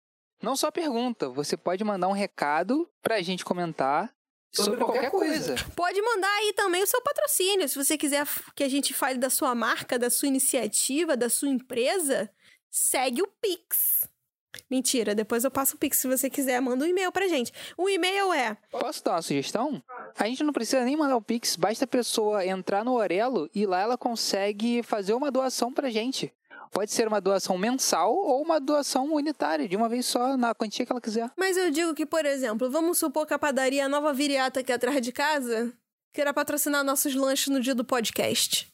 Não 0.41 0.55
só 0.55 0.71
pergunta, 0.71 1.29
você 1.29 1.55
pode 1.55 1.83
mandar 1.83 2.07
um 2.07 2.13
recado 2.13 2.89
pra 2.99 3.21
gente 3.21 3.45
comentar 3.45 4.11
sobre, 4.51 4.79
qualquer, 4.79 5.11
coisa. 5.11 5.53
Pode 5.75 6.01
mandar 6.01 6.35
aí 6.37 6.51
também 6.53 6.81
o 6.81 6.87
seu 6.87 6.99
patrocínio. 7.03 7.69
Se 7.69 7.75
você 7.75 7.95
quiser 7.95 8.25
que 8.55 8.63
a 8.63 8.69
gente 8.69 8.91
fale 8.91 9.19
da 9.19 9.29
sua 9.29 9.53
marca, 9.53 9.99
da 9.99 10.09
sua 10.09 10.27
iniciativa, 10.27 11.15
da 11.15 11.29
sua 11.29 11.49
empresa, 11.49 12.27
segue 12.71 13.21
o 13.21 13.27
Pix. 13.39 14.08
Mentira, 14.69 15.15
depois 15.15 15.43
eu 15.43 15.51
passo 15.51 15.75
o 15.75 15.79
Pix 15.79 15.97
se 15.97 16.07
você 16.07 16.29
quiser. 16.29 16.59
Manda 16.61 16.85
um 16.85 16.87
e-mail 16.87 17.11
pra 17.11 17.27
gente. 17.27 17.51
O 17.77 17.89
e-mail 17.89 18.33
é 18.33 18.57
Posso 18.71 19.03
dar 19.03 19.11
uma 19.11 19.21
sugestão? 19.21 19.81
A 20.17 20.27
gente 20.27 20.43
não 20.43 20.53
precisa 20.53 20.83
nem 20.83 20.97
mandar 20.97 21.15
o 21.15 21.21
Pix, 21.21 21.55
basta 21.55 21.85
a 21.85 21.87
pessoa 21.87 22.45
entrar 22.45 22.83
no 22.83 22.93
Orelo 22.93 23.49
e 23.53 23.65
lá 23.65 23.79
ela 23.79 23.97
consegue 23.97 24.81
fazer 24.83 25.13
uma 25.13 25.31
doação 25.31 25.71
pra 25.71 25.89
gente. 25.89 26.33
Pode 26.71 26.91
ser 26.91 27.07
uma 27.07 27.19
doação 27.19 27.57
mensal 27.57 28.13
ou 28.13 28.43
uma 28.43 28.59
doação 28.59 29.11
unitária, 29.13 29.67
de 29.67 29.75
uma 29.75 29.89
vez 29.89 30.05
só, 30.05 30.37
na 30.37 30.53
quantia 30.53 30.85
que 30.85 30.91
ela 30.91 31.01
quiser. 31.01 31.31
Mas 31.35 31.57
eu 31.57 31.71
digo 31.71 31.95
que, 31.95 32.05
por 32.05 32.25
exemplo, 32.25 32.69
vamos 32.69 32.99
supor 32.99 33.25
que 33.25 33.33
a 33.33 33.39
padaria 33.39 33.89
Nova 33.89 34.13
Viriata 34.13 34.59
aqui 34.59 34.71
atrás 34.71 35.01
de 35.01 35.11
casa 35.11 35.73
queira 36.13 36.33
patrocinar 36.33 36.83
nossos 36.83 37.15
lanches 37.15 37.47
no 37.47 37.59
dia 37.59 37.73
do 37.73 37.83
podcast. 37.83 38.71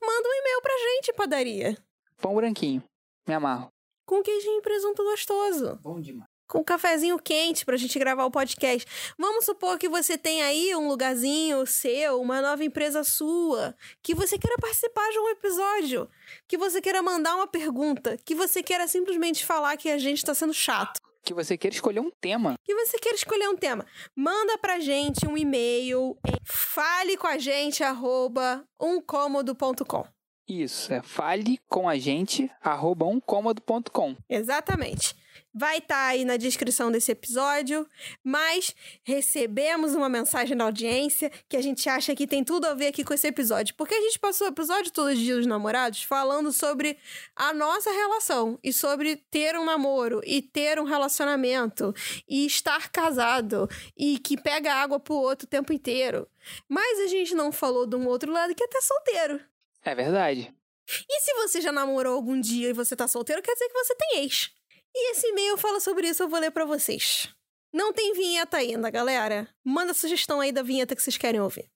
Manda 0.00 0.28
um 0.28 0.32
e-mail 0.32 0.62
pra 0.62 0.72
gente, 0.72 1.12
padaria. 1.12 1.78
Pão 2.20 2.34
branquinho. 2.34 2.82
Me 3.26 3.34
amarro. 3.34 3.70
Com 4.06 4.22
queijinho 4.22 4.58
e 4.60 4.62
presunto 4.62 5.02
gostoso. 5.02 5.78
Bom 5.82 6.00
demais. 6.00 6.30
Com 6.48 6.60
um 6.60 6.64
cafezinho 6.64 7.18
quente 7.18 7.64
pra 7.64 7.76
gente 7.76 7.98
gravar 7.98 8.24
o 8.24 8.30
podcast. 8.30 8.86
Vamos 9.18 9.44
supor 9.44 9.76
que 9.78 9.88
você 9.88 10.16
tem 10.16 10.42
aí 10.42 10.76
um 10.76 10.86
lugarzinho 10.86 11.66
seu, 11.66 12.20
uma 12.20 12.40
nova 12.40 12.62
empresa 12.64 13.02
sua, 13.02 13.74
que 14.00 14.14
você 14.14 14.38
queira 14.38 14.56
participar 14.60 15.10
de 15.10 15.18
um 15.18 15.28
episódio, 15.30 16.08
que 16.46 16.56
você 16.56 16.80
queira 16.80 17.02
mandar 17.02 17.34
uma 17.34 17.48
pergunta, 17.48 18.16
que 18.24 18.32
você 18.32 18.62
queira 18.62 18.86
simplesmente 18.86 19.44
falar 19.44 19.76
que 19.76 19.90
a 19.90 19.98
gente 19.98 20.24
tá 20.24 20.34
sendo 20.34 20.54
chato. 20.54 21.00
Que 21.24 21.34
você 21.34 21.58
queira 21.58 21.74
escolher 21.74 21.98
um 21.98 22.12
tema. 22.20 22.54
que 22.64 22.74
você 22.76 22.96
queira 23.00 23.16
escolher 23.16 23.48
um 23.48 23.56
tema, 23.56 23.84
manda 24.14 24.56
pra 24.58 24.78
gente 24.78 25.26
um 25.26 25.36
e-mail 25.36 26.16
em 26.24 26.36
fale 26.44 27.16
com 27.16 27.26
a 27.26 27.38
gente 27.38 27.82
arroba 27.82 28.64
umcomodo.com. 28.80 30.06
Isso, 30.48 30.92
é 30.92 31.02
fale 31.02 31.58
com 31.68 31.88
a 31.88 31.98
gente, 31.98 32.50
arroba 32.62 33.04
umcomodo.com. 33.04 34.16
Exatamente. 34.28 35.14
Vai 35.52 35.78
estar 35.78 36.08
aí 36.08 36.24
na 36.24 36.36
descrição 36.36 36.92
desse 36.92 37.10
episódio, 37.10 37.88
mas 38.22 38.74
recebemos 39.02 39.94
uma 39.94 40.08
mensagem 40.08 40.56
da 40.56 40.64
audiência 40.64 41.32
que 41.48 41.56
a 41.56 41.62
gente 41.62 41.88
acha 41.88 42.14
que 42.14 42.26
tem 42.26 42.44
tudo 42.44 42.66
a 42.66 42.74
ver 42.74 42.88
aqui 42.88 43.02
com 43.02 43.14
esse 43.14 43.26
episódio. 43.26 43.74
Porque 43.74 43.94
a 43.94 44.00
gente 44.02 44.18
passou 44.18 44.46
o 44.46 44.50
episódio 44.50 44.92
todos 44.92 45.14
os 45.14 45.18
dias 45.18 45.38
dos 45.38 45.46
namorados 45.46 46.02
falando 46.02 46.52
sobre 46.52 46.98
a 47.34 47.54
nossa 47.54 47.90
relação 47.90 48.58
e 48.62 48.72
sobre 48.72 49.16
ter 49.16 49.56
um 49.56 49.64
namoro 49.64 50.20
e 50.24 50.42
ter 50.42 50.78
um 50.78 50.84
relacionamento 50.84 51.94
e 52.28 52.44
estar 52.44 52.90
casado 52.90 53.66
e 53.96 54.18
que 54.18 54.36
pega 54.36 54.74
água 54.74 55.00
pro 55.00 55.14
outro 55.14 55.46
o 55.46 55.50
tempo 55.50 55.72
inteiro. 55.72 56.28
Mas 56.68 57.00
a 57.00 57.06
gente 57.06 57.34
não 57.34 57.50
falou 57.50 57.86
de 57.86 57.96
um 57.96 58.06
outro 58.06 58.30
lado 58.30 58.54
que 58.54 58.62
é 58.62 58.66
até 58.66 58.80
solteiro. 58.82 59.40
É 59.86 59.94
verdade. 59.94 60.52
E 61.08 61.20
se 61.20 61.32
você 61.34 61.60
já 61.60 61.70
namorou 61.70 62.14
algum 62.14 62.40
dia 62.40 62.70
e 62.70 62.72
você 62.72 62.96
tá 62.96 63.06
solteiro, 63.06 63.40
quer 63.40 63.52
dizer 63.52 63.68
que 63.68 63.84
você 63.84 63.94
tem 63.94 64.18
ex. 64.18 64.50
E 64.92 65.12
esse 65.12 65.28
e-mail 65.28 65.56
fala 65.56 65.78
sobre 65.78 66.08
isso, 66.08 66.24
eu 66.24 66.28
vou 66.28 66.40
ler 66.40 66.50
pra 66.50 66.64
vocês. 66.64 67.28
Não 67.72 67.92
tem 67.92 68.12
vinheta 68.12 68.56
ainda, 68.56 68.90
galera. 68.90 69.48
Manda 69.64 69.94
sugestão 69.94 70.40
aí 70.40 70.50
da 70.50 70.62
vinheta 70.62 70.96
que 70.96 71.02
vocês 71.02 71.16
querem 71.16 71.40
ouvir. 71.40 71.70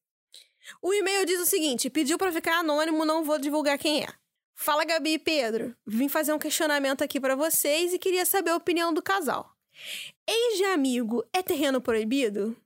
O 0.82 0.92
e-mail 0.92 1.24
diz 1.24 1.40
o 1.40 1.46
seguinte: 1.46 1.88
pediu 1.88 2.18
pra 2.18 2.32
ficar 2.32 2.58
anônimo, 2.58 3.04
não 3.04 3.22
vou 3.22 3.38
divulgar 3.38 3.78
quem 3.78 4.02
é. 4.02 4.08
Fala, 4.56 4.84
Gabi 4.84 5.12
e 5.12 5.18
Pedro. 5.18 5.76
Vim 5.86 6.08
fazer 6.08 6.32
um 6.32 6.38
questionamento 6.38 7.02
aqui 7.02 7.20
pra 7.20 7.36
vocês 7.36 7.94
e 7.94 7.98
queria 7.98 8.26
saber 8.26 8.50
a 8.50 8.56
opinião 8.56 8.92
do 8.92 9.02
casal. 9.02 9.54
Ex 10.28 10.58
de 10.58 10.64
amigo 10.64 11.24
é 11.32 11.42
terreno 11.42 11.80
proibido? 11.80 12.56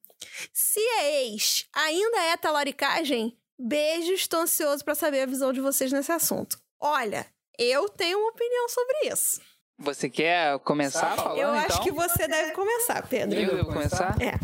Se 0.52 0.80
é 0.80 1.24
ex, 1.24 1.66
ainda 1.72 2.18
é 2.22 2.36
talaricagem? 2.36 3.38
Beijos, 3.58 4.20
estou 4.20 4.40
ansioso 4.40 4.84
pra 4.84 4.94
saber 4.94 5.22
a 5.22 5.26
visão 5.26 5.52
de 5.52 5.60
vocês 5.60 5.92
nesse 5.92 6.12
assunto. 6.12 6.58
Olha, 6.80 7.26
Eu 7.58 7.88
tenho 7.88 8.18
uma 8.18 8.30
opinião 8.30 8.68
sobre 8.68 9.12
isso. 9.12 9.40
Você 9.78 10.10
quer 10.10 10.58
começar 10.60 11.14
falando, 11.16 11.38
Eu 11.38 11.50
acho 11.50 11.66
então? 11.66 11.82
que 11.82 11.92
você 11.92 12.26
deve 12.28 12.52
começar, 12.52 13.06
Pedro. 13.08 13.38
Eu 13.38 13.56
devo 13.56 13.66
começar? 13.72 14.16
É. 14.20 14.38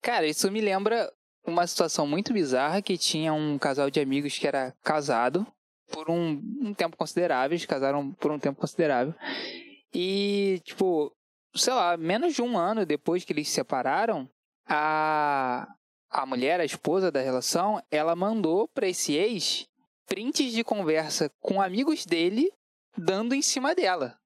Cara, 0.00 0.26
isso 0.26 0.50
me 0.50 0.60
lembra 0.60 1.12
uma 1.46 1.66
situação 1.66 2.06
muito 2.06 2.32
bizarra 2.32 2.80
que 2.80 2.96
tinha 2.96 3.32
um 3.32 3.58
casal 3.58 3.90
de 3.90 4.00
amigos 4.00 4.38
que 4.38 4.46
era 4.46 4.72
casado 4.82 5.46
por 5.90 6.10
um, 6.10 6.40
um 6.60 6.72
tempo 6.74 6.96
considerável, 6.96 7.54
eles 7.54 7.66
casaram 7.66 8.12
por 8.12 8.30
um 8.32 8.38
tempo 8.38 8.60
considerável. 8.60 9.14
E, 9.92 10.60
tipo, 10.64 11.12
sei 11.54 11.72
lá, 11.72 11.96
menos 11.96 12.34
de 12.34 12.42
um 12.42 12.56
ano 12.58 12.86
depois 12.86 13.24
que 13.24 13.32
eles 13.32 13.48
se 13.48 13.54
separaram, 13.54 14.28
a, 14.66 15.68
a 16.14 16.24
mulher, 16.24 16.60
a 16.60 16.64
esposa 16.64 17.10
da 17.10 17.20
relação, 17.20 17.82
ela 17.90 18.14
mandou 18.14 18.68
pra 18.68 18.88
esse 18.88 19.14
ex 19.14 19.66
prints 20.06 20.52
de 20.52 20.62
conversa 20.62 21.28
com 21.40 21.60
amigos 21.60 22.06
dele 22.06 22.52
dando 22.96 23.34
em 23.34 23.42
cima 23.42 23.74
dela. 23.74 24.16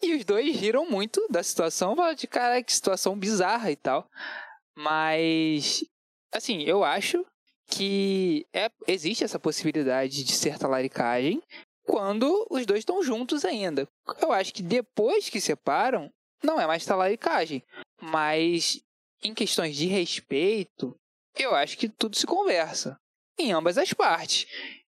E 0.00 0.14
os 0.14 0.24
dois 0.24 0.54
riram 0.54 0.88
muito 0.88 1.26
da 1.28 1.42
situação, 1.42 1.96
de 2.16 2.28
cara, 2.28 2.62
que 2.62 2.72
situação 2.72 3.18
bizarra 3.18 3.68
e 3.72 3.74
tal. 3.74 4.08
Mas, 4.76 5.84
assim, 6.32 6.62
eu 6.62 6.84
acho 6.84 7.26
que 7.66 8.46
é, 8.54 8.70
existe 8.86 9.24
essa 9.24 9.40
possibilidade 9.40 10.22
de 10.22 10.32
ser 10.32 10.56
talaricagem 10.56 11.42
quando 11.82 12.46
os 12.48 12.64
dois 12.64 12.80
estão 12.80 13.02
juntos 13.02 13.44
ainda. 13.44 13.88
Eu 14.22 14.30
acho 14.30 14.54
que 14.54 14.62
depois 14.62 15.28
que 15.28 15.40
separam, 15.40 16.08
não 16.44 16.60
é 16.60 16.66
mais 16.66 16.86
talaricagem. 16.86 17.60
Mas 18.00 18.80
em 19.20 19.34
questões 19.34 19.74
de 19.74 19.86
respeito, 19.86 20.94
eu 21.44 21.54
acho 21.54 21.76
que 21.76 21.88
tudo 21.88 22.16
se 22.16 22.26
conversa. 22.26 22.98
Em 23.38 23.52
ambas 23.52 23.78
as 23.78 23.92
partes. 23.92 24.46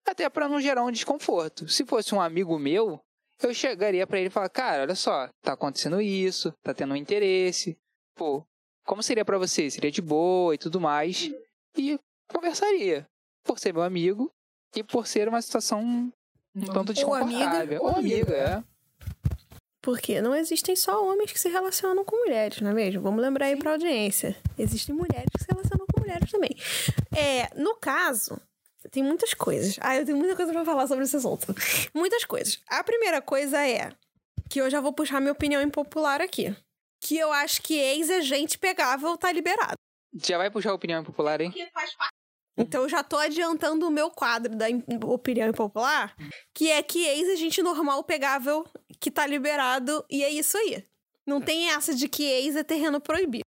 Até 0.06 0.28
para 0.28 0.48
não 0.48 0.60
gerar 0.60 0.84
um 0.84 0.90
desconforto. 0.90 1.68
Se 1.68 1.84
fosse 1.84 2.14
um 2.14 2.20
amigo 2.20 2.58
meu, 2.58 3.00
eu 3.42 3.54
chegaria 3.54 4.06
para 4.06 4.18
ele 4.18 4.28
e 4.28 4.32
falar: 4.32 4.48
Cara, 4.48 4.82
olha 4.82 4.94
só, 4.94 5.28
tá 5.42 5.52
acontecendo 5.52 6.00
isso, 6.00 6.52
tá 6.62 6.72
tendo 6.72 6.94
um 6.94 6.96
interesse. 6.96 7.78
Pô, 8.14 8.44
como 8.84 9.02
seria 9.02 9.24
para 9.24 9.38
você? 9.38 9.70
Seria 9.70 9.90
de 9.90 10.02
boa 10.02 10.54
e 10.54 10.58
tudo 10.58 10.80
mais. 10.80 11.30
E 11.76 11.98
conversaria. 12.28 13.06
Por 13.44 13.58
ser 13.58 13.72
meu 13.72 13.82
amigo 13.82 14.30
e 14.74 14.82
por 14.82 15.06
ser 15.06 15.28
uma 15.28 15.40
situação 15.40 16.12
um 16.54 16.64
tanto 16.72 16.92
desconfortável. 16.92 17.78
amiga, 17.78 17.82
Ou 17.82 17.88
amiga, 17.96 18.34
é. 18.34 18.64
Porque 19.82 20.20
não 20.20 20.34
existem 20.34 20.76
só 20.76 21.02
homens 21.06 21.32
que 21.32 21.40
se 21.40 21.48
relacionam 21.48 22.04
com 22.04 22.16
mulheres, 22.16 22.60
não 22.60 22.70
é 22.70 22.74
mesmo? 22.74 23.00
Vamos 23.00 23.22
lembrar 23.22 23.46
aí 23.46 23.56
pra 23.56 23.72
audiência. 23.72 24.36
Existem 24.58 24.94
mulheres 24.94 25.30
que 25.32 25.42
se 25.42 25.46
relacionam 25.48 25.79
com 25.79 25.79
mulheres 26.10 26.30
também. 26.30 26.56
É, 27.16 27.54
no 27.54 27.76
caso, 27.76 28.40
tem 28.90 29.02
muitas 29.02 29.34
coisas. 29.34 29.78
Ah, 29.80 29.96
eu 29.96 30.04
tenho 30.04 30.18
muita 30.18 30.34
coisa 30.34 30.52
pra 30.52 30.64
falar 30.64 30.86
sobre 30.86 31.04
esse 31.04 31.16
assunto. 31.16 31.54
Muitas 31.94 32.24
coisas. 32.24 32.60
A 32.68 32.82
primeira 32.82 33.22
coisa 33.22 33.64
é 33.66 33.92
que 34.48 34.60
eu 34.60 34.68
já 34.68 34.80
vou 34.80 34.92
puxar 34.92 35.20
minha 35.20 35.32
opinião 35.32 35.62
impopular 35.62 36.20
aqui. 36.20 36.54
Que 37.00 37.16
eu 37.16 37.32
acho 37.32 37.62
que 37.62 37.74
ex 37.78 38.10
é 38.10 38.20
gente 38.20 38.58
pegável, 38.58 39.16
tá 39.16 39.30
liberado. 39.32 39.74
Já 40.22 40.36
vai 40.36 40.50
puxar 40.50 40.70
a 40.70 40.74
opinião 40.74 41.04
popular, 41.04 41.40
hein? 41.40 41.54
Então 42.58 42.82
eu 42.82 42.88
já 42.88 43.02
tô 43.02 43.16
adiantando 43.16 43.86
o 43.86 43.90
meu 43.90 44.10
quadro 44.10 44.54
da 44.56 44.66
opinião 45.06 45.48
impopular, 45.48 46.14
que 46.52 46.68
é 46.68 46.82
que 46.82 47.06
ex 47.06 47.28
é 47.28 47.36
gente 47.36 47.62
normal, 47.62 48.02
pegável, 48.04 48.66
que 48.98 49.10
tá 49.10 49.26
liberado, 49.26 50.04
e 50.10 50.22
é 50.22 50.28
isso 50.28 50.58
aí. 50.58 50.84
Não 51.26 51.40
tem 51.40 51.70
essa 51.70 51.94
de 51.94 52.08
que 52.08 52.24
ex 52.24 52.56
é 52.56 52.64
terreno 52.64 53.00
proibido. 53.00 53.44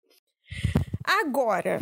Agora, 1.04 1.80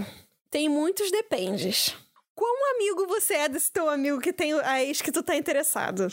tem 0.50 0.70
muitos 0.70 1.12
dependes. 1.12 1.96
Quão 2.36 2.76
amigo 2.76 3.08
você 3.08 3.34
é 3.34 3.50
desse 3.50 3.72
teu 3.72 3.90
amigo 3.90 4.20
que 4.20 4.32
tem 4.32 4.54
a 4.54 4.84
ex 4.84 5.02
que 5.02 5.12
tu 5.12 5.24
tá 5.24 5.36
interessado? 5.36 6.08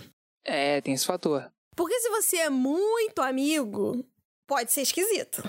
É, 0.44 0.80
tem 0.80 0.94
esse 0.94 1.04
fator. 1.04 1.52
Porque 1.76 1.98
se 2.00 2.08
você 2.08 2.38
é 2.38 2.50
muito 2.50 3.20
amigo, 3.20 4.04
pode 4.46 4.72
ser 4.72 4.82
esquisito. 4.82 5.42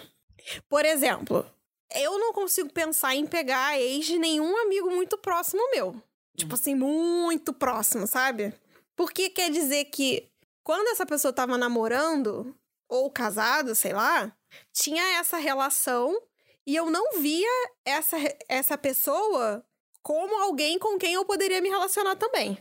Por 0.68 0.86
exemplo, 0.86 1.46
eu 1.94 2.20
não 2.20 2.34
consigo 2.34 2.72
pensar 2.72 3.16
em 3.16 3.26
pegar 3.26 3.68
a 3.68 3.80
ex 3.80 4.06
de 4.06 4.18
nenhum 4.18 4.58
amigo 4.58 4.90
muito 4.90 5.18
próximo 5.18 5.62
meu. 5.72 5.96
Tipo 6.36 6.56
assim, 6.56 6.76
muito 6.76 7.54
próximo, 7.54 8.06
sabe? 8.06 8.54
Porque 8.96 9.30
quer 9.30 9.50
dizer 9.50 9.86
que 9.86 10.30
quando 10.64 10.88
essa 10.88 11.06
pessoa 11.06 11.32
tava 11.32 11.58
namorando, 11.58 12.56
ou 12.90 13.10
casado, 13.10 13.74
sei 13.76 13.94
lá, 13.94 14.36
tinha 14.74 15.20
essa 15.20 15.38
relação 15.38 16.22
e 16.68 16.76
eu 16.76 16.90
não 16.90 17.20
via 17.20 17.70
essa, 17.86 18.18
essa 18.50 18.78
pessoa 18.78 19.66
como 20.02 20.42
alguém 20.42 20.78
com 20.78 20.98
quem 20.98 21.14
eu 21.14 21.26
poderia 21.26 21.62
me 21.62 21.70
relacionar 21.70 22.16
também. 22.16 22.58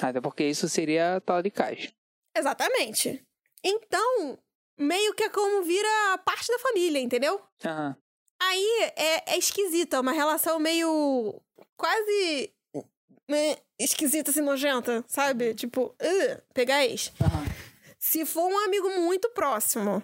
Até 0.00 0.20
porque 0.20 0.44
isso 0.44 0.68
seria 0.68 1.20
talaricagem. 1.20 1.92
Exatamente. 2.36 3.24
Então, 3.64 4.38
meio 4.78 5.14
que 5.14 5.24
é 5.24 5.28
como 5.28 5.62
vira 5.62 6.18
parte 6.24 6.48
da 6.48 6.58
família, 6.58 7.00
entendeu? 7.00 7.40
Aham. 7.64 7.96
Aí 8.40 8.92
é, 8.96 9.34
é 9.34 9.38
esquisito, 9.38 9.96
é 9.96 10.00
uma 10.00 10.12
relação 10.12 10.58
meio. 10.58 11.40
quase. 11.76 12.52
né, 13.28 13.56
esquisita, 13.78 14.30
assim, 14.30 14.42
nojenta, 14.42 15.04
sabe? 15.08 15.54
Tipo, 15.54 15.86
uh, 15.86 16.42
pegar 16.52 16.84
ex. 16.84 17.12
Aham. 17.20 17.44
Se 17.98 18.26
for 18.26 18.46
um 18.46 18.58
amigo 18.58 18.88
muito 19.00 19.30
próximo, 19.30 20.02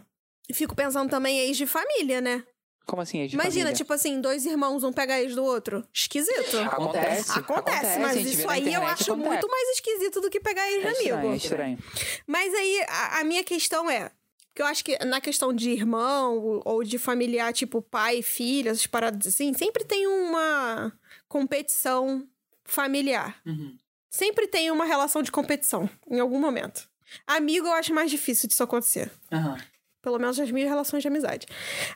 fico 0.53 0.75
pensando 0.75 1.11
também 1.11 1.39
ex 1.41 1.57
de 1.57 1.67
família, 1.67 2.21
né? 2.21 2.45
Como 2.87 3.01
assim, 3.03 3.21
ex 3.21 3.31
de 3.31 3.37
Imagina, 3.37 3.55
família? 3.67 3.73
tipo 3.77 3.93
assim, 3.93 4.21
dois 4.21 4.45
irmãos, 4.45 4.83
um 4.85 4.93
pega 4.93 5.21
ex 5.21 5.35
do 5.35 5.45
outro. 5.45 5.87
Esquisito. 5.93 6.59
Acontece. 6.59 7.39
Acontece, 7.39 7.99
mas 8.01 8.11
a 8.11 8.15
gente 8.15 8.25
vê 8.25 8.31
isso 8.43 8.49
aí 8.51 8.61
eu 8.63 8.69
internet, 8.69 8.93
acho 8.93 9.13
acontece. 9.13 9.29
muito 9.31 9.49
mais 9.49 9.69
esquisito 9.71 10.21
do 10.21 10.29
que 10.31 10.41
pegar 10.41 10.69
ex 10.71 10.81
de 10.83 10.87
É 10.89 10.93
estranho, 10.93 11.15
amigo. 11.17 11.33
é 11.33 11.37
estranho. 11.37 11.79
Mas 12.27 12.53
aí, 12.55 12.85
a, 12.89 13.21
a 13.21 13.25
minha 13.25 13.45
questão 13.45 13.91
é. 13.91 14.11
Porque 14.49 14.61
eu 14.61 14.67
acho 14.67 14.85
que 14.85 14.99
na 15.05 15.19
questão 15.21 15.51
de 15.53 15.71
irmão 15.71 16.61
ou- 16.65 16.85
de 16.85 16.99
familiar, 16.99 17.53
tipo 17.55 17.81
pai 17.81 18.19
e 18.19 18.23
filha, 18.23 18.71
essas 18.71 18.87
paradas 18.87 19.27
assim, 19.27 19.55
sempre 19.55 19.83
tem 19.85 20.07
uma 20.07 20.93
competição 21.27 22.27
familiar. 22.65 23.41
Uhum. 23.47 23.77
Sempre 24.11 24.47
tem 24.47 24.71
uma 24.71 24.85
relação 24.85 25.23
de 25.23 25.33
competição, 25.33 25.89
em 26.11 26.21
algum 26.21 26.39
momento. 26.39 26.87
Amigo, 27.27 27.67
eu 27.67 27.73
acho 27.73 27.95
mais 27.95 28.11
difícil 28.11 28.47
disso 28.49 28.63
acontecer. 28.63 29.11
Aham. 29.33 29.57
Pelo 30.03 30.19
menos 30.19 30.37
nas 30.37 30.51
minhas 30.51 30.69
relações 30.69 31.01
de 31.03 31.09
amizade. 31.09 31.47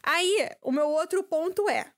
Aí, 0.02 0.48
o 0.62 0.70
meu 0.72 0.88
outro 0.88 1.22
ponto 1.24 1.68
é. 1.68 1.92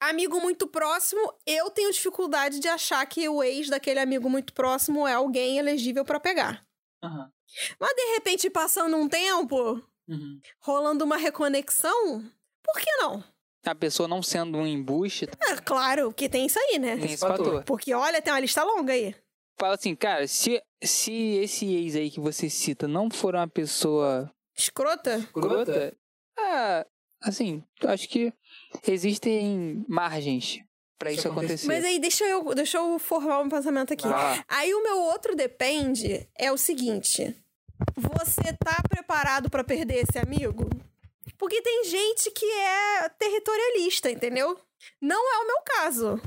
Amigo 0.00 0.40
muito 0.40 0.66
próximo, 0.66 1.20
eu 1.46 1.70
tenho 1.70 1.92
dificuldade 1.92 2.58
de 2.58 2.66
achar 2.66 3.06
que 3.06 3.28
o 3.28 3.40
ex 3.42 3.68
daquele 3.70 4.00
amigo 4.00 4.28
muito 4.28 4.52
próximo 4.52 5.06
é 5.06 5.14
alguém 5.14 5.58
elegível 5.58 6.04
pra 6.04 6.18
pegar. 6.18 6.66
Aham. 7.02 7.30
Mas 7.78 7.94
de 7.94 8.14
repente, 8.14 8.50
passando 8.50 8.96
um 8.96 9.08
tempo, 9.08 9.80
Uhum. 10.08 10.40
rolando 10.60 11.04
uma 11.04 11.16
reconexão, 11.16 12.20
por 12.64 12.80
que 12.80 12.90
não? 12.96 13.22
A 13.64 13.74
pessoa 13.76 14.08
não 14.08 14.20
sendo 14.24 14.58
um 14.58 14.66
embuste, 14.66 15.28
É 15.40 15.56
claro 15.58 16.12
que 16.12 16.28
tem 16.28 16.46
isso 16.46 16.58
aí, 16.58 16.80
né? 16.80 16.96
tem 16.96 17.04
esse 17.12 17.18
fator. 17.18 17.62
Porque 17.62 17.94
olha, 17.94 18.20
tem 18.20 18.32
uma 18.32 18.40
lista 18.40 18.64
longa 18.64 18.92
aí. 18.92 19.14
Fala 19.60 19.74
assim, 19.74 19.94
cara, 19.94 20.26
se, 20.26 20.60
se 20.82 21.12
esse 21.36 21.72
ex 21.76 21.94
aí 21.94 22.10
que 22.10 22.18
você 22.18 22.50
cita 22.50 22.88
não 22.88 23.08
for 23.08 23.36
uma 23.36 23.46
pessoa 23.46 24.28
Escrota? 24.62 25.16
escrota, 25.18 25.96
ah, 26.38 26.86
assim, 27.20 27.62
eu 27.80 27.90
acho 27.90 28.08
que 28.08 28.32
existem 28.86 29.84
margens 29.88 30.62
pra 30.98 31.10
isso 31.12 31.28
acontecer. 31.28 31.66
Mas 31.66 31.84
aí, 31.84 31.98
deixa 31.98 32.24
eu, 32.24 32.54
deixa 32.54 32.78
eu 32.78 32.98
formar 32.98 33.40
um 33.40 33.48
pensamento 33.48 33.92
aqui. 33.92 34.06
Lá. 34.06 34.44
Aí 34.48 34.72
o 34.72 34.82
meu 34.82 34.98
outro 35.00 35.34
depende 35.34 36.28
é 36.38 36.52
o 36.52 36.56
seguinte: 36.56 37.36
você 37.96 38.52
tá 38.64 38.80
preparado 38.88 39.50
pra 39.50 39.64
perder 39.64 40.04
esse 40.08 40.18
amigo? 40.18 40.68
Porque 41.36 41.60
tem 41.60 41.84
gente 41.84 42.30
que 42.30 42.46
é 42.46 43.08
territorialista, 43.10 44.10
entendeu? 44.10 44.56
Não 45.00 45.34
é 45.34 45.38
o 45.38 45.46
meu 45.46 45.62
caso. 45.64 46.20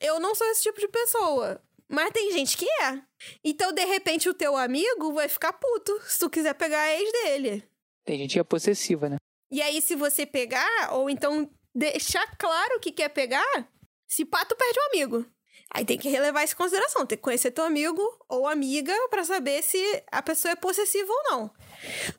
Eu 0.00 0.20
não 0.20 0.34
sou 0.34 0.46
esse 0.48 0.62
tipo 0.62 0.78
de 0.78 0.88
pessoa. 0.88 1.60
Mas 1.88 2.10
tem 2.12 2.32
gente 2.32 2.56
que 2.56 2.66
é. 2.82 3.02
Então, 3.42 3.72
de 3.72 3.84
repente, 3.84 4.28
o 4.28 4.34
teu 4.34 4.56
amigo 4.56 5.12
vai 5.12 5.28
ficar 5.28 5.52
puto 5.52 6.00
se 6.06 6.18
tu 6.18 6.30
quiser 6.30 6.54
pegar 6.54 6.80
a 6.80 6.92
ex 6.92 7.12
dele. 7.12 7.64
Tem 8.04 8.18
gente 8.18 8.32
que 8.34 8.40
é 8.40 8.44
possessiva, 8.44 9.08
né? 9.08 9.16
E 9.50 9.62
aí, 9.62 9.80
se 9.80 9.94
você 9.94 10.26
pegar, 10.26 10.92
ou 10.92 11.08
então 11.08 11.50
deixar 11.74 12.26
claro 12.36 12.80
que 12.80 12.92
quer 12.92 13.08
pegar, 13.08 13.68
se 14.06 14.24
pá, 14.24 14.44
tu 14.44 14.56
perde 14.56 14.78
o 14.78 14.86
amigo. 14.88 15.34
Aí 15.74 15.84
tem 15.84 15.98
que 15.98 16.08
relevar 16.08 16.44
isso 16.44 16.54
em 16.54 16.56
consideração. 16.56 17.04
Tem 17.04 17.18
que 17.18 17.22
conhecer 17.22 17.50
teu 17.50 17.64
amigo 17.64 18.00
ou 18.28 18.46
amiga 18.46 18.94
pra 19.10 19.24
saber 19.24 19.60
se 19.60 20.04
a 20.10 20.22
pessoa 20.22 20.52
é 20.52 20.56
possessiva 20.56 21.12
ou 21.12 21.22
não. 21.24 21.50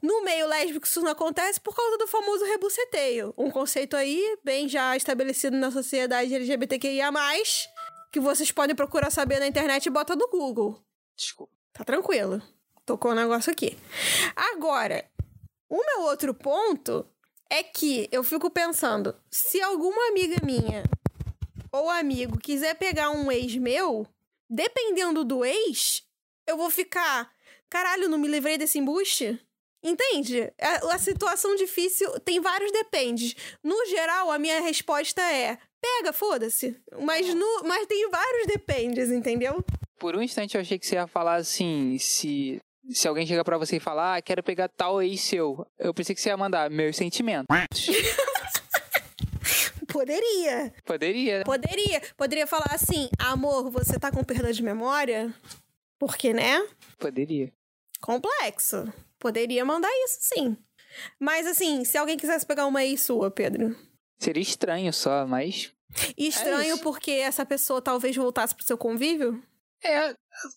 No 0.01 0.23
meio 0.23 0.45
lésbico, 0.45 0.85
isso 0.85 1.01
não 1.01 1.11
acontece 1.11 1.59
por 1.61 1.73
causa 1.73 1.97
do 1.97 2.05
famoso 2.05 2.43
rebuceteio. 2.43 3.33
Um 3.37 3.49
conceito 3.49 3.95
aí, 3.95 4.37
bem 4.43 4.67
já 4.67 4.97
estabelecido 4.97 5.55
na 5.55 5.71
sociedade 5.71 6.35
LGBTQIA, 6.35 7.09
que 8.11 8.19
vocês 8.19 8.51
podem 8.51 8.75
procurar 8.75 9.09
saber 9.09 9.39
na 9.39 9.47
internet 9.47 9.85
e 9.85 9.89
bota 9.89 10.17
no 10.17 10.29
Google. 10.29 10.84
Desculpa. 11.15 11.53
Tá 11.73 11.83
tranquilo. 11.83 12.41
Tocou 12.85 13.11
o 13.11 13.15
negócio 13.15 13.51
aqui. 13.51 13.77
Agora, 14.35 15.03
o 15.69 15.77
meu 15.77 16.01
outro 16.03 16.33
ponto 16.33 17.05
é 17.49 17.63
que 17.63 18.07
eu 18.11 18.23
fico 18.23 18.49
pensando, 18.49 19.15
se 19.29 19.61
alguma 19.61 20.09
amiga 20.09 20.37
minha 20.45 20.83
ou 21.71 21.89
amigo 21.89 22.37
quiser 22.37 22.75
pegar 22.75 23.09
um 23.09 23.31
ex 23.31 23.55
meu, 23.55 24.07
dependendo 24.49 25.23
do 25.23 25.43
ex, 25.43 26.03
eu 26.47 26.57
vou 26.57 26.69
ficar 26.69 27.33
caralho, 27.69 28.07
não 28.07 28.17
me 28.17 28.27
livrei 28.27 28.57
desse 28.57 28.79
embuste? 28.79 29.39
Entende? 29.83 30.51
A, 30.59 30.95
a 30.95 30.97
situação 30.97 31.55
difícil 31.55 32.09
tem 32.21 32.39
vários 32.39 32.71
dependes. 32.71 33.35
No 33.63 33.85
geral, 33.85 34.31
a 34.31 34.39
minha 34.39 34.61
resposta 34.61 35.21
é: 35.21 35.57
pega, 35.79 36.11
foda-se. 36.11 36.75
Mas, 37.01 37.31
no, 37.33 37.63
mas 37.63 37.85
tem 37.85 38.09
vários 38.09 38.47
dependes, 38.47 39.11
entendeu? 39.11 39.63
Por 39.99 40.15
um 40.15 40.21
instante 40.21 40.55
eu 40.55 40.61
achei 40.61 40.77
que 40.77 40.85
você 40.85 40.95
ia 40.95 41.07
falar 41.07 41.35
assim, 41.35 41.97
se 41.97 42.61
se 42.89 43.07
alguém 43.07 43.25
chega 43.25 43.43
para 43.43 43.57
você 43.57 43.77
e 43.77 43.79
falar, 43.79 44.17
ah, 44.17 44.21
quero 44.21 44.43
pegar 44.43 44.67
tal 44.67 45.01
ex 45.01 45.21
seu, 45.21 45.65
eu 45.79 45.93
pensei 45.93 46.13
que 46.13 46.21
você 46.21 46.29
ia 46.29 46.37
mandar 46.37 46.69
meus 46.69 46.95
sentimentos. 46.95 47.47
Poderia. 49.91 50.73
Poderia. 50.83 51.43
Poderia. 51.43 52.01
Poderia 52.17 52.45
falar 52.45 52.71
assim, 52.71 53.09
amor, 53.17 53.71
você 53.71 53.97
tá 53.97 54.11
com 54.11 54.23
perda 54.23 54.51
de 54.51 54.61
memória? 54.61 55.33
Porque, 55.97 56.33
né? 56.33 56.67
Poderia. 56.99 57.51
Complexo. 58.01 58.91
Poderia 59.17 59.63
mandar 59.63 59.89
isso, 60.03 60.17
sim. 60.19 60.57
Mas, 61.17 61.47
assim, 61.47 61.85
se 61.85 61.97
alguém 61.97 62.17
quisesse 62.17 62.45
pegar 62.45 62.65
uma 62.65 62.83
ex 62.83 63.03
sua, 63.03 63.31
Pedro. 63.31 63.75
Seria 64.19 64.43
estranho 64.43 64.91
só, 64.91 65.25
mas. 65.25 65.71
Estranho 66.17 66.75
é 66.75 66.79
porque 66.79 67.11
essa 67.11 67.45
pessoa 67.45 67.81
talvez 67.81 68.15
voltasse 68.15 68.53
pro 68.53 68.65
seu 68.65 68.77
convívio? 68.77 69.41
É, 69.85 70.15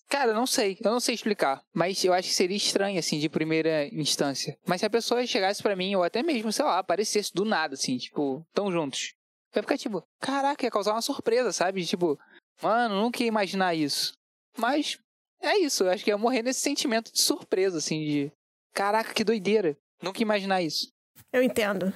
cara, 0.09 0.33
não 0.33 0.47
sei. 0.47 0.77
Eu 0.83 0.91
não 0.91 0.99
sei 0.99 1.13
explicar. 1.13 1.61
Mas 1.73 2.03
eu 2.03 2.13
acho 2.13 2.29
que 2.29 2.33
seria 2.33 2.57
estranho, 2.57 2.97
assim, 2.97 3.19
de 3.19 3.29
primeira 3.29 3.85
instância. 3.93 4.57
Mas 4.65 4.81
se 4.81 4.87
a 4.87 4.89
pessoa 4.89 5.25
chegasse 5.25 5.61
para 5.61 5.75
mim, 5.75 5.95
ou 5.95 6.03
até 6.03 6.23
mesmo, 6.23 6.51
sei 6.51 6.65
lá, 6.65 6.79
aparecesse 6.79 7.31
do 7.33 7.45
nada, 7.45 7.75
assim, 7.75 7.97
tipo, 7.97 8.43
tão 8.53 8.71
juntos. 8.71 9.13
Vai 9.53 9.63
ficar 9.63 9.77
tipo, 9.77 10.03
caraca, 10.19 10.65
ia 10.65 10.71
causar 10.71 10.93
uma 10.93 11.01
surpresa, 11.01 11.51
sabe? 11.51 11.85
Tipo, 11.85 12.19
mano, 12.61 13.01
nunca 13.01 13.21
ia 13.21 13.27
imaginar 13.27 13.75
isso. 13.75 14.13
Mas 14.57 14.97
é 15.41 15.57
isso, 15.57 15.83
eu 15.83 15.91
acho 15.91 16.03
que 16.03 16.09
ia 16.09 16.17
morrer 16.17 16.43
nesse 16.43 16.59
sentimento 16.59 17.11
de 17.11 17.21
surpresa, 17.21 17.77
assim, 17.77 17.99
de 17.99 18.31
caraca, 18.73 19.13
que 19.13 19.23
doideira. 19.23 19.77
Nunca 20.01 20.19
ia 20.19 20.23
imaginar 20.23 20.61
isso. 20.61 20.91
Eu 21.31 21.43
entendo. 21.43 21.93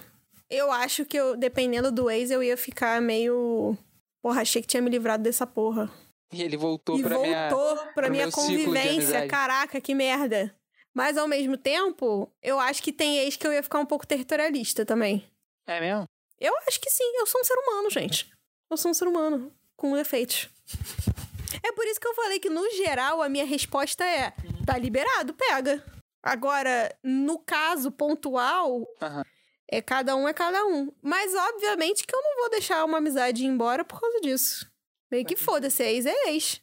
Eu 0.49 0.71
acho 0.71 1.05
que 1.05 1.17
eu, 1.17 1.35
dependendo 1.35 1.91
do 1.91 2.09
ex, 2.09 2.29
eu 2.29 2.43
ia 2.43 2.55
ficar 2.55 3.01
meio. 3.01 3.77
Porra, 4.21 4.41
achei 4.41 4.61
que 4.61 4.67
tinha 4.67 4.81
me 4.81 4.89
livrado 4.89 5.23
dessa 5.23 5.47
porra. 5.47 5.91
E 6.33 6.41
ele 6.41 6.57
voltou 6.57 6.97
e 6.97 7.03
pra 7.03 7.15
voltou 7.15 7.75
minha. 7.75 7.93
pra 7.93 8.09
minha 8.09 8.31
convivência. 8.31 9.27
Caraca, 9.27 9.79
que 9.79 9.93
merda. 9.93 10.53
Mas 10.93 11.17
ao 11.17 11.27
mesmo 11.27 11.57
tempo, 11.57 12.31
eu 12.41 12.59
acho 12.59 12.81
que 12.83 12.93
tem 12.93 13.17
ex 13.19 13.35
que 13.35 13.47
eu 13.47 13.53
ia 13.53 13.63
ficar 13.63 13.79
um 13.79 13.85
pouco 13.85 14.05
territorialista 14.05 14.85
também. 14.85 15.25
É 15.65 15.79
mesmo? 15.79 16.07
Eu 16.39 16.53
acho 16.67 16.79
que 16.79 16.89
sim, 16.89 17.09
eu 17.15 17.25
sou 17.25 17.41
um 17.41 17.43
ser 17.43 17.55
humano, 17.55 17.89
gente. 17.89 18.31
Eu 18.69 18.77
sou 18.77 18.91
um 18.91 18.93
ser 18.93 19.07
humano 19.07 19.51
com 19.75 19.95
defeitos. 19.95 20.49
É 21.61 21.71
por 21.71 21.85
isso 21.85 21.99
que 21.99 22.07
eu 22.07 22.15
falei 22.15 22.39
que, 22.39 22.49
no 22.49 22.69
geral, 22.71 23.21
a 23.21 23.29
minha 23.29 23.45
resposta 23.45 24.03
é: 24.03 24.33
tá 24.65 24.77
liberado, 24.77 25.33
pega. 25.33 25.83
Agora, 26.21 26.95
no 27.03 27.37
caso 27.39 27.91
pontual, 27.91 28.79
uhum. 28.79 29.23
é 29.69 29.81
cada 29.81 30.15
um 30.15 30.27
é 30.27 30.33
cada 30.33 30.65
um. 30.65 30.91
Mas, 31.01 31.33
obviamente, 31.33 32.05
que 32.05 32.15
eu 32.15 32.21
não 32.21 32.35
vou 32.37 32.49
deixar 32.49 32.83
uma 32.85 32.97
amizade 32.97 33.43
ir 33.43 33.47
embora 33.47 33.83
por 33.83 33.99
causa 33.99 34.21
disso. 34.21 34.71
Meio 35.13 35.25
que 35.25 35.35
foda-se, 35.35 35.83
ex 35.83 36.07
é 36.07 36.29
ex. 36.29 36.59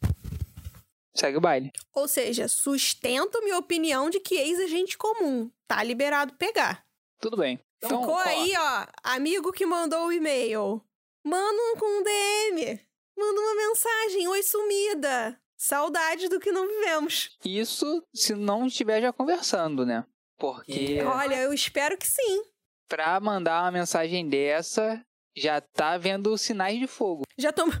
Segue 1.15 1.37
o 1.37 1.39
baile. 1.39 1.71
Ou 1.93 2.05
seja, 2.05 2.49
sustento 2.49 3.41
minha 3.41 3.57
opinião 3.57 4.09
de 4.09 4.19
que 4.19 4.35
ex 4.35 4.59
é 4.59 4.67
gente 4.67 4.97
comum. 4.97 5.49
Tá 5.65 5.81
liberado 5.81 6.33
pegar. 6.33 6.85
Tudo 7.21 7.37
bem. 7.37 7.61
Então, 7.77 8.01
Ficou 8.01 8.17
aí, 8.17 8.51
ó, 8.57 8.87
amigo 9.03 9.53
que 9.53 9.65
mandou 9.65 10.07
o 10.07 10.11
e-mail. 10.11 10.83
Manda 11.23 11.61
um 11.61 11.77
com 11.77 11.85
um 11.85 12.03
DM. 12.03 12.81
Manda 13.17 13.39
uma 13.39 13.55
mensagem. 13.55 14.27
Oi, 14.27 14.43
sumida. 14.43 15.39
Saudade 15.55 16.27
do 16.27 16.37
que 16.37 16.51
não 16.51 16.67
vivemos. 16.67 17.37
Isso 17.45 18.05
se 18.13 18.35
não 18.35 18.67
estiver 18.67 18.99
já 19.01 19.13
conversando, 19.13 19.85
né? 19.85 20.05
Porque. 20.37 21.01
Olha, 21.03 21.37
eu 21.37 21.53
espero 21.53 21.97
que 21.97 22.05
sim. 22.05 22.43
Pra 22.89 23.17
mandar 23.21 23.63
uma 23.63 23.71
mensagem 23.71 24.27
dessa, 24.27 25.01
já 25.35 25.61
tá 25.61 25.97
vendo 25.97 26.37
sinais 26.37 26.79
de 26.79 26.87
fogo. 26.87 27.23
Já 27.37 27.51
tô. 27.51 27.65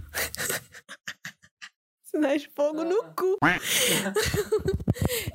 sinais 2.03 2.41
de 2.41 2.49
fogo 2.49 2.83
no 2.83 3.01
ah. 3.01 3.13
cu. 3.15 3.37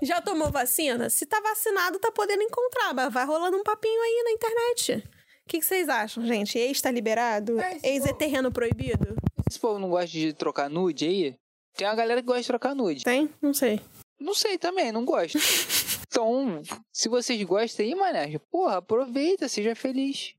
Já 0.02 0.20
tomou 0.20 0.50
vacina? 0.50 1.10
Se 1.10 1.26
tá 1.26 1.40
vacinado, 1.40 1.98
tá 1.98 2.12
podendo 2.12 2.42
encontrar, 2.42 2.94
mas 2.94 3.12
vai 3.12 3.24
rolando 3.24 3.56
um 3.56 3.62
papinho 3.62 4.00
aí 4.00 4.22
na 4.24 4.30
internet. 4.32 5.04
O 5.46 5.48
que, 5.48 5.58
que 5.58 5.64
vocês 5.64 5.88
acham, 5.88 6.26
gente? 6.26 6.58
Ex 6.58 6.80
tá 6.80 6.90
liberado? 6.90 7.58
É, 7.60 7.78
Ex 7.82 8.04
é 8.04 8.12
terreno 8.12 8.52
proibido? 8.52 9.16
Esse 9.48 9.58
povo 9.58 9.78
não 9.78 9.88
gosta 9.88 10.08
de 10.08 10.32
trocar 10.32 10.68
nude 10.68 11.06
aí? 11.06 11.34
Tem 11.76 11.86
uma 11.86 11.94
galera 11.94 12.20
que 12.20 12.26
gosta 12.26 12.42
de 12.42 12.48
trocar 12.48 12.74
nude. 12.74 13.04
Tem? 13.04 13.30
Não 13.40 13.54
sei. 13.54 13.80
Não 14.18 14.34
sei 14.34 14.58
também, 14.58 14.90
não 14.90 15.04
gosto. 15.04 15.38
então, 16.08 16.62
se 16.92 17.08
vocês 17.08 17.42
gostam 17.42 17.84
aí, 17.84 17.94
mané, 17.94 18.38
porra, 18.50 18.78
aproveita, 18.78 19.48
seja 19.48 19.74
feliz. 19.74 20.36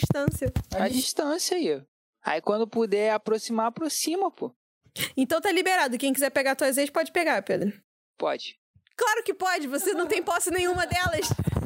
A 0.00 0.24
distância. 0.26 0.52
A, 0.74 0.84
A 0.84 0.88
distância 0.88 1.56
aí. 1.56 1.82
Aí 2.22 2.40
quando 2.40 2.66
puder 2.66 3.12
aproximar, 3.12 3.66
aproxima, 3.66 4.30
pô. 4.30 4.54
Então 5.16 5.40
tá 5.40 5.50
liberado. 5.52 5.98
Quem 5.98 6.12
quiser 6.12 6.30
pegar 6.30 6.56
tuas 6.56 6.76
ex, 6.76 6.90
pode 6.90 7.12
pegar, 7.12 7.42
Pedro. 7.42 7.72
Pode. 8.18 8.58
Claro 8.96 9.22
que 9.22 9.32
pode, 9.32 9.66
você 9.66 9.94
não 9.94 10.06
tem 10.06 10.22
posse 10.22 10.50
nenhuma 10.50 10.86
delas. 10.86 11.28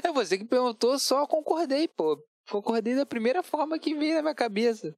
É 0.00 0.12
você 0.12 0.38
que 0.38 0.44
perguntou, 0.44 0.96
só 0.96 1.26
concordei, 1.26 1.88
pô. 1.88 2.16
Concordei 2.48 2.94
da 2.94 3.04
primeira 3.04 3.42
forma 3.42 3.78
que 3.80 3.94
veio 3.96 4.14
na 4.14 4.22
minha 4.22 4.34
cabeça. 4.34 4.94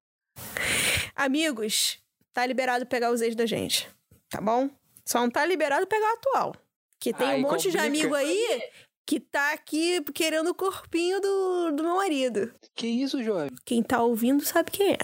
Amigos, 1.16 1.98
tá 2.34 2.44
liberado 2.46 2.86
pegar 2.86 3.10
os 3.10 3.20
ex 3.22 3.34
da 3.34 3.46
gente. 3.46 3.88
Tá 4.28 4.40
bom? 4.40 4.70
Só 5.06 5.20
não 5.20 5.30
tá 5.30 5.44
liberado 5.44 5.86
pegar 5.86 6.06
o 6.06 6.14
atual. 6.14 6.54
Que 7.00 7.12
tem 7.14 7.26
Ai, 7.26 7.38
um 7.38 7.40
monte 7.40 7.64
complica. 7.64 7.70
de 7.70 7.78
amigo 7.78 8.14
aí 8.14 8.62
que 9.10 9.18
tá 9.18 9.54
aqui 9.54 10.00
querendo 10.14 10.50
o 10.50 10.54
corpinho 10.54 11.20
do, 11.20 11.72
do 11.72 11.82
meu 11.82 11.96
marido. 11.96 12.54
Que 12.76 12.86
isso, 12.86 13.20
jovem? 13.24 13.50
Quem 13.66 13.82
tá 13.82 14.00
ouvindo 14.00 14.44
sabe 14.44 14.70
quem 14.70 14.92
é. 14.92 14.98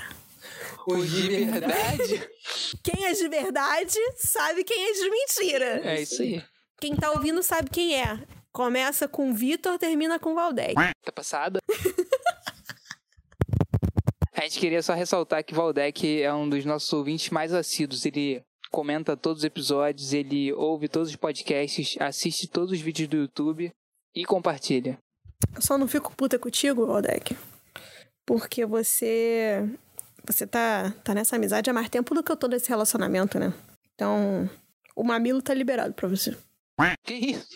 Os 0.87 1.11
de 1.11 1.45
verdade? 1.45 2.31
Quem 2.85 3.05
é 3.05 3.13
de 3.13 3.29
verdade 3.29 3.99
sabe 4.15 4.63
quem 4.63 4.89
é 4.89 4.93
de 4.93 5.11
mentira. 5.11 5.89
É 5.89 6.03
isso 6.03 6.23
aí. 6.23 6.41
Quem 6.81 6.95
tá 6.95 7.11
ouvindo 7.11 7.43
sabe 7.43 7.69
quem 7.69 8.01
é. 8.01 8.25
Começa 8.53 9.09
com 9.09 9.35
Vitor, 9.35 9.77
termina 9.77 10.21
com 10.21 10.37
Valdec. 10.37 10.75
Tá 10.75 11.13
passada? 11.13 11.59
A 14.33 14.43
gente 14.43 14.61
queria 14.61 14.85
só 14.85 14.95
ressaltar 14.95 15.45
que 15.45 15.53
Valdec 15.53 16.23
é 16.23 16.33
um 16.33 16.49
dos 16.49 16.65
nossos 16.65 16.93
ouvintes 16.93 17.31
mais 17.31 17.53
assíduos. 17.53 18.07
Ele 18.07 18.41
comenta 18.71 19.17
todos 19.17 19.41
os 19.41 19.45
episódios, 19.45 20.13
ele 20.13 20.53
ouve 20.53 20.89
todos 20.89 21.09
os 21.09 21.17
podcasts, 21.17 21.97
assiste 21.99 22.47
todos 22.47 22.71
os 22.71 22.81
vídeos 22.81 23.09
do 23.09 23.17
YouTube 23.17 23.75
e 24.17 24.25
compartilha. 24.25 24.99
Eu 25.55 25.61
só 25.61 25.77
não 25.77 25.87
fico 25.87 26.17
puta 26.17 26.39
contigo, 26.39 26.87
Valdec. 26.87 27.37
Porque 28.25 28.65
você 28.65 29.69
você 30.27 30.47
tá, 30.47 30.93
tá 31.05 31.15
nessa 31.15 31.37
amizade 31.37 31.71
há 31.71 31.73
mais 31.73 31.89
tempo 31.89 32.15
do 32.15 32.23
que 32.23 32.33
eu 32.33 32.37
tô 32.37 32.49
nesse 32.49 32.69
relacionamento, 32.69 33.39
né? 33.39 33.53
Então, 33.95 34.51
o 34.97 35.05
mamilo 35.05 35.41
tá 35.41 35.55
liberado 35.55 35.95
pra 35.95 36.09
você. 36.09 36.37
Que 37.05 37.15
isso? 37.15 37.47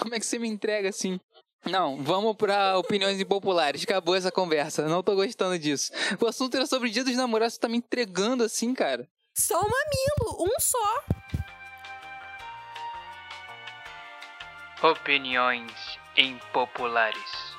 Como 0.00 0.14
é 0.14 0.20
que 0.20 0.26
você 0.26 0.38
me 0.38 0.48
entrega 0.48 0.88
assim? 0.88 1.18
Não, 1.64 2.02
vamos 2.02 2.36
pra 2.36 2.78
opiniões 2.78 3.20
impopulares. 3.20 3.82
Acabou 3.82 4.14
essa 4.14 4.30
conversa. 4.32 4.86
Não 4.88 5.02
tô 5.02 5.14
gostando 5.14 5.58
disso. 5.58 5.92
O 6.20 6.26
assunto 6.26 6.56
era 6.56 6.66
sobre 6.66 6.88
o 6.88 6.92
dia 6.92 7.04
dos 7.04 7.16
namorados. 7.16 7.54
Você 7.54 7.60
tá 7.60 7.68
me 7.68 7.78
entregando 7.78 8.44
assim, 8.44 8.72
cara. 8.74 9.08
Só 9.34 9.60
o 9.60 9.68
mamilo, 9.68 10.44
um 10.44 10.60
só. 10.60 11.04
Opiniões 14.90 15.91
impopulares. 16.16 17.52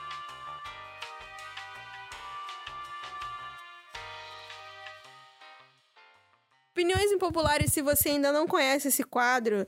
Opiniões 6.72 7.12
impopulares, 7.12 7.72
se 7.72 7.82
você 7.82 8.10
ainda 8.10 8.32
não 8.32 8.48
conhece 8.48 8.88
esse 8.88 9.04
quadro, 9.04 9.66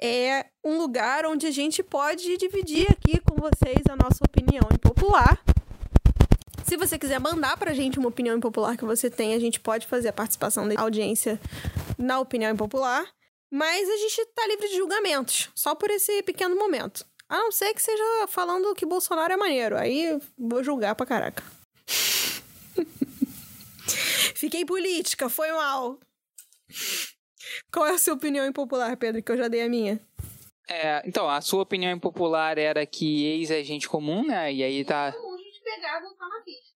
é 0.00 0.46
um 0.64 0.76
lugar 0.76 1.24
onde 1.24 1.46
a 1.46 1.50
gente 1.50 1.82
pode 1.82 2.36
dividir 2.36 2.90
aqui 2.90 3.20
com 3.20 3.36
vocês 3.36 3.82
a 3.88 3.96
nossa 3.96 4.24
opinião 4.24 4.68
impopular. 4.72 5.40
Se 6.64 6.76
você 6.76 6.98
quiser 6.98 7.20
mandar 7.20 7.56
pra 7.56 7.72
gente 7.72 7.98
uma 7.98 8.08
opinião 8.08 8.36
impopular 8.36 8.76
que 8.76 8.84
você 8.84 9.08
tem, 9.08 9.34
a 9.34 9.38
gente 9.38 9.60
pode 9.60 9.86
fazer 9.86 10.08
a 10.08 10.12
participação 10.12 10.68
da 10.68 10.80
audiência 10.80 11.40
na 11.96 12.20
opinião 12.20 12.52
impopular. 12.52 13.06
Mas 13.50 13.88
a 13.88 13.96
gente 13.96 14.26
tá 14.34 14.46
livre 14.46 14.68
de 14.68 14.76
julgamentos, 14.76 15.48
só 15.54 15.74
por 15.74 15.90
esse 15.90 16.22
pequeno 16.22 16.54
momento. 16.54 17.06
A 17.28 17.36
não 17.36 17.52
ser 17.52 17.74
que 17.74 17.82
seja 17.82 18.26
falando 18.26 18.74
que 18.74 18.86
Bolsonaro 18.86 19.32
é 19.32 19.36
maneiro. 19.36 19.76
Aí 19.76 20.18
vou 20.36 20.64
julgar 20.64 20.94
pra 20.94 21.06
caraca. 21.06 21.42
Fiquei 24.34 24.64
política, 24.64 25.28
foi 25.28 25.50
mal. 25.52 25.98
Qual 27.72 27.86
é 27.86 27.90
a 27.90 27.98
sua 27.98 28.14
opinião 28.14 28.46
impopular, 28.46 28.96
Pedro? 28.96 29.22
Que 29.22 29.32
eu 29.32 29.36
já 29.36 29.48
dei 29.48 29.62
a 29.62 29.68
minha. 29.68 30.00
É, 30.68 31.02
então, 31.06 31.28
a 31.28 31.40
sua 31.40 31.62
opinião 31.62 31.90
impopular 31.90 32.58
era 32.58 32.84
que 32.86 33.24
ex 33.24 33.50
é 33.50 33.64
gente 33.64 33.88
comum, 33.88 34.26
né? 34.26 34.52
E 34.52 34.62
aí 34.62 34.84
tá. 34.84 35.14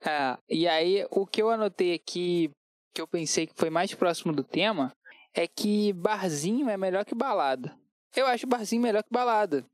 É, 0.05 0.38
e 0.48 0.66
aí 0.66 1.07
o 1.11 1.26
que 1.26 1.40
eu 1.40 1.50
anotei 1.50 1.94
aqui, 1.94 2.50
que 2.94 3.00
eu 3.00 3.07
pensei 3.07 3.46
que 3.46 3.55
foi 3.55 3.70
mais 3.70 3.94
próximo 3.94 4.32
do 4.32 4.42
tema, 4.42 4.92
é 5.34 5.46
que 5.46 5.92
barzinho 5.92 6.68
é 6.68 6.76
melhor 6.76 7.05
que 7.05 7.14
balada. 7.14 7.76
Eu 8.16 8.26
acho 8.26 8.46
barzinho 8.46 8.82
melhor 8.82 9.03
que 9.03 9.12
balada. 9.12 9.64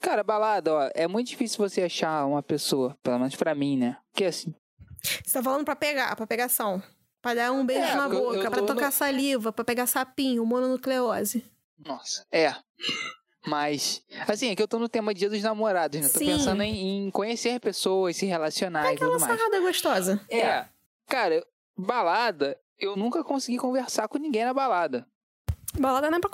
Cara, 0.00 0.22
balada, 0.22 0.72
ó, 0.74 0.90
é 0.94 1.06
muito 1.06 1.28
difícil 1.28 1.58
você 1.58 1.82
achar 1.82 2.26
uma 2.26 2.42
pessoa, 2.42 2.96
pelo 3.02 3.18
menos 3.18 3.34
pra 3.36 3.54
mim, 3.54 3.76
né? 3.76 3.96
Porque 4.12 4.24
assim. 4.24 4.54
Você 5.02 5.32
tá 5.32 5.42
falando 5.42 5.64
pra 5.64 5.76
pegar, 5.76 6.14
pra 6.16 6.26
pegação. 6.26 6.82
Pra 7.22 7.34
dar 7.34 7.52
um 7.52 7.64
beijo 7.66 7.82
É, 7.84 7.94
na 7.94 8.06
eu- 8.06 8.12
eu 8.12 8.20
boca, 8.36 8.50
pra 8.50 8.62
tocar 8.62 8.86
no- 8.86 8.92
saliva, 8.92 9.52
pra 9.52 9.64
pegar 9.64 9.86
sapinho, 9.86 10.44
mononucleose. 10.46 11.44
Nossa. 11.78 12.24
É. 12.32 12.54
Mas, 13.46 14.02
assim, 14.26 14.50
é 14.50 14.56
que 14.56 14.62
eu 14.62 14.68
tô 14.68 14.78
no 14.78 14.88
tema 14.88 15.14
Dia 15.14 15.30
dos 15.30 15.42
Namorados, 15.42 16.00
né? 16.00 16.08
Tô 16.08 16.18
Sim. 16.18 16.26
pensando 16.26 16.62
em, 16.62 17.06
em 17.06 17.10
conhecer 17.10 17.58
pessoas, 17.60 18.16
se 18.16 18.26
relacionar 18.26 18.90
e 18.90 18.94
Aquela 18.94 19.12
tudo 19.12 19.20
mais. 19.20 19.38
sarrada 19.38 19.60
gostosa. 19.60 20.20
É. 20.28 20.66
Cara, 21.06 21.44
balada, 21.76 22.58
eu 22.78 22.96
nunca 22.96 23.24
consegui 23.24 23.56
conversar 23.58 24.06
com 24.08 24.18
ninguém 24.18 24.44
na 24.44 24.52
balada. 24.52 25.06
Balada 25.78 26.10
não 26.10 26.18
é 26.18 26.20
pra... 26.20 26.30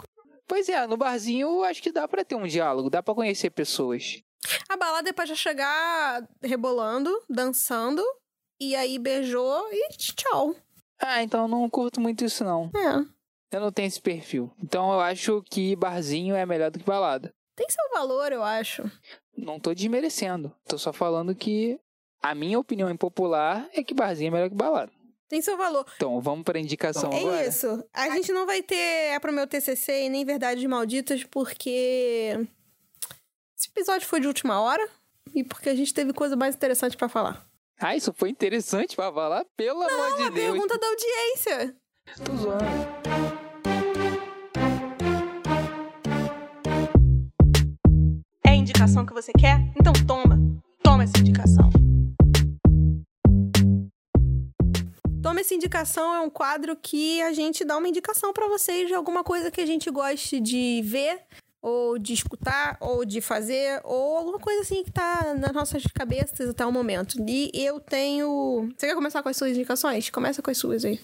Pois 0.47 0.69
é, 0.69 0.87
no 0.87 0.97
barzinho 0.97 1.49
eu 1.49 1.65
acho 1.65 1.83
que 1.83 1.93
dá 1.93 2.07
pra 2.07 2.25
ter 2.25 2.35
um 2.35 2.47
diálogo, 2.47 2.91
dá 2.91 3.03
pra 3.03 3.15
conhecer 3.15 3.51
pessoas. 3.51 4.23
A 4.69 4.77
balada 4.77 5.09
é 5.09 5.13
pra 5.13 5.25
já 5.25 5.35
chegar 5.35 6.27
rebolando, 6.43 7.11
dançando, 7.29 8.03
e 8.61 8.77
aí 8.77 8.99
beijou 8.99 9.67
e 9.73 9.89
tchau. 9.97 10.55
Ah, 11.01 11.23
então 11.23 11.43
eu 11.43 11.49
não 11.49 11.69
curto 11.69 12.01
muito 12.01 12.25
isso 12.25 12.45
não. 12.45 12.71
É. 12.77 13.57
Eu 13.57 13.61
não 13.61 13.73
tenho 13.73 13.87
esse 13.87 14.01
perfil. 14.01 14.53
Então 14.63 14.93
eu 14.93 15.01
acho 15.01 15.43
que 15.51 15.77
barzinho 15.77 16.35
é 16.35 16.45
melhor 16.45 16.71
do 16.71 16.79
que 16.79 16.85
balada. 16.85 17.33
Tem 17.57 17.69
seu 17.69 17.89
valor, 17.93 18.33
eu 18.33 18.43
acho. 18.43 18.83
Não 19.37 19.61
tô 19.61 19.73
desmerecendo. 19.73 20.53
Tô 20.67 20.77
só 20.77 20.93
falando 20.93 21.35
que 21.35 21.79
a 22.23 22.35
minha 22.35 22.59
opinião 22.59 22.91
impopular 22.91 23.69
é 23.73 23.83
que 23.83 23.95
barzinho 23.95 24.29
é 24.29 24.31
melhor 24.31 24.49
que 24.49 24.57
balada. 24.57 24.93
Tem 25.29 25.41
seu 25.41 25.57
valor. 25.57 25.87
Então, 25.97 26.21
vamos 26.21 26.45
pra 26.45 26.59
indicação 26.59 27.11
é 27.13 27.19
agora? 27.21 27.47
isso. 27.47 27.85
A 27.93 28.11
gente 28.11 28.33
não 28.33 28.47
vai 28.47 28.63
ter 28.63 28.77
é 28.77 29.19
pro 29.19 29.33
meu 29.33 29.47
TCC 29.47 30.05
e 30.05 30.09
nem 30.09 30.25
Verdades 30.25 30.65
Malditas, 30.65 31.25
porque 31.25 32.37
esse 33.57 33.69
episódio 33.71 34.07
foi 34.07 34.21
de 34.21 34.27
última 34.27 34.61
hora 34.61 34.87
e 35.35 35.43
porque 35.43 35.69
a 35.71 35.75
gente 35.75 35.93
teve 35.95 36.13
coisa 36.13 36.37
mais 36.37 36.55
interessante 36.55 36.97
pra 36.97 37.09
falar. 37.09 37.45
Ah, 37.81 37.97
isso 37.97 38.13
foi 38.13 38.29
interessante 38.31 38.95
pra 38.95 39.13
falar, 39.13 39.45
pelo 39.57 39.83
amor 39.83 40.17
de 40.17 40.23
Uma 40.23 40.31
Deus. 40.31 40.51
pergunta 40.53 40.79
da 40.79 40.87
audiência. 40.87 41.77
Tô 42.25 42.37
zoando. 42.37 42.65
É 48.47 48.51
a 48.51 48.55
indicação 48.55 49.05
que 49.07 49.13
você 49.13 49.33
quer? 49.33 49.59
Então 49.81 49.93
toma. 50.07 50.39
Toma 50.83 51.05
essa 51.05 51.19
indicação. 51.19 51.71
Toma 55.35 55.41
essa 55.41 55.55
indicação 55.55 56.15
é 56.15 56.21
um 56.21 56.31
quadro 56.31 56.77
que 56.77 57.21
a 57.21 57.33
gente 57.33 57.65
dá 57.65 57.77
uma 57.77 57.89
indicação 57.89 58.33
pra 58.33 58.47
vocês 58.47 58.87
de 58.87 58.95
alguma 58.95 59.25
coisa 59.25 59.51
que 59.51 59.61
a 59.61 59.67
gente 59.67 59.91
goste 59.91 60.39
de 60.39 60.81
ver, 60.85 61.23
ou 61.61 61.99
de 61.99 62.13
escutar, 62.13 62.77
ou 62.81 63.05
de 63.05 63.21
fazer, 63.21 63.81
ou 63.83 64.17
alguma 64.17 64.39
coisa 64.39 64.61
assim 64.61 64.85
que 64.85 64.93
tá 64.93 65.35
nas 65.35 65.51
nossas 65.51 65.83
cabeças 65.93 66.51
até 66.51 66.65
o 66.65 66.71
momento. 66.71 67.17
E 67.29 67.51
eu 67.53 67.81
tenho. 67.81 68.73
Você 68.77 68.87
quer 68.87 68.95
começar 68.95 69.25
com 69.25 69.29
as 69.29 69.37
suas 69.37 69.51
indicações? 69.57 70.09
Começa 70.09 70.41
com 70.41 70.53
as 70.53 70.57
suas 70.57 70.85
aí. 70.85 71.01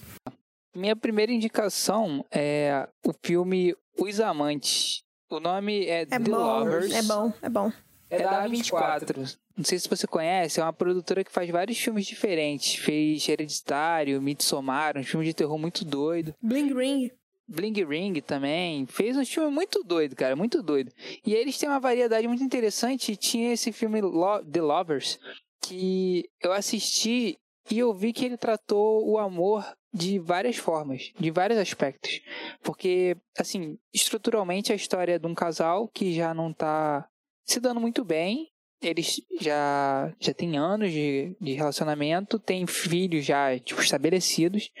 Minha 0.73 0.95
primeira 0.95 1.33
indicação 1.33 2.25
é 2.31 2.87
o 3.05 3.11
filme 3.21 3.75
Os 3.99 4.21
Amantes. 4.21 5.03
O 5.29 5.41
nome 5.41 5.87
é, 5.87 6.03
É 6.03 6.05
The 6.05 6.19
bom. 6.19 6.37
Lovers. 6.37 6.93
É 6.93 7.03
bom, 7.03 7.33
é 7.41 7.49
bom. 7.49 7.69
É 8.09 8.23
da 8.23 8.47
24. 8.47 9.25
Não 9.57 9.63
sei 9.63 9.79
se 9.79 9.89
você 9.89 10.07
conhece, 10.07 10.59
é 10.59 10.63
uma 10.63 10.73
produtora 10.73 11.23
que 11.23 11.31
faz 11.31 11.49
vários 11.49 11.77
filmes 11.77 12.05
diferentes. 12.05 12.75
Fez 12.75 13.27
Hereditário, 13.27 14.21
Midsommar, 14.21 14.97
um 14.97 15.03
filme 15.03 15.25
de 15.25 15.33
terror 15.33 15.57
muito 15.57 15.83
doido. 15.85 16.33
Bling 16.41 16.73
Ring. 16.73 17.11
Bling 17.47 17.83
Ring 17.83 18.13
também. 18.21 18.85
Fez 18.85 19.17
um 19.17 19.25
filme 19.25 19.51
muito 19.51 19.83
doido, 19.83 20.15
cara, 20.15 20.35
muito 20.35 20.63
doido. 20.63 20.91
E 21.25 21.33
eles 21.33 21.57
têm 21.57 21.67
uma 21.67 21.79
variedade 21.79 22.27
muito 22.27 22.43
interessante. 22.43 23.15
Tinha 23.15 23.51
esse 23.53 23.71
filme 23.71 23.99
Lo- 24.01 24.43
The 24.45 24.61
Lovers, 24.61 25.19
que 25.61 26.29
eu 26.41 26.53
assisti 26.53 27.37
e 27.69 27.79
eu 27.79 27.93
vi 27.93 28.13
que 28.13 28.25
ele 28.25 28.37
tratou 28.37 29.07
o 29.07 29.17
amor 29.17 29.65
de 29.93 30.17
várias 30.19 30.55
formas, 30.55 31.11
de 31.19 31.29
vários 31.29 31.59
aspectos. 31.59 32.21
Porque, 32.63 33.17
assim, 33.37 33.77
estruturalmente 33.93 34.71
a 34.71 34.75
história 34.75 35.13
é 35.15 35.19
de 35.19 35.27
um 35.27 35.35
casal 35.35 35.87
que 35.89 36.13
já 36.13 36.33
não 36.33 36.53
tá 36.53 37.07
se 37.45 37.59
dando 37.59 37.81
muito 37.81 38.05
bem. 38.05 38.49
Eles 38.81 39.21
já, 39.39 40.11
já 40.19 40.33
têm 40.33 40.57
anos 40.57 40.91
de, 40.91 41.35
de 41.39 41.53
relacionamento, 41.53 42.39
têm 42.39 42.65
filhos 42.65 43.25
já, 43.25 43.57
tipo, 43.59 43.81
estabelecidos. 43.81 44.71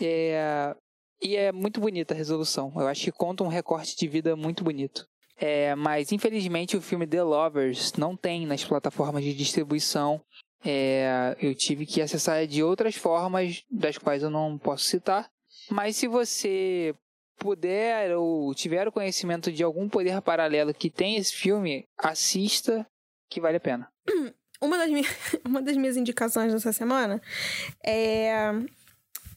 É, 0.00 0.74
e 1.22 1.36
é 1.36 1.52
muito 1.52 1.80
bonita 1.80 2.14
a 2.14 2.16
resolução. 2.16 2.72
Eu 2.76 2.86
acho 2.86 3.04
que 3.04 3.12
conta 3.12 3.44
um 3.44 3.48
recorte 3.48 3.96
de 3.96 4.08
vida 4.08 4.36
muito 4.36 4.64
bonito. 4.64 5.06
É, 5.36 5.74
mas 5.74 6.12
infelizmente 6.12 6.76
o 6.76 6.82
filme 6.82 7.06
The 7.06 7.22
Lovers 7.22 7.94
não 7.94 8.14
tem 8.14 8.46
nas 8.46 8.62
plataformas 8.62 9.24
de 9.24 9.34
distribuição. 9.34 10.20
É, 10.62 11.34
eu 11.40 11.54
tive 11.54 11.86
que 11.86 12.02
acessar 12.02 12.46
de 12.46 12.62
outras 12.62 12.94
formas, 12.94 13.64
das 13.70 13.96
quais 13.96 14.22
eu 14.22 14.28
não 14.28 14.58
posso 14.58 14.84
citar. 14.84 15.30
Mas 15.70 15.96
se 15.96 16.06
você 16.06 16.94
puder 17.38 18.14
ou 18.16 18.54
tiver 18.54 18.86
o 18.86 18.92
conhecimento 18.92 19.50
de 19.50 19.62
algum 19.62 19.88
poder 19.88 20.20
paralelo 20.20 20.74
que 20.74 20.90
tem 20.90 21.16
esse 21.16 21.34
filme, 21.34 21.86
assista, 21.96 22.86
que 23.30 23.40
vale 23.40 23.56
a 23.56 23.60
pena. 23.60 23.90
Uma 24.62 24.76
das, 24.76 24.90
minhas, 24.90 25.06
uma 25.46 25.62
das 25.62 25.74
minhas 25.74 25.96
indicações 25.96 26.52
dessa 26.52 26.70
semana 26.70 27.18
é 27.82 28.52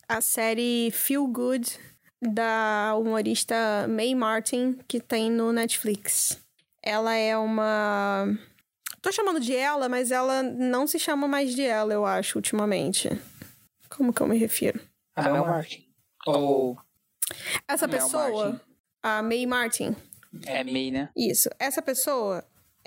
a 0.05 0.19
série 0.19 0.91
Feel 0.91 1.25
Good 1.27 1.79
da 2.21 2.93
humorista 2.97 3.87
Mae 3.87 4.13
Martin, 4.15 4.77
que 4.85 4.99
tem 4.99 5.31
no 5.31 5.53
Netflix. 5.53 6.37
Ela 6.81 7.15
é 7.15 7.37
uma. 7.37 8.37
Tô 9.01 9.13
chamando 9.13 9.39
de 9.39 9.55
ela, 9.55 9.87
mas 9.87 10.11
ela 10.11 10.43
não 10.43 10.85
se 10.85 10.99
chama 10.99 11.25
mais 11.25 11.55
de 11.55 11.63
ela, 11.63 11.93
eu 11.93 12.05
acho, 12.05 12.37
ultimamente. 12.37 13.09
Como 13.89 14.11
que 14.11 14.21
eu 14.21 14.27
me 14.27 14.37
refiro? 14.37 14.81
A 15.15 15.29
Mel 15.29 15.45
Martin. 15.45 15.87
Ou 16.25 16.77
Essa 17.65 17.87
Mel 17.87 17.97
pessoa, 17.97 18.49
Martin. 18.49 18.61
a 19.01 19.23
Mae 19.23 19.45
Martin, 19.45 19.95
é 20.45 20.63
May, 20.63 20.89
né? 20.91 21.09
Isso. 21.15 21.49
Essa 21.59 21.81
pessoa, 21.81 22.43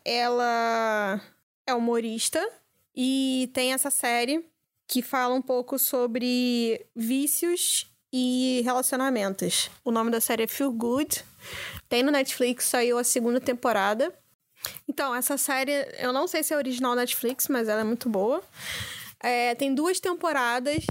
ela 0.06 1.20
é 1.66 1.74
humorista 1.74 2.48
e 2.94 3.50
tem 3.52 3.72
essa 3.72 3.90
série 3.90 4.48
que 4.86 5.02
fala 5.02 5.34
um 5.34 5.42
pouco 5.42 5.80
sobre 5.80 6.86
vícios 6.94 7.90
e 8.12 8.62
relacionamentos. 8.64 9.68
O 9.84 9.90
nome 9.90 10.12
da 10.12 10.20
série 10.20 10.44
é 10.44 10.46
Feel 10.46 10.70
Good. 10.70 11.24
Tem 11.88 12.04
no 12.04 12.12
Netflix, 12.12 12.66
saiu 12.66 12.98
a 12.98 13.02
segunda 13.02 13.40
temporada. 13.40 14.14
Então, 14.88 15.12
essa 15.12 15.36
série, 15.36 15.72
eu 15.98 16.12
não 16.12 16.28
sei 16.28 16.44
se 16.44 16.54
é 16.54 16.56
original 16.56 16.94
Netflix, 16.94 17.48
mas 17.48 17.68
ela 17.68 17.80
é 17.80 17.84
muito 17.84 18.08
boa. 18.08 18.40
É, 19.20 19.56
tem 19.56 19.74
duas 19.74 19.98
temporadas. 19.98 20.84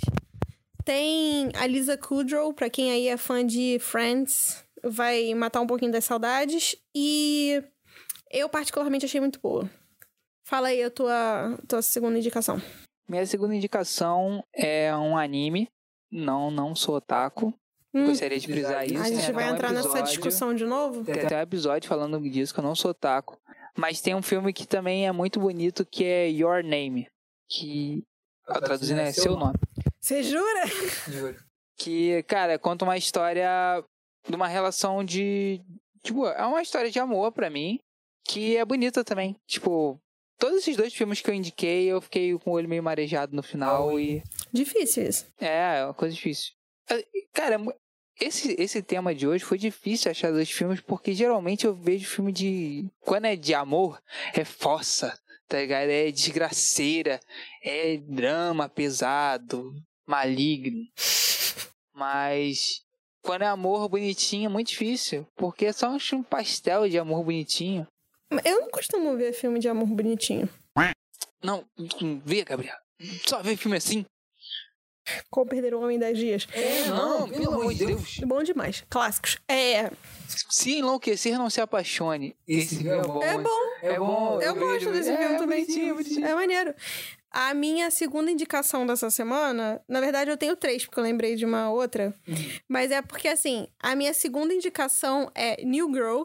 Tem 0.83 1.51
a 1.55 1.65
Lisa 1.65 1.97
Kudrow, 1.97 2.53
pra 2.53 2.69
quem 2.69 2.91
aí 2.91 3.07
é 3.07 3.15
fã 3.15 3.45
de 3.45 3.79
Friends, 3.79 4.63
vai 4.83 5.33
matar 5.33 5.61
um 5.61 5.67
pouquinho 5.67 5.91
das 5.91 6.03
saudades. 6.03 6.75
E 6.93 7.63
eu, 8.37 8.49
particularmente, 8.49 9.05
achei 9.05 9.19
muito 9.19 9.39
boa. 9.39 9.69
Fala 10.47 10.67
aí 10.67 10.83
a 10.83 10.91
tua, 10.91 11.57
tua 11.67 11.81
segunda 11.81 12.17
indicação. 12.17 12.61
Minha 13.09 13.25
segunda 13.25 13.55
indicação 13.55 14.43
é 14.53 14.95
um 14.95 15.17
anime. 15.17 15.67
Não, 16.11 16.49
não 16.51 16.75
sou 16.75 16.95
otaku. 16.95 17.53
Hum, 17.93 18.07
Gostaria 18.07 18.39
de 18.39 18.47
frisar 18.47 18.85
isso. 18.85 19.01
a 19.01 19.07
gente 19.07 19.25
Tem 19.25 19.33
vai 19.33 19.49
um 19.51 19.55
entrar 19.55 19.71
nessa 19.71 19.87
episódio- 19.87 20.07
discussão 20.13 20.53
de 20.53 20.65
novo? 20.65 21.03
Tem 21.03 21.21
até 21.21 21.37
um 21.37 21.41
episódio 21.41 21.87
falando 21.89 22.19
disso, 22.29 22.53
que 22.53 22.59
eu 22.59 22.63
não 22.63 22.75
sou 22.75 22.91
otaku. 22.91 23.37
Mas 23.77 24.01
tem 24.01 24.13
um 24.15 24.21
filme 24.21 24.53
que 24.53 24.67
também 24.67 25.07
é 25.07 25.11
muito 25.11 25.39
bonito, 25.39 25.85
que 25.85 26.03
é 26.03 26.29
Your 26.29 26.63
Name. 26.63 27.07
Que, 27.49 28.03
traduzindo, 28.63 28.99
é 29.01 29.11
Seu 29.11 29.35
Nome. 29.35 29.55
Você 29.99 30.23
jura? 30.23 30.63
Que, 31.77 32.23
cara, 32.23 32.57
conta 32.57 32.85
uma 32.85 32.97
história 32.97 33.83
de 34.27 34.35
uma 34.35 34.47
relação 34.47 35.03
de. 35.03 35.61
Tipo, 36.03 36.27
é 36.27 36.45
uma 36.45 36.61
história 36.61 36.89
de 36.89 36.99
amor 36.99 37.31
pra 37.31 37.49
mim, 37.49 37.79
que 38.25 38.57
é 38.57 38.65
bonita 38.65 39.03
também. 39.03 39.35
Tipo, 39.47 39.99
todos 40.37 40.57
esses 40.57 40.75
dois 40.75 40.93
filmes 40.93 41.21
que 41.21 41.29
eu 41.29 41.33
indiquei, 41.33 41.85
eu 41.85 42.01
fiquei 42.01 42.37
com 42.39 42.51
o 42.51 42.53
olho 42.53 42.67
meio 42.67 42.83
marejado 42.83 43.35
no 43.35 43.43
final 43.43 43.99
e. 43.99 44.21
Difícil 44.51 45.07
isso. 45.07 45.25
É, 45.39 45.79
é 45.79 45.85
uma 45.85 45.93
coisa 45.93 46.13
difícil. 46.13 46.51
Ah, 46.89 47.01
Cara, 47.33 47.57
esse, 48.19 48.55
esse 48.57 48.81
tema 48.81 49.13
de 49.13 49.27
hoje 49.27 49.43
foi 49.43 49.57
difícil 49.57 50.09
achar 50.09 50.31
dois 50.31 50.49
filmes, 50.49 50.79
porque 50.79 51.13
geralmente 51.13 51.65
eu 51.65 51.75
vejo 51.75 52.07
filme 52.07 52.31
de. 52.31 52.89
Quando 53.01 53.25
é 53.25 53.35
de 53.35 53.53
amor, 53.53 54.01
é 54.33 54.43
fossa, 54.45 55.17
tá 55.47 55.59
ligado? 55.59 55.89
É 55.89 56.09
desgraceira, 56.11 57.19
é 57.61 57.97
drama 57.97 58.69
pesado, 58.69 59.73
maligno. 60.05 60.85
Mas. 61.93 62.81
Quando 63.21 63.41
é 63.41 63.47
amor 63.47 63.89
bonitinho, 63.89 64.45
é 64.45 64.49
muito 64.49 64.67
difícil. 64.67 65.27
Porque 65.35 65.65
é 65.65 65.73
só 65.73 65.89
um 65.89 65.99
filme 65.99 66.23
pastel 66.23 66.87
de 66.87 66.99
amor 66.99 67.23
bonitinho. 67.23 67.87
Eu 68.43 68.61
não 68.61 68.69
costumo 68.69 69.15
ver 69.15 69.33
filme 69.33 69.59
de 69.59 69.67
amor 69.67 69.87
bonitinho. 69.87 70.49
Não, 71.45 71.63
não 71.77 72.21
vê, 72.25 72.43
Gabriel. 72.43 72.75
Só 73.27 73.41
vê 73.43 73.55
filme 73.55 73.77
assim. 73.77 74.03
Como 75.29 75.47
perder 75.47 75.75
um 75.75 75.83
homem 75.83 75.97
em 75.97 75.99
10 75.99 76.17
dias. 76.17 76.47
É, 76.51 76.85
não, 76.87 77.29
pelo 77.29 77.53
amor 77.53 77.73
de 77.73 77.85
Deus. 77.85 78.17
Bom 78.25 78.41
demais. 78.41 78.83
Clássicos. 78.89 79.37
É. 79.47 79.91
Se 80.49 80.79
enlouquecer, 80.79 81.37
não 81.37 81.47
se 81.49 81.61
apaixone. 81.61 82.35
Esse 82.47 82.77
filme 82.77 82.89
é 82.89 83.01
bom. 83.03 83.21
É 83.21 83.37
bom. 83.37 83.49
É 83.83 83.99
bom. 83.99 84.41
Eu 84.41 84.55
gosto 84.55 84.91
desse 84.91 85.11
é, 85.11 85.17
filme 85.17 85.37
também. 85.37 85.63
bonitinho, 85.63 85.93
bonitinho. 85.93 86.25
É 86.25 86.33
maneiro. 86.33 86.73
A 87.29 87.53
minha 87.53 87.91
segunda 87.91 88.31
indicação 88.31 88.87
dessa 88.87 89.11
semana, 89.11 89.79
na 89.87 89.99
verdade 89.99 90.31
eu 90.31 90.37
tenho 90.37 90.55
três, 90.55 90.85
porque 90.85 90.99
eu 90.99 91.03
lembrei 91.03 91.35
de 91.35 91.45
uma 91.45 91.69
outra. 91.69 92.15
Mas 92.67 92.89
é 92.89 93.01
porque, 93.01 93.27
assim, 93.27 93.67
a 93.79 93.95
minha 93.95 94.13
segunda 94.13 94.53
indicação 94.53 95.29
é 95.35 95.63
New 95.63 95.93
Girl, 95.93 96.23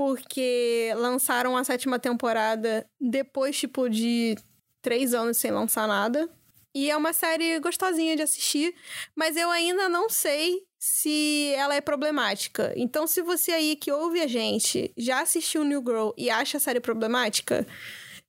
porque 0.00 0.94
lançaram 0.96 1.58
a 1.58 1.62
sétima 1.62 1.98
temporada 1.98 2.86
depois, 2.98 3.58
tipo, 3.58 3.86
de 3.86 4.34
três 4.80 5.12
anos 5.12 5.36
sem 5.36 5.50
lançar 5.50 5.86
nada. 5.86 6.26
E 6.74 6.90
é 6.90 6.96
uma 6.96 7.12
série 7.12 7.60
gostosinha 7.60 8.16
de 8.16 8.22
assistir, 8.22 8.74
mas 9.14 9.36
eu 9.36 9.50
ainda 9.50 9.90
não 9.90 10.08
sei 10.08 10.62
se 10.78 11.52
ela 11.54 11.74
é 11.74 11.82
problemática. 11.82 12.72
Então, 12.76 13.06
se 13.06 13.20
você 13.20 13.52
aí 13.52 13.76
que 13.76 13.92
ouve 13.92 14.22
a 14.22 14.26
gente 14.26 14.90
já 14.96 15.20
assistiu 15.20 15.64
New 15.64 15.82
Girl 15.86 16.12
e 16.16 16.30
acha 16.30 16.56
a 16.56 16.60
série 16.60 16.80
problemática, 16.80 17.66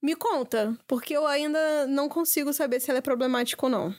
me 0.04 0.14
conta, 0.14 0.78
porque 0.86 1.16
eu 1.16 1.26
ainda 1.26 1.88
não 1.88 2.10
consigo 2.10 2.52
saber 2.52 2.82
se 2.82 2.90
ela 2.90 3.00
é 3.00 3.02
problemática 3.02 3.66
ou 3.66 3.70
não. 3.70 3.96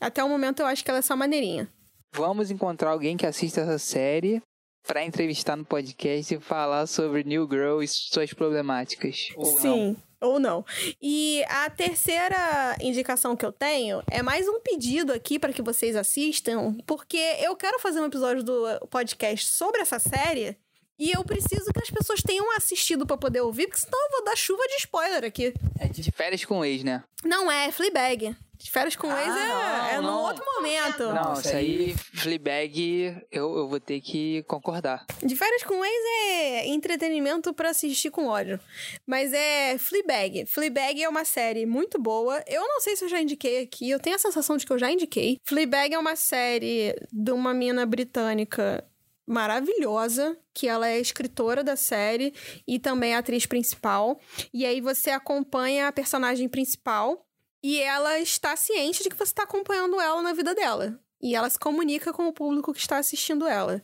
Até 0.00 0.22
o 0.22 0.28
momento 0.28 0.60
eu 0.60 0.66
acho 0.66 0.84
que 0.84 0.90
ela 0.92 1.00
é 1.00 1.02
só 1.02 1.16
maneirinha. 1.16 1.68
Vamos 2.14 2.52
encontrar 2.52 2.90
alguém 2.90 3.16
que 3.16 3.26
assista 3.26 3.62
essa 3.62 3.80
série 3.80 4.40
pra 4.86 5.04
entrevistar 5.04 5.56
no 5.56 5.64
podcast 5.64 6.34
e 6.34 6.40
falar 6.40 6.86
sobre 6.86 7.24
New 7.24 7.48
Girl 7.50 7.82
e 7.82 7.88
suas 7.88 8.32
problemáticas. 8.32 9.30
Ou 9.36 9.52
não. 9.52 9.60
Sim. 9.60 9.96
Ou 10.20 10.40
não. 10.40 10.64
E 11.00 11.44
a 11.48 11.68
terceira 11.68 12.76
indicação 12.80 13.36
que 13.36 13.44
eu 13.44 13.52
tenho 13.52 14.02
é 14.10 14.22
mais 14.22 14.48
um 14.48 14.60
pedido 14.60 15.12
aqui 15.12 15.38
para 15.38 15.52
que 15.52 15.60
vocês 15.60 15.94
assistam, 15.94 16.76
porque 16.86 17.18
eu 17.40 17.54
quero 17.54 17.78
fazer 17.78 18.00
um 18.00 18.06
episódio 18.06 18.42
do 18.42 18.86
podcast 18.88 19.50
sobre 19.50 19.82
essa 19.82 19.98
série 19.98 20.56
e 20.98 21.10
eu 21.10 21.22
preciso 21.22 21.70
que 21.72 21.82
as 21.82 21.90
pessoas 21.90 22.22
tenham 22.22 22.56
assistido 22.56 23.06
para 23.06 23.18
poder 23.18 23.42
ouvir, 23.42 23.66
porque 23.66 23.80
senão 23.80 24.02
eu 24.06 24.10
vou 24.12 24.24
dar 24.24 24.36
chuva 24.36 24.62
de 24.66 24.76
spoiler 24.76 25.24
aqui. 25.24 25.52
É 25.78 25.88
de 25.88 26.10
férias 26.10 26.44
com 26.44 26.64
ex, 26.64 26.82
né? 26.82 27.04
Não 27.22 27.52
é, 27.52 27.70
Fleabag. 27.70 28.34
De 28.58 28.70
férias 28.70 28.96
com 28.96 29.10
Ah, 29.10 29.20
ex 29.22 29.28
é, 29.28 29.48
não, 29.48 29.86
é 29.88 29.96
num 29.96 30.02
não. 30.02 30.22
outro 30.24 30.44
momento. 30.44 31.02
Não, 31.12 31.34
isso 31.34 31.54
aí, 31.56 31.94
Fleabag, 32.14 33.16
eu, 33.30 33.56
eu 33.56 33.68
vou 33.68 33.78
ter 33.80 34.00
que 34.00 34.42
concordar. 34.44 35.04
De 35.22 35.36
férias 35.36 35.62
com 35.62 35.84
ex 35.84 35.94
é 36.22 36.66
entretenimento 36.68 37.52
pra 37.54 37.70
assistir 37.70 38.10
com 38.10 38.26
ódio. 38.26 38.58
Mas 39.06 39.32
é 39.32 39.76
Fleabag. 39.78 40.46
Fleabag 40.46 41.02
é 41.02 41.08
uma 41.08 41.24
série 41.24 41.66
muito 41.66 42.00
boa. 42.00 42.42
Eu 42.46 42.62
não 42.66 42.80
sei 42.80 42.96
se 42.96 43.04
eu 43.04 43.08
já 43.08 43.20
indiquei 43.20 43.62
aqui. 43.62 43.90
Eu 43.90 44.00
tenho 44.00 44.16
a 44.16 44.18
sensação 44.18 44.56
de 44.56 44.64
que 44.66 44.72
eu 44.72 44.78
já 44.78 44.90
indiquei. 44.90 45.38
Fleabag 45.44 45.94
é 45.94 45.98
uma 45.98 46.16
série 46.16 46.94
de 47.12 47.32
uma 47.32 47.52
mina 47.52 47.84
britânica 47.86 48.84
maravilhosa, 49.28 50.36
que 50.54 50.68
ela 50.68 50.88
é 50.88 51.00
escritora 51.00 51.64
da 51.64 51.74
série 51.74 52.32
e 52.66 52.78
também 52.78 53.14
atriz 53.14 53.44
principal. 53.44 54.20
E 54.54 54.64
aí 54.64 54.80
você 54.80 55.10
acompanha 55.10 55.88
a 55.88 55.92
personagem 55.92 56.48
principal 56.48 57.25
e 57.66 57.82
ela 57.82 58.20
está 58.20 58.54
ciente 58.54 59.02
de 59.02 59.08
que 59.08 59.16
você 59.16 59.24
está 59.24 59.42
acompanhando 59.42 60.00
ela 60.00 60.22
na 60.22 60.32
vida 60.32 60.54
dela. 60.54 60.96
E 61.20 61.34
ela 61.34 61.50
se 61.50 61.58
comunica 61.58 62.12
com 62.12 62.28
o 62.28 62.32
público 62.32 62.72
que 62.72 62.78
está 62.78 62.96
assistindo 62.96 63.44
ela. 63.44 63.82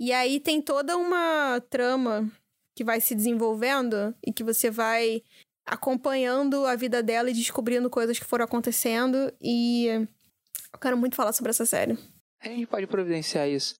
E 0.00 0.12
aí 0.12 0.40
tem 0.40 0.60
toda 0.60 0.96
uma 0.96 1.62
trama 1.70 2.28
que 2.74 2.82
vai 2.82 3.00
se 3.00 3.14
desenvolvendo 3.14 4.12
e 4.26 4.32
que 4.32 4.42
você 4.42 4.68
vai 4.68 5.22
acompanhando 5.64 6.66
a 6.66 6.74
vida 6.74 7.04
dela 7.04 7.30
e 7.30 7.32
descobrindo 7.32 7.88
coisas 7.88 8.18
que 8.18 8.24
foram 8.24 8.46
acontecendo. 8.46 9.32
E 9.40 9.86
eu 10.72 10.78
quero 10.80 10.98
muito 10.98 11.14
falar 11.14 11.32
sobre 11.32 11.50
essa 11.50 11.64
série. 11.64 11.96
A 12.40 12.48
gente 12.48 12.66
pode 12.66 12.88
providenciar 12.88 13.48
isso. 13.48 13.74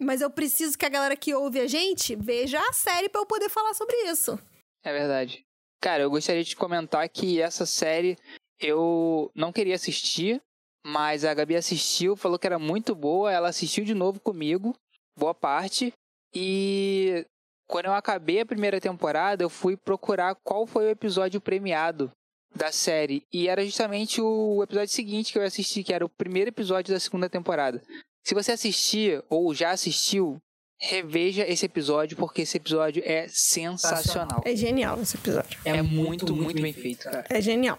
Mas 0.00 0.20
eu 0.20 0.30
preciso 0.30 0.76
que 0.76 0.84
a 0.84 0.88
galera 0.88 1.16
que 1.16 1.32
ouve 1.32 1.60
a 1.60 1.68
gente 1.68 2.16
veja 2.16 2.58
a 2.58 2.72
série 2.72 3.08
pra 3.08 3.20
eu 3.20 3.26
poder 3.26 3.50
falar 3.50 3.72
sobre 3.72 3.94
isso. 4.10 4.36
É 4.82 4.92
verdade. 4.92 5.46
Cara, 5.80 6.02
eu 6.02 6.10
gostaria 6.10 6.42
de 6.42 6.56
comentar 6.56 7.08
que 7.08 7.40
essa 7.40 7.64
série 7.64 8.18
eu 8.60 9.30
não 9.34 9.52
queria 9.52 9.74
assistir, 9.74 10.40
mas 10.84 11.24
a 11.24 11.34
Gabi 11.34 11.56
assistiu, 11.56 12.16
falou 12.16 12.38
que 12.38 12.46
era 12.46 12.58
muito 12.58 12.94
boa, 12.94 13.32
ela 13.32 13.48
assistiu 13.48 13.84
de 13.84 13.94
novo 13.94 14.20
comigo, 14.20 14.74
boa 15.18 15.34
parte, 15.34 15.92
e 16.34 17.26
quando 17.68 17.86
eu 17.86 17.94
acabei 17.94 18.40
a 18.40 18.46
primeira 18.46 18.80
temporada, 18.80 19.42
eu 19.42 19.50
fui 19.50 19.76
procurar 19.76 20.36
qual 20.44 20.66
foi 20.66 20.86
o 20.86 20.90
episódio 20.90 21.40
premiado 21.40 22.10
da 22.54 22.70
série, 22.72 23.22
e 23.32 23.48
era 23.48 23.64
justamente 23.64 24.20
o 24.20 24.62
episódio 24.62 24.94
seguinte 24.94 25.32
que 25.32 25.38
eu 25.38 25.42
assisti, 25.42 25.82
que 25.82 25.92
era 25.92 26.04
o 26.04 26.08
primeiro 26.08 26.48
episódio 26.48 26.94
da 26.94 27.00
segunda 27.00 27.28
temporada. 27.28 27.82
Se 28.24 28.34
você 28.34 28.52
assistir 28.52 29.22
ou 29.28 29.54
já 29.54 29.70
assistiu, 29.70 30.38
reveja 30.78 31.44
esse 31.48 31.66
episódio, 31.66 32.16
porque 32.16 32.42
esse 32.42 32.56
episódio 32.56 33.02
é 33.04 33.26
sensacional. 33.28 34.42
É 34.44 34.54
genial 34.54 35.00
esse 35.00 35.16
episódio. 35.16 35.58
É 35.64 35.80
muito, 35.82 36.34
muito 36.34 36.60
bem 36.60 36.72
feito, 36.72 37.04
cara. 37.04 37.24
É 37.28 37.40
genial. 37.40 37.78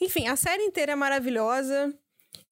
Enfim, 0.00 0.26
a 0.26 0.36
série 0.36 0.62
inteira 0.62 0.92
é 0.92 0.96
maravilhosa. 0.96 1.94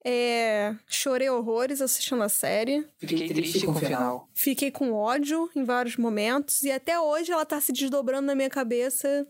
É... 0.05 0.75
Chorei 0.87 1.29
horrores 1.29 1.81
assistindo 1.81 2.23
a 2.23 2.29
série. 2.29 2.87
Fiquei 2.99 3.29
triste 3.29 3.67
com 3.67 3.73
o 3.73 3.75
final. 3.75 4.29
Fiquei 4.35 4.71
com 4.71 4.93
ódio 4.93 5.51
em 5.55 5.65
vários 5.65 5.97
momentos. 5.97 6.63
E 6.63 6.71
até 6.71 6.99
hoje 6.99 7.33
ela 7.33 7.45
tá 7.45 7.61
se 7.61 7.73
desdobrando 7.73 8.27
na 8.27 8.35
minha 8.35 8.51
cabeça. 8.51 9.27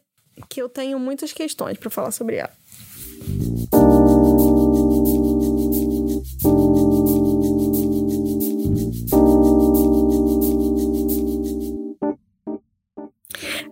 Que 0.48 0.62
eu 0.62 0.68
tenho 0.68 0.98
muitas 0.98 1.32
questões 1.32 1.76
pra 1.76 1.90
falar 1.90 2.12
sobre 2.12 2.36
ela. 2.36 2.52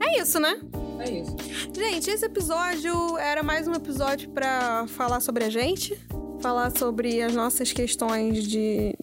É 0.08 0.20
isso, 0.22 0.38
né? 0.40 0.58
É 1.00 1.10
isso. 1.10 1.36
Gente, 1.74 2.10
esse 2.10 2.24
episódio 2.24 3.16
era 3.18 3.42
mais 3.42 3.68
um 3.68 3.72
episódio 3.74 4.30
pra 4.30 4.86
falar 4.88 5.20
sobre 5.20 5.44
a 5.44 5.50
gente, 5.50 5.98
falar 6.40 6.70
sobre 6.76 7.22
as 7.22 7.34
nossas 7.34 7.72
questões 7.72 8.44
de 8.44 8.94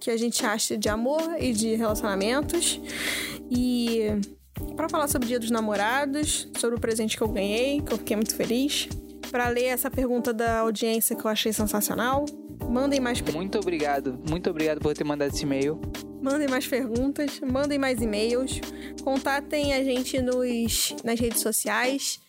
que 0.00 0.10
a 0.10 0.16
gente 0.16 0.44
acha 0.44 0.76
de 0.76 0.88
amor 0.88 1.22
e 1.38 1.52
de 1.52 1.74
relacionamentos 1.74 2.80
e 3.50 4.00
pra 4.76 4.88
falar 4.88 5.08
sobre 5.08 5.26
o 5.26 5.28
Dia 5.28 5.38
dos 5.40 5.50
Namorados, 5.50 6.48
sobre 6.58 6.76
o 6.76 6.80
presente 6.80 7.16
que 7.16 7.22
eu 7.22 7.28
ganhei, 7.28 7.80
que 7.80 7.92
eu 7.92 7.98
fiquei 7.98 8.16
muito 8.16 8.34
feliz, 8.34 8.88
Pra 9.30 9.48
ler 9.48 9.66
essa 9.66 9.88
pergunta 9.88 10.32
da 10.34 10.58
audiência 10.58 11.14
que 11.14 11.24
eu 11.24 11.30
achei 11.30 11.52
sensacional. 11.52 12.24
Mandem 12.68 12.98
mais 12.98 13.20
per- 13.20 13.32
Muito 13.32 13.58
obrigado. 13.60 14.18
Muito 14.28 14.50
obrigado 14.50 14.80
por 14.80 14.92
ter 14.92 15.04
mandado 15.04 15.32
esse 15.32 15.44
e-mail. 15.44 15.80
Mandem 16.22 16.48
mais 16.48 16.66
perguntas, 16.66 17.40
mandem 17.40 17.78
mais 17.78 18.00
e-mails, 18.02 18.60
contatem 19.02 19.72
a 19.72 19.82
gente 19.82 20.20
nos, 20.20 20.94
nas 21.02 21.18
redes 21.18 21.40
sociais, 21.40 22.20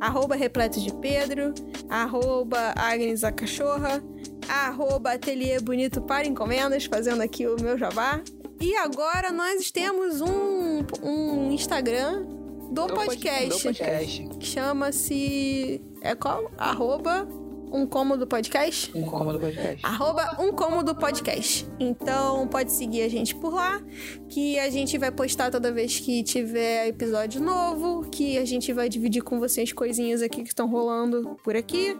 arroba 0.00 0.36
repleto 0.36 0.80
de 0.80 0.94
Pedro, 0.94 1.52
arroba 1.88 2.72
Agnes 2.76 3.24
a 3.24 3.32
Cachorra, 3.32 4.02
arroba 4.48 5.12
Ateliê 5.12 5.58
Bonito 5.58 6.00
para 6.02 6.26
Encomendas, 6.26 6.84
fazendo 6.84 7.20
aqui 7.20 7.46
o 7.46 7.56
meu 7.60 7.76
jabá. 7.76 8.22
E 8.60 8.76
agora 8.76 9.32
nós 9.32 9.72
temos 9.72 10.20
um, 10.20 10.84
um 11.02 11.50
Instagram 11.50 12.22
do, 12.70 12.86
Do 12.86 12.94
pod- 12.94 13.06
podcast, 13.06 13.62
podcast. 13.64 14.28
que 14.38 14.46
chama-se... 14.46 15.82
É 16.00 16.14
qual? 16.14 16.48
Arroba 16.56 17.26
um 17.72 17.86
cômodo 17.86 18.26
podcast? 18.26 18.90
Um 18.94 19.02
cômodo 19.02 19.38
podcast. 19.40 19.84
Arroba 19.84 20.36
um 20.38 20.52
cômodo 20.52 20.94
podcast. 20.94 21.66
Então 21.80 22.46
pode 22.48 22.70
seguir 22.72 23.02
a 23.02 23.08
gente 23.08 23.34
por 23.34 23.54
lá, 23.54 23.80
que 24.28 24.58
a 24.58 24.68
gente 24.70 24.98
vai 24.98 25.10
postar 25.10 25.50
toda 25.50 25.72
vez 25.72 25.98
que 25.98 26.22
tiver 26.22 26.88
episódio 26.88 27.40
novo, 27.40 28.08
que 28.10 28.38
a 28.38 28.44
gente 28.44 28.72
vai 28.72 28.88
dividir 28.88 29.22
com 29.22 29.38
vocês 29.38 29.72
coisinhas 29.72 30.22
aqui 30.22 30.42
que 30.42 30.48
estão 30.48 30.68
rolando 30.68 31.36
por 31.42 31.56
aqui. 31.56 31.96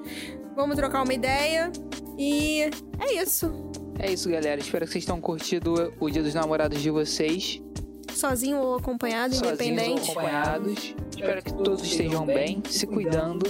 Vamos 0.55 0.77
trocar 0.77 1.03
uma 1.03 1.15
ideia. 1.15 1.73
E 2.19 2.63
é 3.01 3.23
isso. 3.23 3.51
É 3.99 4.11
isso, 4.13 4.29
galera. 4.29 4.61
Espero 4.61 4.85
que 4.85 4.93
vocês 4.93 5.05
tenham 5.05 5.21
curtido 5.21 5.93
o 5.99 6.11
Dia 6.11 6.23
dos 6.23 6.35
Namorados 6.35 6.81
de 6.81 6.91
vocês. 6.91 7.63
Sozinho 8.15 8.59
ou 8.59 8.75
acompanhado, 8.77 9.35
Sozinhos 9.35 9.59
ou 9.61 9.65
independente. 9.65 10.11
acompanhados. 10.11 10.95
Espero 11.11 11.43
que 11.43 11.55
todos 11.55 11.83
estejam 11.83 12.27
bem, 12.27 12.63
se 12.69 12.87
cuidando. 12.87 13.47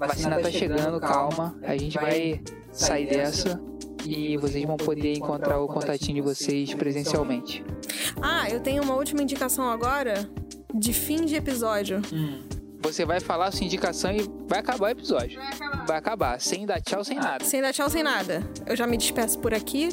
A 0.00 0.06
vacina 0.06 0.40
tá 0.40 0.50
chegando, 0.50 0.98
calma. 1.00 1.58
A 1.62 1.76
gente 1.76 1.98
vai 1.98 2.40
sair 2.72 3.06
dessa. 3.06 3.60
E 4.06 4.36
vocês 4.38 4.64
vão 4.64 4.78
poder 4.78 5.12
encontrar 5.12 5.60
o 5.60 5.66
contatinho 5.66 6.14
de 6.14 6.20
vocês 6.22 6.72
presencialmente. 6.72 7.62
Ah, 8.22 8.48
eu 8.48 8.60
tenho 8.60 8.82
uma 8.82 8.94
última 8.94 9.22
indicação 9.22 9.68
agora 9.68 10.28
de 10.74 10.94
fim 10.94 11.26
de 11.26 11.36
episódio. 11.36 12.00
Você 12.82 13.04
vai 13.04 13.20
falar 13.20 13.48
a 13.48 13.52
sua 13.52 13.66
indicação 13.66 14.10
e 14.10 14.26
vai 14.48 14.60
acabar 14.60 14.86
o 14.86 14.88
episódio. 14.88 15.38
Vai 15.86 15.98
acabar. 15.98 16.40
Sem 16.40 16.64
dar 16.64 16.80
tchau, 16.80 17.04
sem 17.04 17.18
nada. 17.18 17.44
Sem 17.44 17.60
dar 17.60 17.74
tchau, 17.74 17.90
sem 17.90 18.02
nada. 18.02 18.42
Eu 18.66 18.74
já 18.74 18.86
me 18.86 18.96
despeço 18.96 19.38
por 19.38 19.52
aqui. 19.52 19.90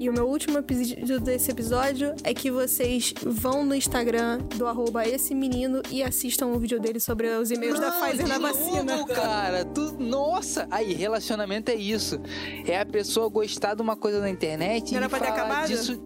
E 0.00 0.08
o 0.08 0.12
meu 0.14 0.26
último 0.26 0.62
pedido 0.62 1.20
desse 1.20 1.50
episódio 1.50 2.14
é 2.24 2.32
que 2.32 2.50
vocês 2.50 3.12
vão 3.22 3.66
no 3.66 3.74
Instagram 3.74 4.38
do 4.56 4.66
arroba 4.66 5.06
esse 5.06 5.34
menino 5.34 5.82
e 5.90 6.02
assistam 6.02 6.46
o 6.46 6.58
vídeo 6.58 6.80
dele 6.80 6.98
sobre 6.98 7.28
os 7.28 7.50
e-mails 7.50 7.78
da 7.78 7.90
Pfizer 7.92 8.26
na 8.26 8.38
vacina. 8.38 8.96
Novo, 8.96 9.06
cara, 9.08 9.62
tu, 9.66 9.92
nossa! 9.98 10.66
Aí, 10.70 10.94
relacionamento 10.94 11.70
é 11.70 11.74
isso. 11.74 12.18
É 12.64 12.80
a 12.80 12.86
pessoa 12.86 13.28
gostar 13.28 13.74
de 13.74 13.82
uma 13.82 13.94
coisa 13.94 14.20
na 14.20 14.30
internet 14.30 14.86
Não 14.86 14.94
e 14.94 14.96
era 14.96 15.08
pra 15.10 15.18
ter 15.18 15.26
falar 15.26 15.36
acabado? 15.38 15.68
disso. 15.68 16.02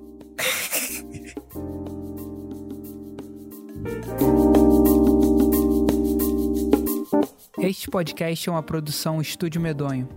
Este 7.58 7.88
podcast 7.88 8.48
é 8.48 8.52
uma 8.52 8.62
produção 8.62 9.20
Estúdio 9.20 9.60
Medonho. 9.60 10.08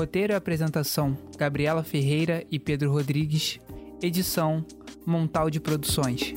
Roteiro 0.00 0.32
e 0.32 0.36
apresentação: 0.36 1.14
Gabriela 1.36 1.84
Ferreira 1.84 2.42
e 2.50 2.58
Pedro 2.58 2.90
Rodrigues. 2.90 3.60
Edição: 4.00 4.64
Montal 5.04 5.50
de 5.50 5.60
Produções. 5.60 6.32